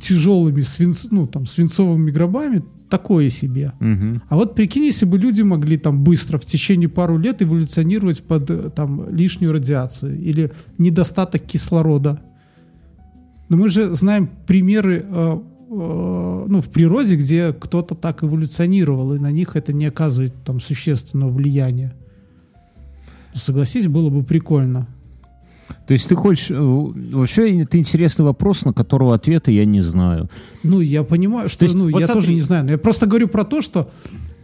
[0.00, 3.72] тяжелыми, свинц, ну, там, свинцовыми гробами, такое себе.
[3.80, 4.22] Мгм.
[4.28, 8.50] А вот прикинь, если бы люди могли там быстро в течение пару лет эволюционировать под
[8.50, 12.20] э, там лишнюю радиацию или недостаток кислорода.
[13.48, 15.38] Но мы же знаем примеры э,
[15.70, 20.60] э, ну, в природе, где кто-то так эволюционировал, и на них это не оказывает там
[20.60, 21.94] существенного влияния.
[23.34, 24.86] Согласись, было бы прикольно.
[25.86, 26.50] То есть ты хочешь...
[26.50, 30.28] э, Вообще, это интересный вопрос, на которого ответа я не знаю.
[30.62, 32.64] Ну, я понимаю, что То есть, ну, вот я смотри- тоже не знаю.
[32.64, 33.90] Но я просто говорю про то, что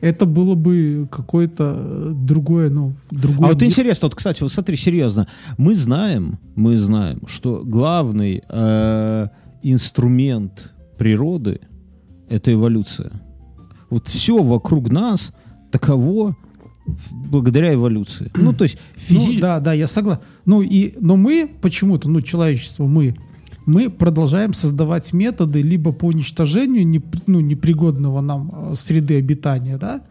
[0.02, 3.48] это было бы какое-то другое, ну, другое.
[3.50, 5.26] А вот интересно, вот, кстати, вот смотри, серьезно.
[5.58, 9.26] Мы знаем, мы знаем, что главный э,
[9.62, 11.60] инструмент природы—
[12.28, 13.10] это эволюция.
[13.88, 15.32] Вот все вокруг нас
[15.70, 16.36] таково
[17.12, 18.30] благодаря эволюции.
[18.34, 19.34] Ну, то есть физи...
[19.34, 20.22] Ну, да, да, я согласен.
[20.44, 23.14] Ну и, но мы почему-то, ну человечество, мы,
[23.66, 30.02] мы продолжаем создавать методы либо по уничтожению непри- ну, непригодного нам э, среды обитания, да,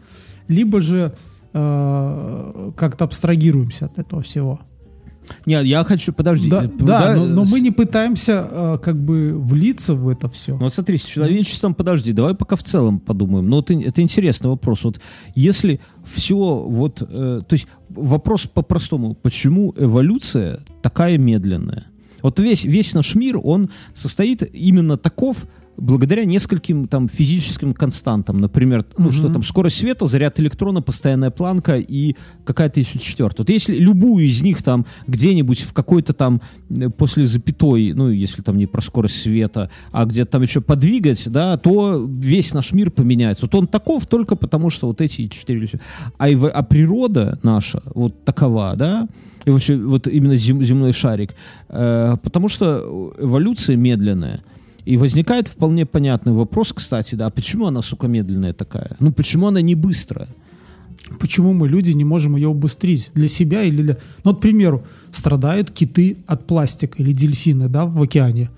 [0.48, 1.14] либо же
[1.52, 4.60] э, как-то абстрагируемся от этого всего.
[5.46, 6.12] Нет, я хочу...
[6.12, 6.48] Подожди.
[6.50, 10.28] да, э, да, но, но с- мы не пытаемся э, как бы влиться в это
[10.28, 10.52] все.
[10.52, 13.48] Ну вот смотри, с человечеством, подожди, давай пока в целом подумаем.
[13.48, 14.84] Ну, это, это интересный вопрос.
[14.84, 15.00] Вот
[15.34, 17.02] если все вот...
[17.02, 19.14] э, то есть вопрос по-простому.
[19.14, 21.84] Почему эволюция такая медленная?
[22.22, 25.46] Вот весь, весь наш мир, он состоит именно таков,
[25.80, 28.36] благодаря нескольким там физическим константам.
[28.36, 33.44] Например, ну что там, скорость света, заряд электрона, постоянная планка и какая-то еще четвертая.
[33.44, 38.42] Вот если любую из них там где-нибудь в какой-то там э, после запятой, ну если
[38.42, 42.90] там не про скорость света, а где-то там еще подвигать, да, то весь наш мир
[42.90, 43.46] поменяется.
[43.46, 45.68] Вот он таков только потому, что вот эти четыре.
[46.18, 49.08] А, эво- а природа наша вот такова, да,
[49.44, 51.34] и вообще вот именно зем- земной шарик,
[51.68, 54.40] э, потому что эволюция медленная.
[54.84, 58.96] И возникает вполне понятный вопрос, кстати, да, а почему она, сука, медленная такая?
[59.00, 60.28] Ну, почему она не быстрая?
[61.18, 63.96] Почему мы, люди, не можем ее убыстрить для себя или для...
[64.22, 68.50] Ну, вот, к примеру, страдают киты от пластика или дельфины, да, в океане.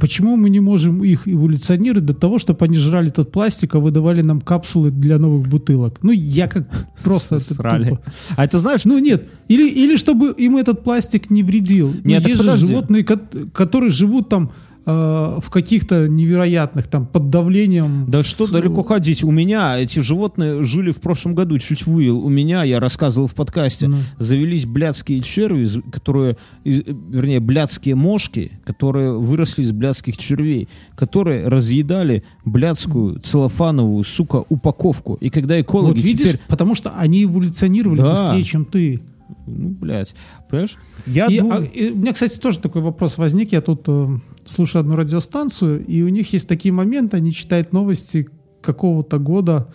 [0.00, 4.22] Почему мы не можем их эволюционировать до того, чтобы они жрали этот пластик, а выдавали
[4.22, 5.98] нам капсулы для новых бутылок?
[6.02, 6.68] Ну, я как
[7.04, 7.40] просто...
[7.40, 7.90] Срали.
[7.90, 8.00] тупо.
[8.36, 11.88] А это знаешь, Ну нет, или, или чтобы им этот пластик не вредил.
[11.88, 12.66] Ну, Нет, так есть же подожди.
[12.68, 14.50] животные, кот- которые живут там
[14.92, 18.06] в каких-то невероятных, там, под давлением.
[18.08, 19.22] Да что С- далеко ходить?
[19.22, 22.18] У меня эти животные жили в прошлом году, чуть вывел.
[22.24, 23.96] У меня, я рассказывал в подкасте, Ну.
[24.18, 26.70] завелись блядские черви, которые, э,
[27.10, 35.14] вернее, блядские мошки, которые выросли из блядских червей, которые разъедали блядскую целлофановую, сука, упаковку.
[35.20, 36.40] И когда экологи Вот видишь, теперь...
[36.48, 38.10] потому что они эволюционировали Да.
[38.12, 39.00] быстрее, чем ты.
[39.46, 40.14] Ну, блядь,
[40.48, 40.76] понимаешь?
[41.06, 43.52] Я И, думаю- а, и у меня, кстати, тоже такой вопрос возник.
[43.52, 44.08] Я тут э,
[44.44, 48.28] слушаю одну радиостанцию, и у них есть такие моменты, они читают новости
[48.62, 49.68] какого-то года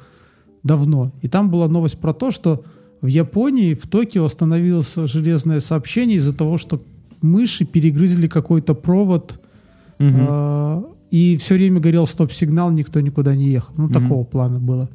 [0.64, 1.12] давно.
[1.22, 2.64] И там была новость про то, что
[3.02, 6.82] в Японии, в Токио остановилось железное сообщение из-за того, что
[7.22, 9.40] мыши перегрызли какой-то провод,
[10.00, 10.26] Мгм.
[10.30, 13.74] э, и все время горел стоп-сигнал, никто никуда не ехал.
[13.78, 14.90] Ну, такого плана было.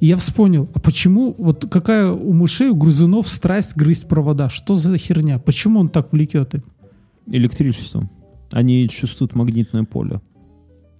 [0.00, 4.48] И я вспомнил, а почему, вот какая у мышей, у грызунов страсть грызть провода?
[4.48, 5.38] Что за херня?
[5.38, 6.62] Почему он так влекет их?
[7.26, 8.10] Электричеством.
[8.50, 10.20] Они чувствуют магнитное поле.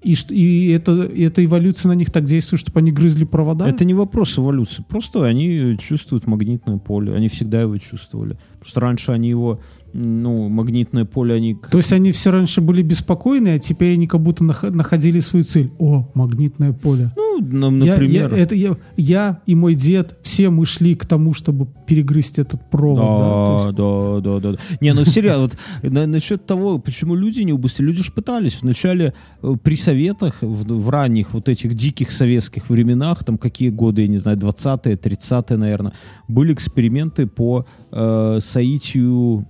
[0.02, 3.66] И, что- и это, и эта эволюция на них так действует, чтобы они грызли провода?
[3.68, 4.84] Это не вопрос эволюции.
[4.88, 7.14] Просто они чувствуют магнитное поле.
[7.14, 8.38] Они всегда его чувствовали.
[8.60, 9.60] Просто раньше они его,
[9.92, 11.56] ну, магнитное поле, они...
[11.70, 15.44] То есть они все раньше были беспокойны, а теперь они как будто нах- находили свою
[15.44, 15.70] цель.
[15.78, 17.10] О, магнитное поле.
[17.16, 18.34] Ну, нам, Я- например...
[18.34, 22.70] Я, это, я, я и мой дед, все мы шли к тому, чтобы перегрызть этот
[22.70, 22.98] провод.
[23.00, 24.58] да, то есть- Да, да, да, да.
[24.80, 28.58] Не, ну серьезно, вот на- насчет того, почему люди не убыстрили, люди же пытались.
[28.62, 29.12] Вначале
[29.42, 34.08] э, при советах, в, в ранних вот этих диких советских временах, там какие годы, я
[34.08, 35.92] не знаю, 20-е, 30-е, наверное,
[36.28, 39.46] были эксперименты по э, соитию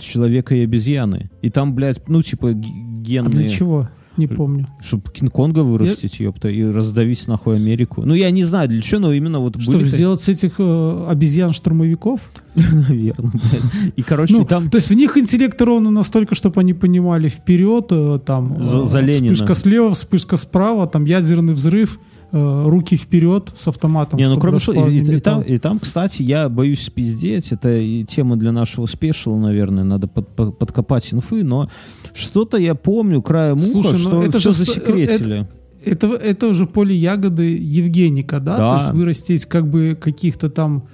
[0.00, 1.30] человека и обезьяны.
[1.42, 3.30] И там, блядь, ну, типа г- А генные...
[3.30, 3.88] для чего?
[4.16, 4.68] Не помню.
[4.80, 8.02] Чтобы Кинг-Конга вырастить, ёпта, и раздавить нахуй Америку.
[8.04, 9.88] Ну, я не знаю, для чего, но именно вот Чтобы были...
[9.88, 12.20] сделать с этих э, обезьян-штурмовиков?
[12.54, 13.92] Наверное, блядь.
[13.96, 14.70] И, короче, Ну, там...
[14.70, 18.84] То есть в них интеллект ровно настолько, чтобы они понимали вперед, э, там За- э,
[18.84, 19.34] за Ленина.
[19.34, 21.98] вспышка слева, вспышка справа, там ядерный взрыв,
[22.34, 24.18] руки вперед с автоматом.
[24.18, 27.76] Не, ну кроме что, и, и- и там, и там, кстати, я боюсь спиздеть, это
[27.76, 31.68] и тема для нашего спешила, наверное, надо под- под- подкопать инфы, но
[32.12, 35.46] что-то я помню краем уха, Слушай, ну что это все же ст- засекретили.
[35.84, 38.56] Это, это уже поле ягоды Евгеника, да?
[38.56, 38.76] Да.
[38.78, 40.88] То есть вырастить как бы каких-то там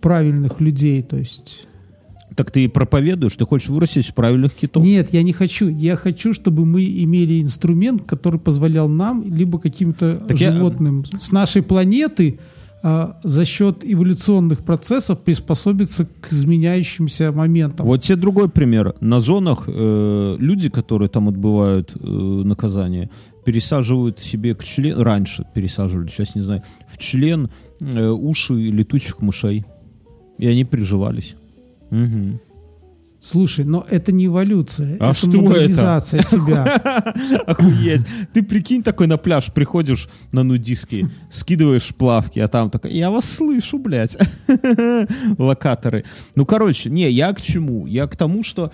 [0.00, 1.66] правильных людей, то есть...
[2.36, 4.84] Так ты и проповедуешь, ты хочешь вырастить правильных китов.
[4.84, 5.68] Нет, я не хочу.
[5.68, 11.30] Я хочу, чтобы мы имели инструмент, который позволял нам, либо каким-то Так я- животным с
[11.32, 12.38] нашей планеты
[12.86, 17.86] а, за счет эволюционных процессов приспособиться к изменяющимся моментам.
[17.86, 18.94] Вот тебе другой пример.
[19.00, 23.08] На зонах э, люди, которые там отбывают э, наказание,
[23.46, 27.48] пересаживают себе к член, раньше пересаживали, сейчас не знаю, в член
[27.80, 29.64] э, уши летучих мышей.
[30.36, 31.36] И они приживались.
[31.90, 32.40] Мгм.
[33.20, 35.40] Слушай, но это не эволюция, А это что это?
[35.40, 36.64] модернизация себя.
[37.46, 38.02] Охуеть.
[38.34, 43.24] Ты прикинь, такой на пляж приходишь на нудистский, скидываешь плавки, а там такой, я вас
[43.24, 44.18] слышу, блядь.
[45.38, 46.04] Локаторы.
[46.34, 47.86] Ну, короче, не, я к чему?
[47.86, 48.72] Я к тому, что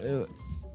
[0.00, 0.26] э,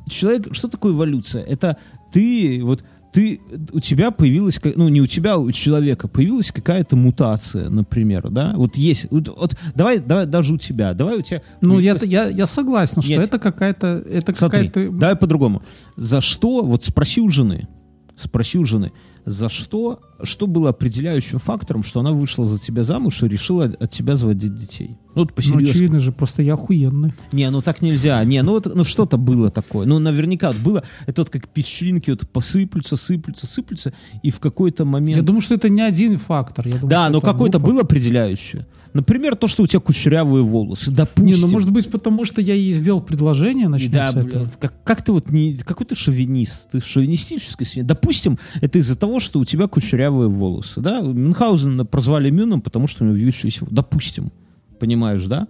[0.10, 1.43] человек, что такое эволюция?
[1.43, 1.77] Это
[2.11, 2.84] ты, вот,
[3.14, 3.40] ты,
[3.72, 8.53] у тебя появилась, ну, не у тебя, а у человека появилась какая-то мутация, например, да?
[8.56, 11.44] Вот есть, вот, вот давай, давай, даже у тебя, давай у тебя...
[11.61, 13.23] Ну, я, я, я согласен, что Нет.
[13.23, 14.03] это какая-то...
[14.10, 14.90] Это какая-то...
[14.90, 15.61] давай по-другому.
[15.95, 17.68] За что, вот спроси у жены,
[18.15, 18.91] спроси у жены,
[19.26, 23.90] за что, что было определяющим фактором, что она вышла за тебя замуж и решила от
[23.90, 24.98] тебя заводить детей?
[25.15, 25.69] Ну, вот Ну, посерьезно.
[25.69, 27.14] очевидно же, просто я охуенный.
[27.31, 28.23] Не, ну так нельзя.
[28.23, 29.85] Не, ну вот ну, что-то было такое.
[29.85, 30.84] Ну, наверняка вот было.
[31.06, 35.18] Это вот как песчинки вот посыплются, сыплются, сыплются, и в какой-то момент...
[35.18, 36.68] Я думаю, что это не один фактор.
[36.68, 37.60] Я думаю, да, но группа.
[37.60, 38.65] было определяющее.
[38.94, 40.91] Например, то, что у тебя кучерявые волосы.
[40.91, 41.26] Допустим.
[41.26, 44.49] Не, ну может быть потому, что я ей сделал предложение, начнем Да, с этого.
[44.60, 45.57] как, как ты вот не...
[45.57, 46.69] Какой ты шовинист?
[46.72, 47.81] Ты шовинистический.
[47.81, 51.01] Допустим, это из-за того, что у тебя кучерявые волосы, да?
[51.01, 53.65] Мюнхгаузена прозвали Мюном, потому что у него вьющиеся...
[53.69, 54.31] Допустим.
[54.80, 55.47] Понимаешь, да?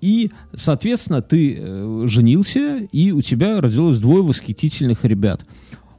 [0.00, 5.44] И, соответственно, ты э, женился, и у тебя родилось двое восхитительных ребят.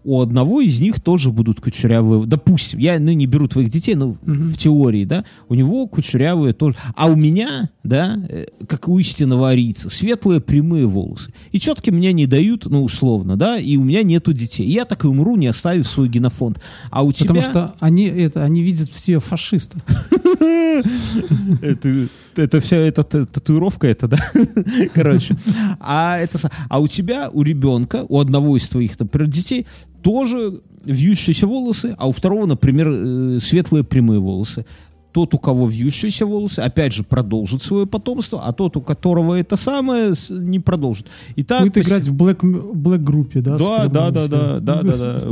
[0.10, 2.26] У одного из них тоже будут кучерявые...
[2.26, 6.76] Допустим, я ну, не беру твоих детей, но в теории, да, у него кучерявые тоже...
[6.96, 11.32] А у меня, да, э, как у истинного арийца, светлые прямые волосы.
[11.52, 14.66] И четко меня не дают, ну, условно, да, и у меня нету детей.
[14.66, 16.60] И я так и умру, не оставив свой генофонд.
[16.90, 17.52] А у Потому тебя...
[17.52, 19.78] что они, это, они видят все фашисты.
[22.40, 24.18] Это, вся эта татуировка, это, да?
[24.94, 25.36] Короче.
[25.80, 26.40] А, это,
[26.70, 29.68] а у тебя, у ребенка, у одного из твоих, например, детей,
[30.02, 34.66] тоже вьющиеся волосы, а у второго, например, э, светлые прямые волосы.
[35.12, 39.56] Тот, у кого вьющиеся волосы, опять же, продолжит свое потомство, а тот, у которого это
[39.56, 41.08] самое, не продолжит.
[41.36, 43.58] И так Будет пос- играть в Black, Black группе, да?
[43.58, 45.28] Да, да, да, да, да, да, да.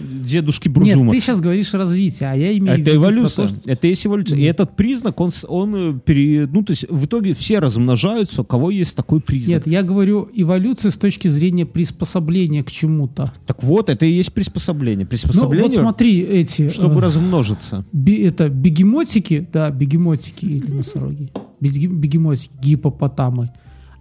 [0.00, 1.12] Дедушки Нет, Бружума.
[1.12, 3.46] ты сейчас говоришь развитие, а я имею в Это виду про эволюция.
[3.48, 4.38] то, что- Это есть эволюция.
[4.38, 8.44] И этот признак, он, он э, пере- ну, то есть в итоге все размножаются, у
[8.44, 9.48] кого есть такой признак.
[9.48, 13.32] Нет, я говорю эволюция с точки зрения приспособления к чему-то.
[13.46, 15.04] Так вот, это и есть приспособление.
[15.04, 16.68] Ну, Приспособление, вот смотри, эти...
[16.70, 17.84] чтобы э, размножиться.
[17.92, 18.48] би- это
[18.84, 23.50] бегемотики, да, бегемотики или носороги, бегемотики, гипопотамы,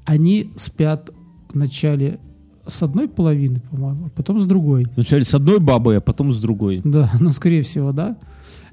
[0.06, 1.12] они спят
[1.54, 2.20] вначале
[2.66, 4.86] с одной половины, по-моему, а потом с другой.
[4.96, 6.82] Вначале с одной бабой, а потом с другой.
[6.84, 8.18] Да, ну, скорее всего, да.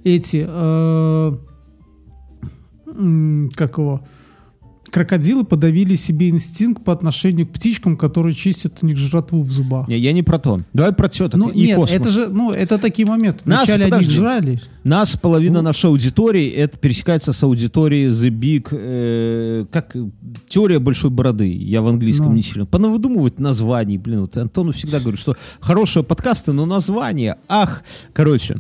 [0.05, 1.37] Эти, э,
[3.55, 4.01] как его,
[4.91, 9.89] крокодилы подавили себе инстинкт по отношению к птичкам, которые чистят у них жратву в зубах.
[9.89, 10.63] Не, я не про то.
[10.73, 12.01] Давай про теток Ну, и нет, космос.
[12.01, 13.41] это же, ну, это такие моменты.
[13.45, 14.15] Нас, Вначале они их подожди.
[14.17, 14.61] жрали.
[14.85, 15.63] Нас половина Ну.
[15.63, 19.95] нашей аудитории это пересекается с аудиторией The Big, э, как
[20.49, 21.53] теория большой бороды.
[21.53, 22.35] Я в английском Ну.
[22.35, 22.67] не сильно.
[22.67, 24.23] Понавыдумывать названий, блин.
[24.23, 28.59] Вот Антону всегда говорю, что хорошие подкасты, но названия, ах, короче.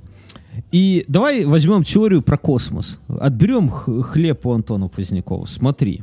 [0.73, 2.99] И давай возьмем теорию про космос.
[3.09, 5.47] Отберем хлеб у Антона Позднякова.
[5.47, 6.03] Смотри.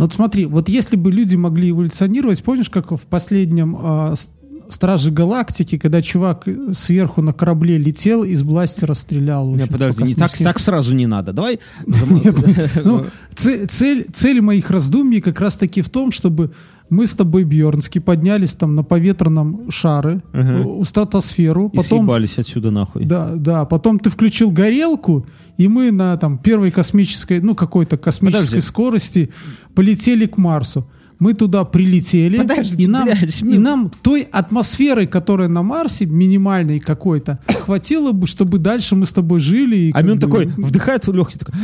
[0.00, 4.32] Ну, вот смотри, вот если бы люди могли эволюционировать, помнишь, как в последнем а, с-
[4.70, 9.54] Страже Галактики, когда чувак э, сверху на корабле летел, из бластера стрелял.
[9.54, 11.32] Не, подожди, по не, так, так сразу не надо.
[11.32, 11.58] Давай.
[12.84, 13.04] Ну,
[13.34, 16.50] це- цель, цель моих раздумий как раз таки в том, чтобы
[16.90, 20.52] мы с тобой, Бьернский, поднялись там на поветренном шаре, Ага.
[20.58, 22.00] э, у стратосферу, И потом...
[22.00, 23.04] съебались отсюда нахуй.
[23.04, 25.24] Да, да, потом ты включил горелку,
[25.56, 28.60] и мы на там первой космической, ну какой-то космической Подожди.
[28.60, 29.30] скорости
[29.74, 30.86] полетели к Марсу.
[31.18, 36.78] Мы туда прилетели, Подожди, и, нам, блядь, и нам той атмосферы, которая на Марсе, минимальной
[36.80, 39.76] какой-то, хватило бы, чтобы дальше мы с тобой жили.
[39.76, 41.54] и А бы- такой вдыхает легкий, такой,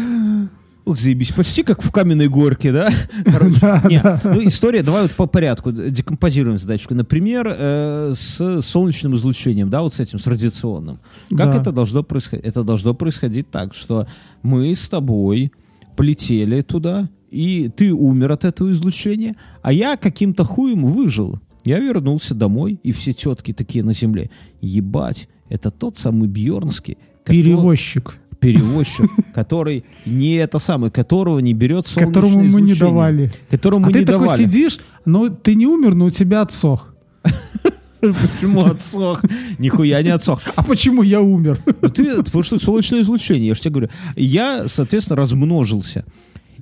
[0.87, 2.89] ух, заебись, почти как в каменной горке, да?
[3.25, 6.95] Короче, не, ну, история, давай вот по порядку, декомпозируем задачку.
[6.95, 11.01] Например, э, с солнечным излучением, да, вот с этим, с радиационным.
[11.31, 11.61] Как Да.
[11.61, 12.47] это должно происходить?
[12.47, 14.07] Это должно происходить так, что
[14.43, 15.53] мы с тобой
[15.97, 21.41] полетели туда, и ты умер от этого излучения, а я каким-то хуем выжил.
[21.65, 24.31] Я вернулся домой, и все тетки такие на земле.
[24.61, 28.19] Ебать, это тот самый Бьернский, Перевозчик.
[28.41, 33.33] Перевозчик, который не это самое, которого не берет солнечное Которому мы не давали.
[33.51, 34.43] Которому а мы ты не такой давали.
[34.43, 36.95] сидишь, но ты не умер, но у тебя отсох.
[38.01, 39.23] Почему отсох?
[39.59, 40.43] Нихуя не отсох.
[40.55, 41.59] А почему я умер?
[41.81, 43.91] Ну, Ты, потому что солнечное излучение, я же тебе говорю.
[44.15, 46.05] Я, соответственно, размножился.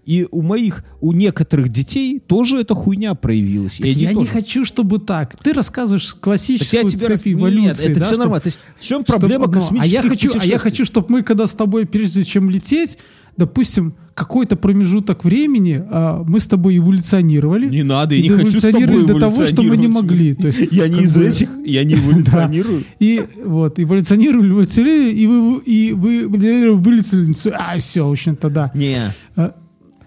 [0.05, 3.81] И у моих, у некоторых детей тоже эта хуйня проявилась.
[3.81, 4.31] И они я не тоже.
[4.31, 5.37] хочу, чтобы так.
[5.43, 7.91] Ты рассказываешь Так классическую я тебе цепь Нет, эволюции.
[7.91, 8.41] это да, все нормально.
[8.41, 11.23] То есть в чем проблема ну, космических а я хочу, а я хочу, чтобы мы,
[11.23, 12.99] когда с тобой, прежде чем лететь,
[13.37, 17.69] допустим, какой-то промежуток времени а, мы с тобой эволюционировали.
[17.69, 20.35] Не надо, я не хочу с тобой эволюционировали до того, что мы не могли.
[20.35, 22.85] То есть, Я не из бы- этих, я не эволюционирую.
[23.01, 26.95] И вот, эволюционировали, эволюционировали, и вы, и вы
[27.59, 28.71] а, все, в общем-то, да.
[28.75, 28.99] Не.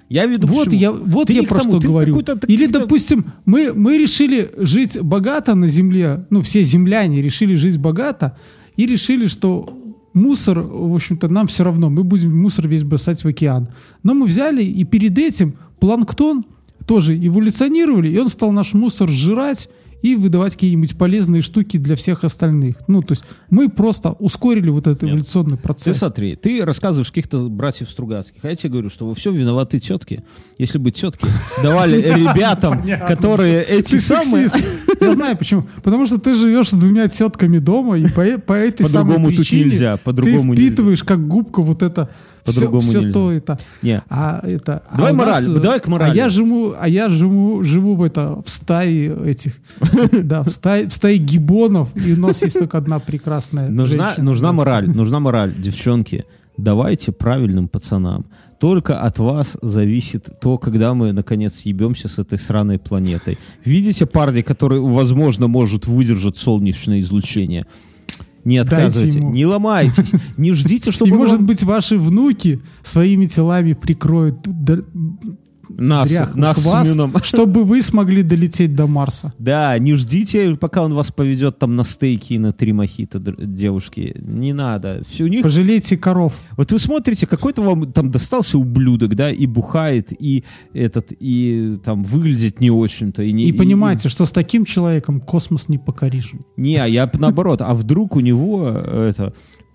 [0.09, 2.17] Я веду Вот я, вот Ты я про тому, что говорю.
[2.47, 8.37] Или, допустим, мы, мы решили жить богато на Земле, ну, все земляне решили жить богато,
[8.77, 9.77] и решили, что
[10.13, 13.69] мусор, в общем-то, нам все равно, мы будем мусор весь бросать в океан.
[14.03, 16.45] Но мы взяли и перед этим планктон
[16.85, 19.69] тоже эволюционировали, и он стал наш мусор сжирать
[20.01, 22.77] и выдавать какие-нибудь полезные штуки для всех остальных.
[22.87, 25.11] Ну, то есть мы просто ускорили вот этот Нет.
[25.11, 25.97] эволюционный Ты процесс.
[25.97, 30.23] смотри, ты рассказываешь каких-то братьев Стругацких, а я тебе говорю, что во всем виноваты тетки.
[30.57, 31.27] Если бы тетки
[31.63, 34.49] давали ребятам, которые эти Ты самые...
[34.99, 35.67] Я знаю почему.
[35.83, 41.03] Потому что ты живешь с двумя тетками дома, и по, этой самой причине ты впитываешь
[41.03, 42.09] как губка вот это
[42.51, 43.11] все, По-другому нельзя.
[43.13, 43.59] то это.
[43.81, 44.03] Не.
[44.09, 44.83] А это.
[44.89, 46.11] а Давай у мораль, нас, э, давай к морали.
[46.11, 49.53] А я живу, а я живу, живу в это в стае этих,
[50.23, 54.53] да, в стае, в стае гибонов, и у нас есть только одна прекрасная Нужна, нужна
[54.53, 56.25] мораль, нужна мораль, девчонки.
[56.57, 58.25] Давайте правильным пацанам.
[58.59, 63.37] Только от вас зависит то, когда мы, наконец, съебемся с этой сраной планетой.
[63.63, 67.67] Видите парни, который, возможно, может выдержать солнечное излучение?
[68.47, 74.47] Не отказывайте, не ломайтесь, не ждите, чтобы И может быть ваши внуки своими телами прикроют
[75.69, 77.13] нас, дряхлых нас с вас, Мюном.
[77.23, 79.33] чтобы вы смогли долететь до Марса.
[79.39, 84.15] Да, не ждите, пока он вас поведет там на стейки и на три мохито, девушки.
[84.19, 85.01] Не надо.
[85.09, 86.39] Все, у них Пожалейте коров.
[86.55, 92.03] Вот вы смотрите, какой-то вам там достался ублюдок, да, и бухает, и этот, и там
[92.03, 93.23] выглядит не очень-то.
[93.23, 96.33] И, не, И понимаете, что с таким человеком космос не покоришь.
[96.55, 99.33] Не, а я наоборот, а вдруг у него э, это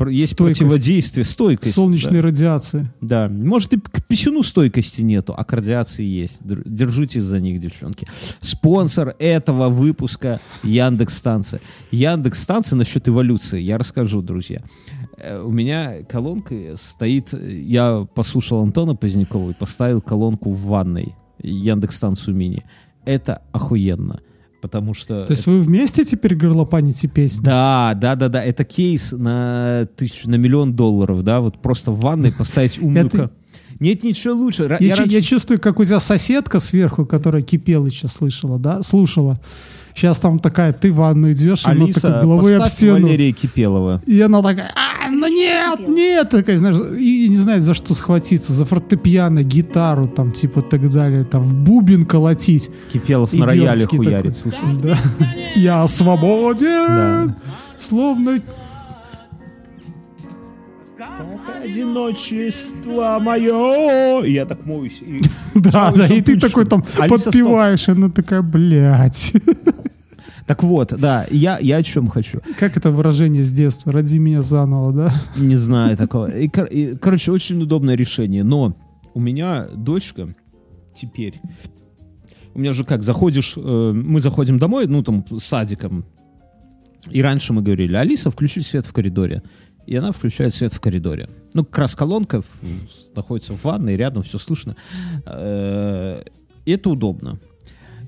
[0.09, 0.61] есть Стойкость.
[0.61, 1.75] противодействие, стойкость.
[1.75, 2.23] Солнечной да.
[2.23, 2.93] радиации.
[3.01, 6.39] Да, может и к писюну стойкости нету, а к радиации есть.
[6.43, 8.07] Держитесь за них, девчонки.
[8.41, 11.61] Спонсор этого выпуска Яндекс Станция.
[11.91, 13.61] Яндекс Станция насчет эволюции.
[13.61, 14.61] Я расскажу, друзья.
[15.19, 17.33] Э, У меня колонка стоит.
[17.33, 21.15] э, Я послушал Антона Позднякова и поставил колонку в ванной.
[21.41, 22.65] Яндекс Станцию мини.
[23.05, 24.21] Это охуенно.
[24.63, 25.27] Потому что...
[25.27, 27.43] То есть вы вместе теперь горлопаните песни?
[27.45, 28.43] Да, да, да, да.
[28.45, 31.41] Это кейс на тысячу, на миллион долларов, да.
[31.41, 33.07] Вот просто в ванной поставить умную.
[33.09, 33.31] Это-
[33.81, 34.65] Нет ничего лучше.
[34.65, 38.83] Я, я чу- раньше- я чувствую, как у тебя соседка сверху, которая Кипелыча слышала, да,
[38.83, 39.41] слушала.
[39.95, 43.03] Сейчас там такая, ты в ванну идешь, и она Алиса, такой головой об стену.
[43.07, 44.03] Валерия Кипелова.
[44.07, 48.53] И она такая, а, ну нет, нет, такая, знаешь, и не знает, за что схватиться,
[48.53, 52.71] за фортепиано, гитару, там, типа, так далее, там, в бубен колотить.
[52.93, 54.77] Кипелов И на рояле хуярит, такой, слушай.
[54.83, 54.99] Да.
[55.57, 57.37] Я свободен, Да.
[57.79, 58.41] словно...
[61.63, 64.23] Одиночество мое.
[64.25, 65.03] И я так моюсь.
[65.03, 65.23] и-
[65.55, 69.33] Да, да, и ты такой там Алиса, подпеваешь, и она такая, блядь.
[70.45, 72.41] Так вот, да, я, я о чем хочу.
[72.59, 73.93] Как это выражение с детства?
[73.93, 75.13] Роди меня заново, да?
[75.37, 76.27] Не знаю такого.
[76.37, 78.43] И, кор- и, короче, очень удобное решение.
[78.43, 78.77] Но
[79.15, 80.35] у меня дочка
[80.95, 81.35] теперь...
[82.55, 83.55] У меня же как, заходишь...
[83.57, 86.05] э, мы заходим домой, ну, там, с садиком.
[87.09, 89.43] И раньше мы говорили, Алиса, включи свет в коридоре.
[89.87, 91.29] И она включает свет в коридоре.
[91.55, 92.43] Ну, как раз колонка
[93.15, 94.77] находится в ванной, рядом все слышно.
[95.27, 96.23] Э,
[96.65, 97.41] это удобно.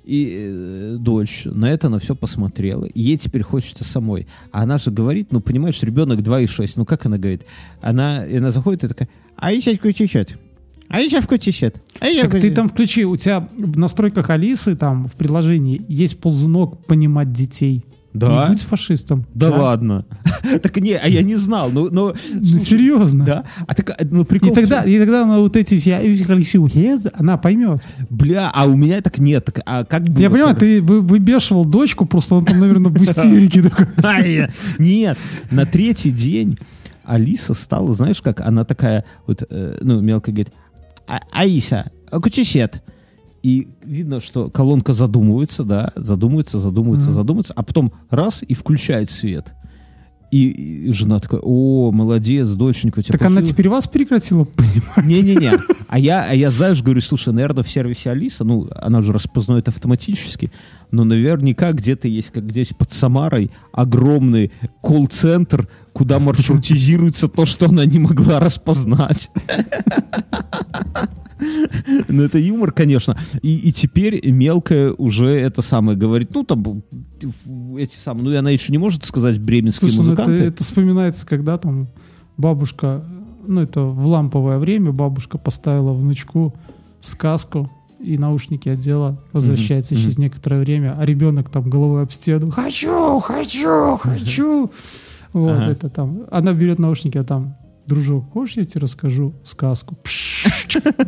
[0.04, 2.84] И э, дочь на это на все посмотрела.
[2.84, 4.26] И ей теперь хочется самой.
[4.52, 6.72] А она же говорит, ну, понимаешь, ребенок 2,6.
[6.76, 7.44] Ну, как она говорит?
[7.80, 10.38] Она, и она заходит и такая, а я включи свет.
[10.88, 11.82] А я включи свет.
[12.00, 12.54] А я Так ты включи».
[12.54, 17.84] там включи, у тебя в настройках Алисы там в приложении есть ползунок понимать детей.
[18.14, 18.44] Да?
[18.44, 19.26] Не будь фашистом.
[19.34, 20.06] Да, ладно.
[20.62, 21.70] так не, а я не знал.
[21.70, 23.24] Ну, ну, Ну, серьезно.
[23.24, 23.44] Да?
[23.66, 25.96] А так, ну, прикол И тогда, и тогда она вот эти все,
[27.14, 27.82] она поймет.
[28.10, 29.44] Бля, а у меня так нет.
[29.46, 32.96] Так, а как было, Я понимаю, ты вы- выбешивал дочку, просто он там, наверное, в
[33.02, 33.86] истерике такой.
[34.04, 35.18] Ай, Нет,
[35.50, 36.56] на третий день
[37.04, 40.52] Алиса стала, знаешь как, она такая, вот, э, ну, мелко говорит,
[41.08, 42.80] «А- Аиса, включи свет.
[43.44, 49.52] И видно, что колонка задумывается, да, задумывается, задумывается, задумывается, а потом раз и включает свет.
[50.30, 53.50] И, и жена такая, о, молодец, доченька, у тебя Так она получилось».
[53.50, 55.04] теперь вас прекратила понимать?
[55.04, 55.52] Не-не-не.
[55.88, 59.68] А я, а я, знаешь, говорю, слушай, наверное, в сервисе Алиса, ну, она же распознает
[59.68, 60.50] автоматически,
[60.90, 64.52] но наверняка где-то есть, как здесь под Самарой, огромный
[64.82, 69.30] колл-центр, куда маршрутизируется то, что она не могла распознать.
[72.08, 73.18] Ну, это юмор, конечно.
[73.42, 76.30] И, и теперь мелкая уже это самое говорит.
[76.32, 76.82] Ну, там
[77.76, 78.24] эти самые...
[78.24, 80.44] Ну, и она еще не может сказать бременские Слушай, ну это, музыканты.
[80.44, 81.88] это вспоминается, когда там
[82.36, 83.04] бабушка,
[83.46, 86.54] ну это в ламповое время бабушка поставила внучку
[87.00, 92.50] сказку и наушники одела, возвращается Мгм, через некоторое время, а ребенок там головой об стену
[92.50, 94.70] «Хочу, хочу, хочу!»
[95.32, 95.70] Вот Ага.
[95.70, 96.22] это там.
[96.30, 97.56] Она берет наушники, а там
[97.86, 99.98] «Дружок, хочешь, я тебе расскажу сказку?»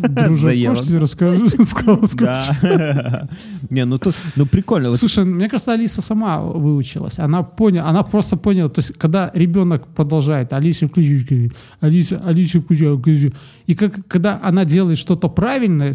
[0.09, 3.29] «Дружок, хочешь, я тебе расскажу сказку?» Да.
[3.71, 4.93] Не, ну тут, ну прикольно.
[4.93, 7.19] Слушай, мне кажется, Алиса сама выучилась.
[7.19, 8.69] Она поняла, она просто поняла.
[8.69, 11.51] То есть, когда ребенок продолжает, Алиса, включи,
[11.81, 13.33] Алиса, Алиса, включи, включи».
[13.67, 15.95] И как, когда она делает что-то правильное,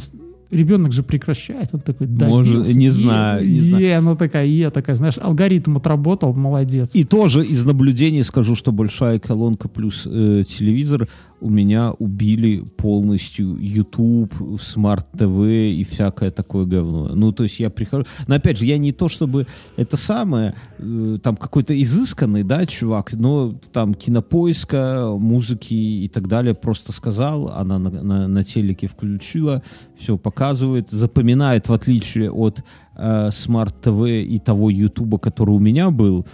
[0.51, 1.69] ребенок же прекращает.
[1.73, 3.83] Он такой, да, Может, не знаю, не знаю.
[3.83, 6.95] Е, она такая, е, такая, знаешь, алгоритм отработал, молодец.
[6.95, 11.07] И тоже из наблюдений скажу, что большая колонка плюс э, телевизор
[11.41, 17.09] у меня убили полностью YouTube, Smart TV и всякое такое говно.
[17.15, 18.05] Ну, то есть я прихожу...
[18.27, 23.13] Но опять же, я не то, чтобы это самое, э, там какой-то изысканный, да, чувак,
[23.13, 29.63] но там кинопоиска, музыки и так далее просто сказал, она на, на- на телеке включила,
[29.97, 32.63] все показывает, запоминает, в отличие от
[33.01, 36.25] э, Smart TV и того Ютуба, который у меня был,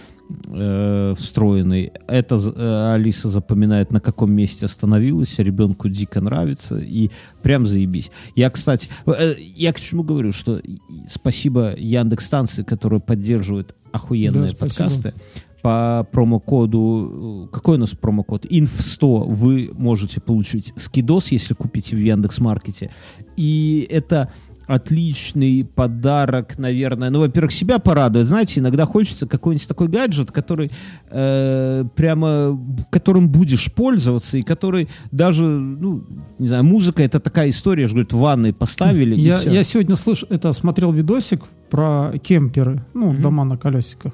[0.46, 1.92] э, встроенный.
[2.06, 7.10] Это э, Алиса запоминает, на каком месте остановилась, ребенку дико нравится, и
[7.42, 8.10] прям заебись.
[8.36, 10.60] Я, кстати, э, я к чему говорю, что
[11.08, 14.84] спасибо Яндекс станции, которые поддерживают охуенные Да, спасибо.
[14.84, 15.14] подкасты.
[15.62, 18.44] По промокоду, э, какой у нас промокод?
[18.44, 22.90] Inf100 вы можете получить скидос, если купите в Яндекс.Маркете.
[23.36, 24.30] И это
[24.68, 27.08] отличный подарок, наверное.
[27.10, 28.26] Ну, во-первых, себя порадует.
[28.26, 30.70] Знаете, иногда хочется какой-нибудь такой гаджет, который
[31.10, 32.58] э, прямо
[32.90, 36.04] которым будешь пользоваться и который даже, ну,
[36.38, 39.14] не знаю, музыка это такая история, же говорят, в ванной поставили.
[39.14, 43.22] Я, я сегодня слышу, это смотрел видосик про кемперы, ну, Мгм.
[43.22, 44.12] дома на колесиках.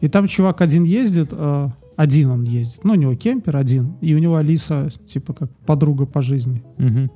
[0.00, 2.82] И там чувак один ездит, э, один он ездит.
[2.82, 6.62] Ну, у него кемпер один, и у него Алиса, типа, как подруга по жизни.
[6.78, 7.10] Мгм.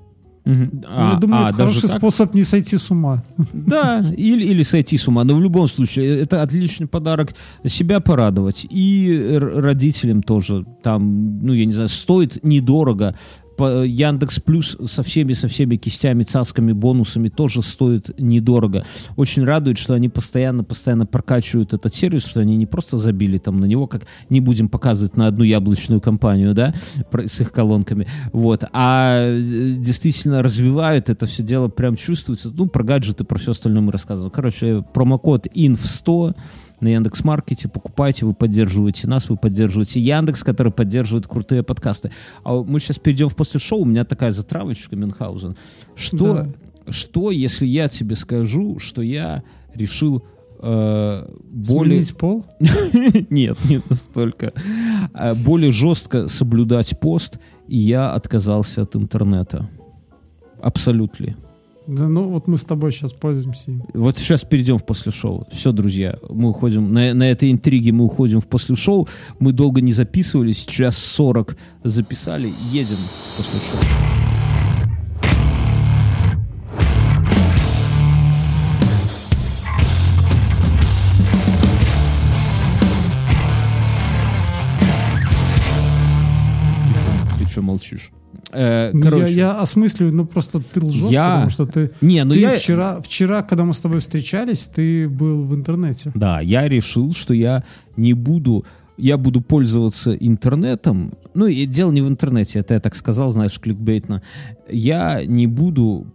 [0.47, 1.99] Ну, А, я думаю, а, это хороший так?
[1.99, 3.25] способ не сойти с ума.
[3.53, 5.25] Да, или, или сойти с ума.
[5.25, 7.35] Но в любом случае, это отличный подарок
[7.67, 8.65] себя порадовать.
[8.71, 10.65] И родителям тоже.
[10.85, 13.17] Там, ну, я не знаю, стоит недорого.
[13.61, 18.85] Яндекс Плюс со всеми, со всеми кистями, цасками, бонусами тоже стоит недорого.
[19.17, 23.61] Очень радует, что они постоянно, постоянно прокачивают этот сервис, что они не просто забили там
[23.61, 26.75] на него, как не будем показывать на одну яблочную компанию, да,
[27.13, 32.85] с их колонками, вот, а э, действительно развивают это все дело, прям чувствуется, ну, про
[32.85, 34.31] гаджеты, про все остальное мы рассказываем.
[34.31, 36.35] Короче, промокод INF100
[36.81, 42.11] на Яндекс.Маркете, покупайте, вы поддерживаете нас, вы поддерживаете Яндекс, который поддерживает крутые подкасты.
[42.45, 45.57] А мы сейчас перейдем в после шоу, у меня такая затравочка, Мюнхгаузен.
[45.95, 46.47] Что,
[46.89, 49.43] что, если я тебе скажу, что я
[49.75, 50.25] решил
[50.61, 52.03] э, более...
[52.03, 52.45] Сменить пол?
[53.31, 54.53] Нет, не настолько.
[55.13, 57.39] А, Более жестко соблюдать пост,
[57.69, 59.69] и я отказался от интернета.
[60.61, 61.37] Абсолютно.
[61.87, 63.71] Да, ну, вот мы с тобой сейчас пользуемся.
[63.95, 65.47] Вот сейчас перейдем в после шоу.
[65.53, 69.07] Все, друзья, мы уходим на, на этой интриге, мы уходим в после шоу.
[69.39, 72.97] Мы долго не записывались, час 40 записали, едем
[73.37, 73.81] после шоу.
[87.39, 88.11] Ты что молчишь?
[88.57, 92.25] Э, Ну, короче, я, я осмысливаю, ну просто ты лжешь, Я- потому что ты, не,
[92.25, 96.11] ну ты я вчера, вчера, когда мы с тобой встречались, ты был в интернете.
[96.15, 97.63] Да, я решил, что я
[97.97, 98.65] не буду,
[98.97, 101.13] я буду пользоваться интернетом.
[101.35, 104.23] Ну, и дело не в интернете, это я так сказал, знаешь, кликбейтно.
[104.71, 106.07] Я не буду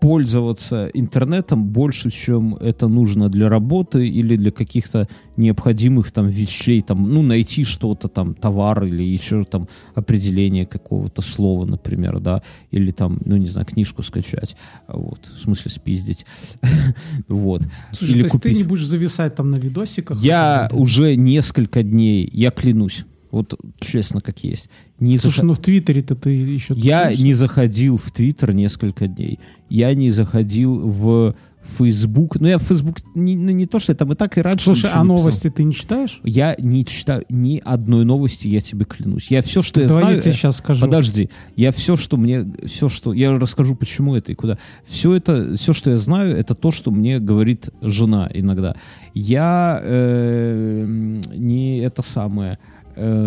[0.00, 7.02] пользоваться интернетом больше, чем это нужно для работы или для каких-то необходимых там вещей, там,
[7.12, 13.20] ну, найти что-то там, товар или еще там определение какого-то слова, например, да, или там,
[13.24, 14.56] ну, не знаю, книжку скачать,
[14.88, 16.26] вот, в смысле спиздить,
[17.28, 17.62] вот.
[17.92, 20.18] Слушай, то есть ты не будешь зависать там на видосиках?
[20.22, 24.68] Я уже несколько дней, я клянусь, вот честно как есть,
[24.98, 26.74] не Слушай, заха- ну в Твиттере-то ты еще...
[26.74, 29.38] я не заходил в Твиттер несколько дней,
[29.68, 31.34] я не заходил в
[31.68, 32.40] Facebook.
[32.40, 34.64] Ну, я в Facebook, не, ну, не то, что я там и так и раньше
[34.64, 35.04] Слушай, а писал.
[35.04, 36.20] новости ты не читаешь?
[36.24, 39.30] Я не читаю ни одной новости, я тебе клянусь.
[39.30, 40.16] Я все, что я Давай знаю...
[40.16, 40.80] я тебе сейчас скажу.
[40.80, 44.58] Подожди, я все, что мне, все, что, я расскажу, почему это и куда.
[44.86, 48.76] Все это, все, что я знаю, это то, что мне говорит жена иногда.
[49.14, 50.84] Я э,
[51.34, 52.77] не это самое, э,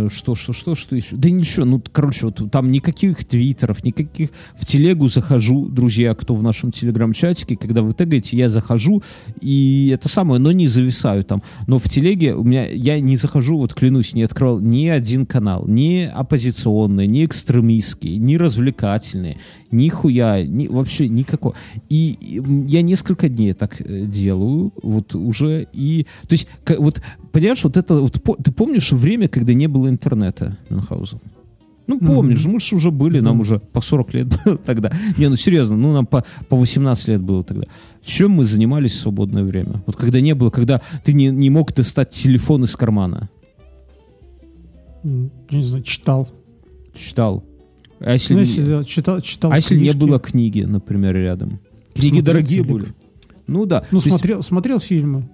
[0.10, 1.15] что, что, что, что еще?
[1.15, 4.30] Да ничего, ну, короче, вот там никаких твиттеров, никаких...
[4.56, 9.02] В телегу захожу, друзья, кто в нашем телеграм-чатике, когда вы тегаете, я захожу,
[9.39, 11.41] и это самое, но не зависаю там.
[11.68, 15.65] Но в телеге у меня, я не захожу, вот клянусь, не открывал ни один канал,
[15.68, 19.38] ни оппозиционный, ни экстремистский, ни развлекательный,
[19.72, 21.56] ни хуя, ни, вообще никакого.
[21.89, 26.06] И, я несколько дней так э, делаю, вот уже, и...
[26.27, 27.95] То есть, вот, понимаешь, вот это...
[27.95, 31.20] Вот, ты помнишь время, когда не было интернета, Мюнхгаузен?
[31.88, 34.92] Ну, помнишь, мы же уже были, нам уже по 40 лет было тогда.
[35.18, 37.66] Не, ну серьезно, ну нам по, по 18 лет было тогда.
[38.04, 39.84] Чем мы занимались в свободное время?
[39.86, 43.30] Вот когда не было, когда ты не, не мог достать телефон из кармана.
[45.04, 46.30] Не знаю, читал.
[46.94, 47.44] Читал.
[48.00, 51.60] А если, Ну, если читал, читал а если не было книги, например, рядом?
[51.94, 52.72] Книги Смотрел дорогие телек.
[52.72, 52.88] были.
[53.48, 53.84] Ну да.
[53.92, 55.30] Ну, То есть смотрел, смотрел фильмы.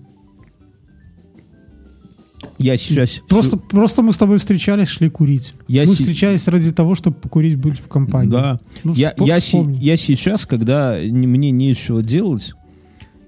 [2.59, 3.21] Я сейчас...
[3.27, 5.53] Просто, просто мы с тобой встречались, шли курить.
[5.67, 8.29] Я мы си- встречались ради того, чтобы покурить быть в компании.
[8.29, 8.59] Да.
[8.83, 9.77] Ну, я, я, вспомни.
[9.83, 12.53] я сейчас, когда не- мне нечего делать,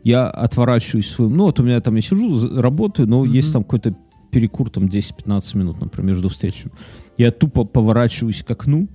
[0.04, 1.36] я отворачиваюсь своим...
[1.38, 3.96] Ну, вот у меня там я сижу, работаю, но есть там какой-то
[4.32, 6.72] перекур, там 10-15 минут, например, между встречами.
[7.18, 8.88] Я тупо поворачиваюсь к окну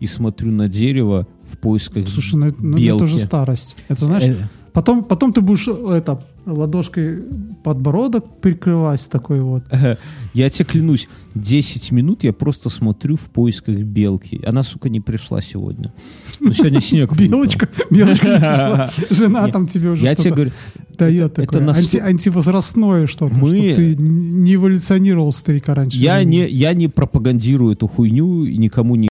[0.00, 3.04] и смотрю на дерево в поисках Слушай, ну, это- ну, это белки.
[3.04, 3.76] уже старость.
[3.88, 7.22] Это знаешь, Э, потом, потом ты будешь это ладошкой
[7.62, 9.62] подбородок прикрывать такой вот.
[9.70, 9.96] Э,
[10.34, 14.40] Я тебе клянусь, 10 минут я просто смотрю в поисках белки.
[14.44, 15.92] Она, сука, не пришла сегодня.
[16.40, 17.14] Ну, сегодня снег.
[17.16, 18.90] Белочка, белочка не пришла.
[19.10, 20.50] Жена там тебе уже Я тебе говорю,
[20.98, 21.68] дает это такое.
[21.74, 25.96] анти- антивозрастное что-то, Мы- ты не эволюционировал старика раньше.
[25.96, 29.00] я не, я не пропагандирую эту хуйню и никому не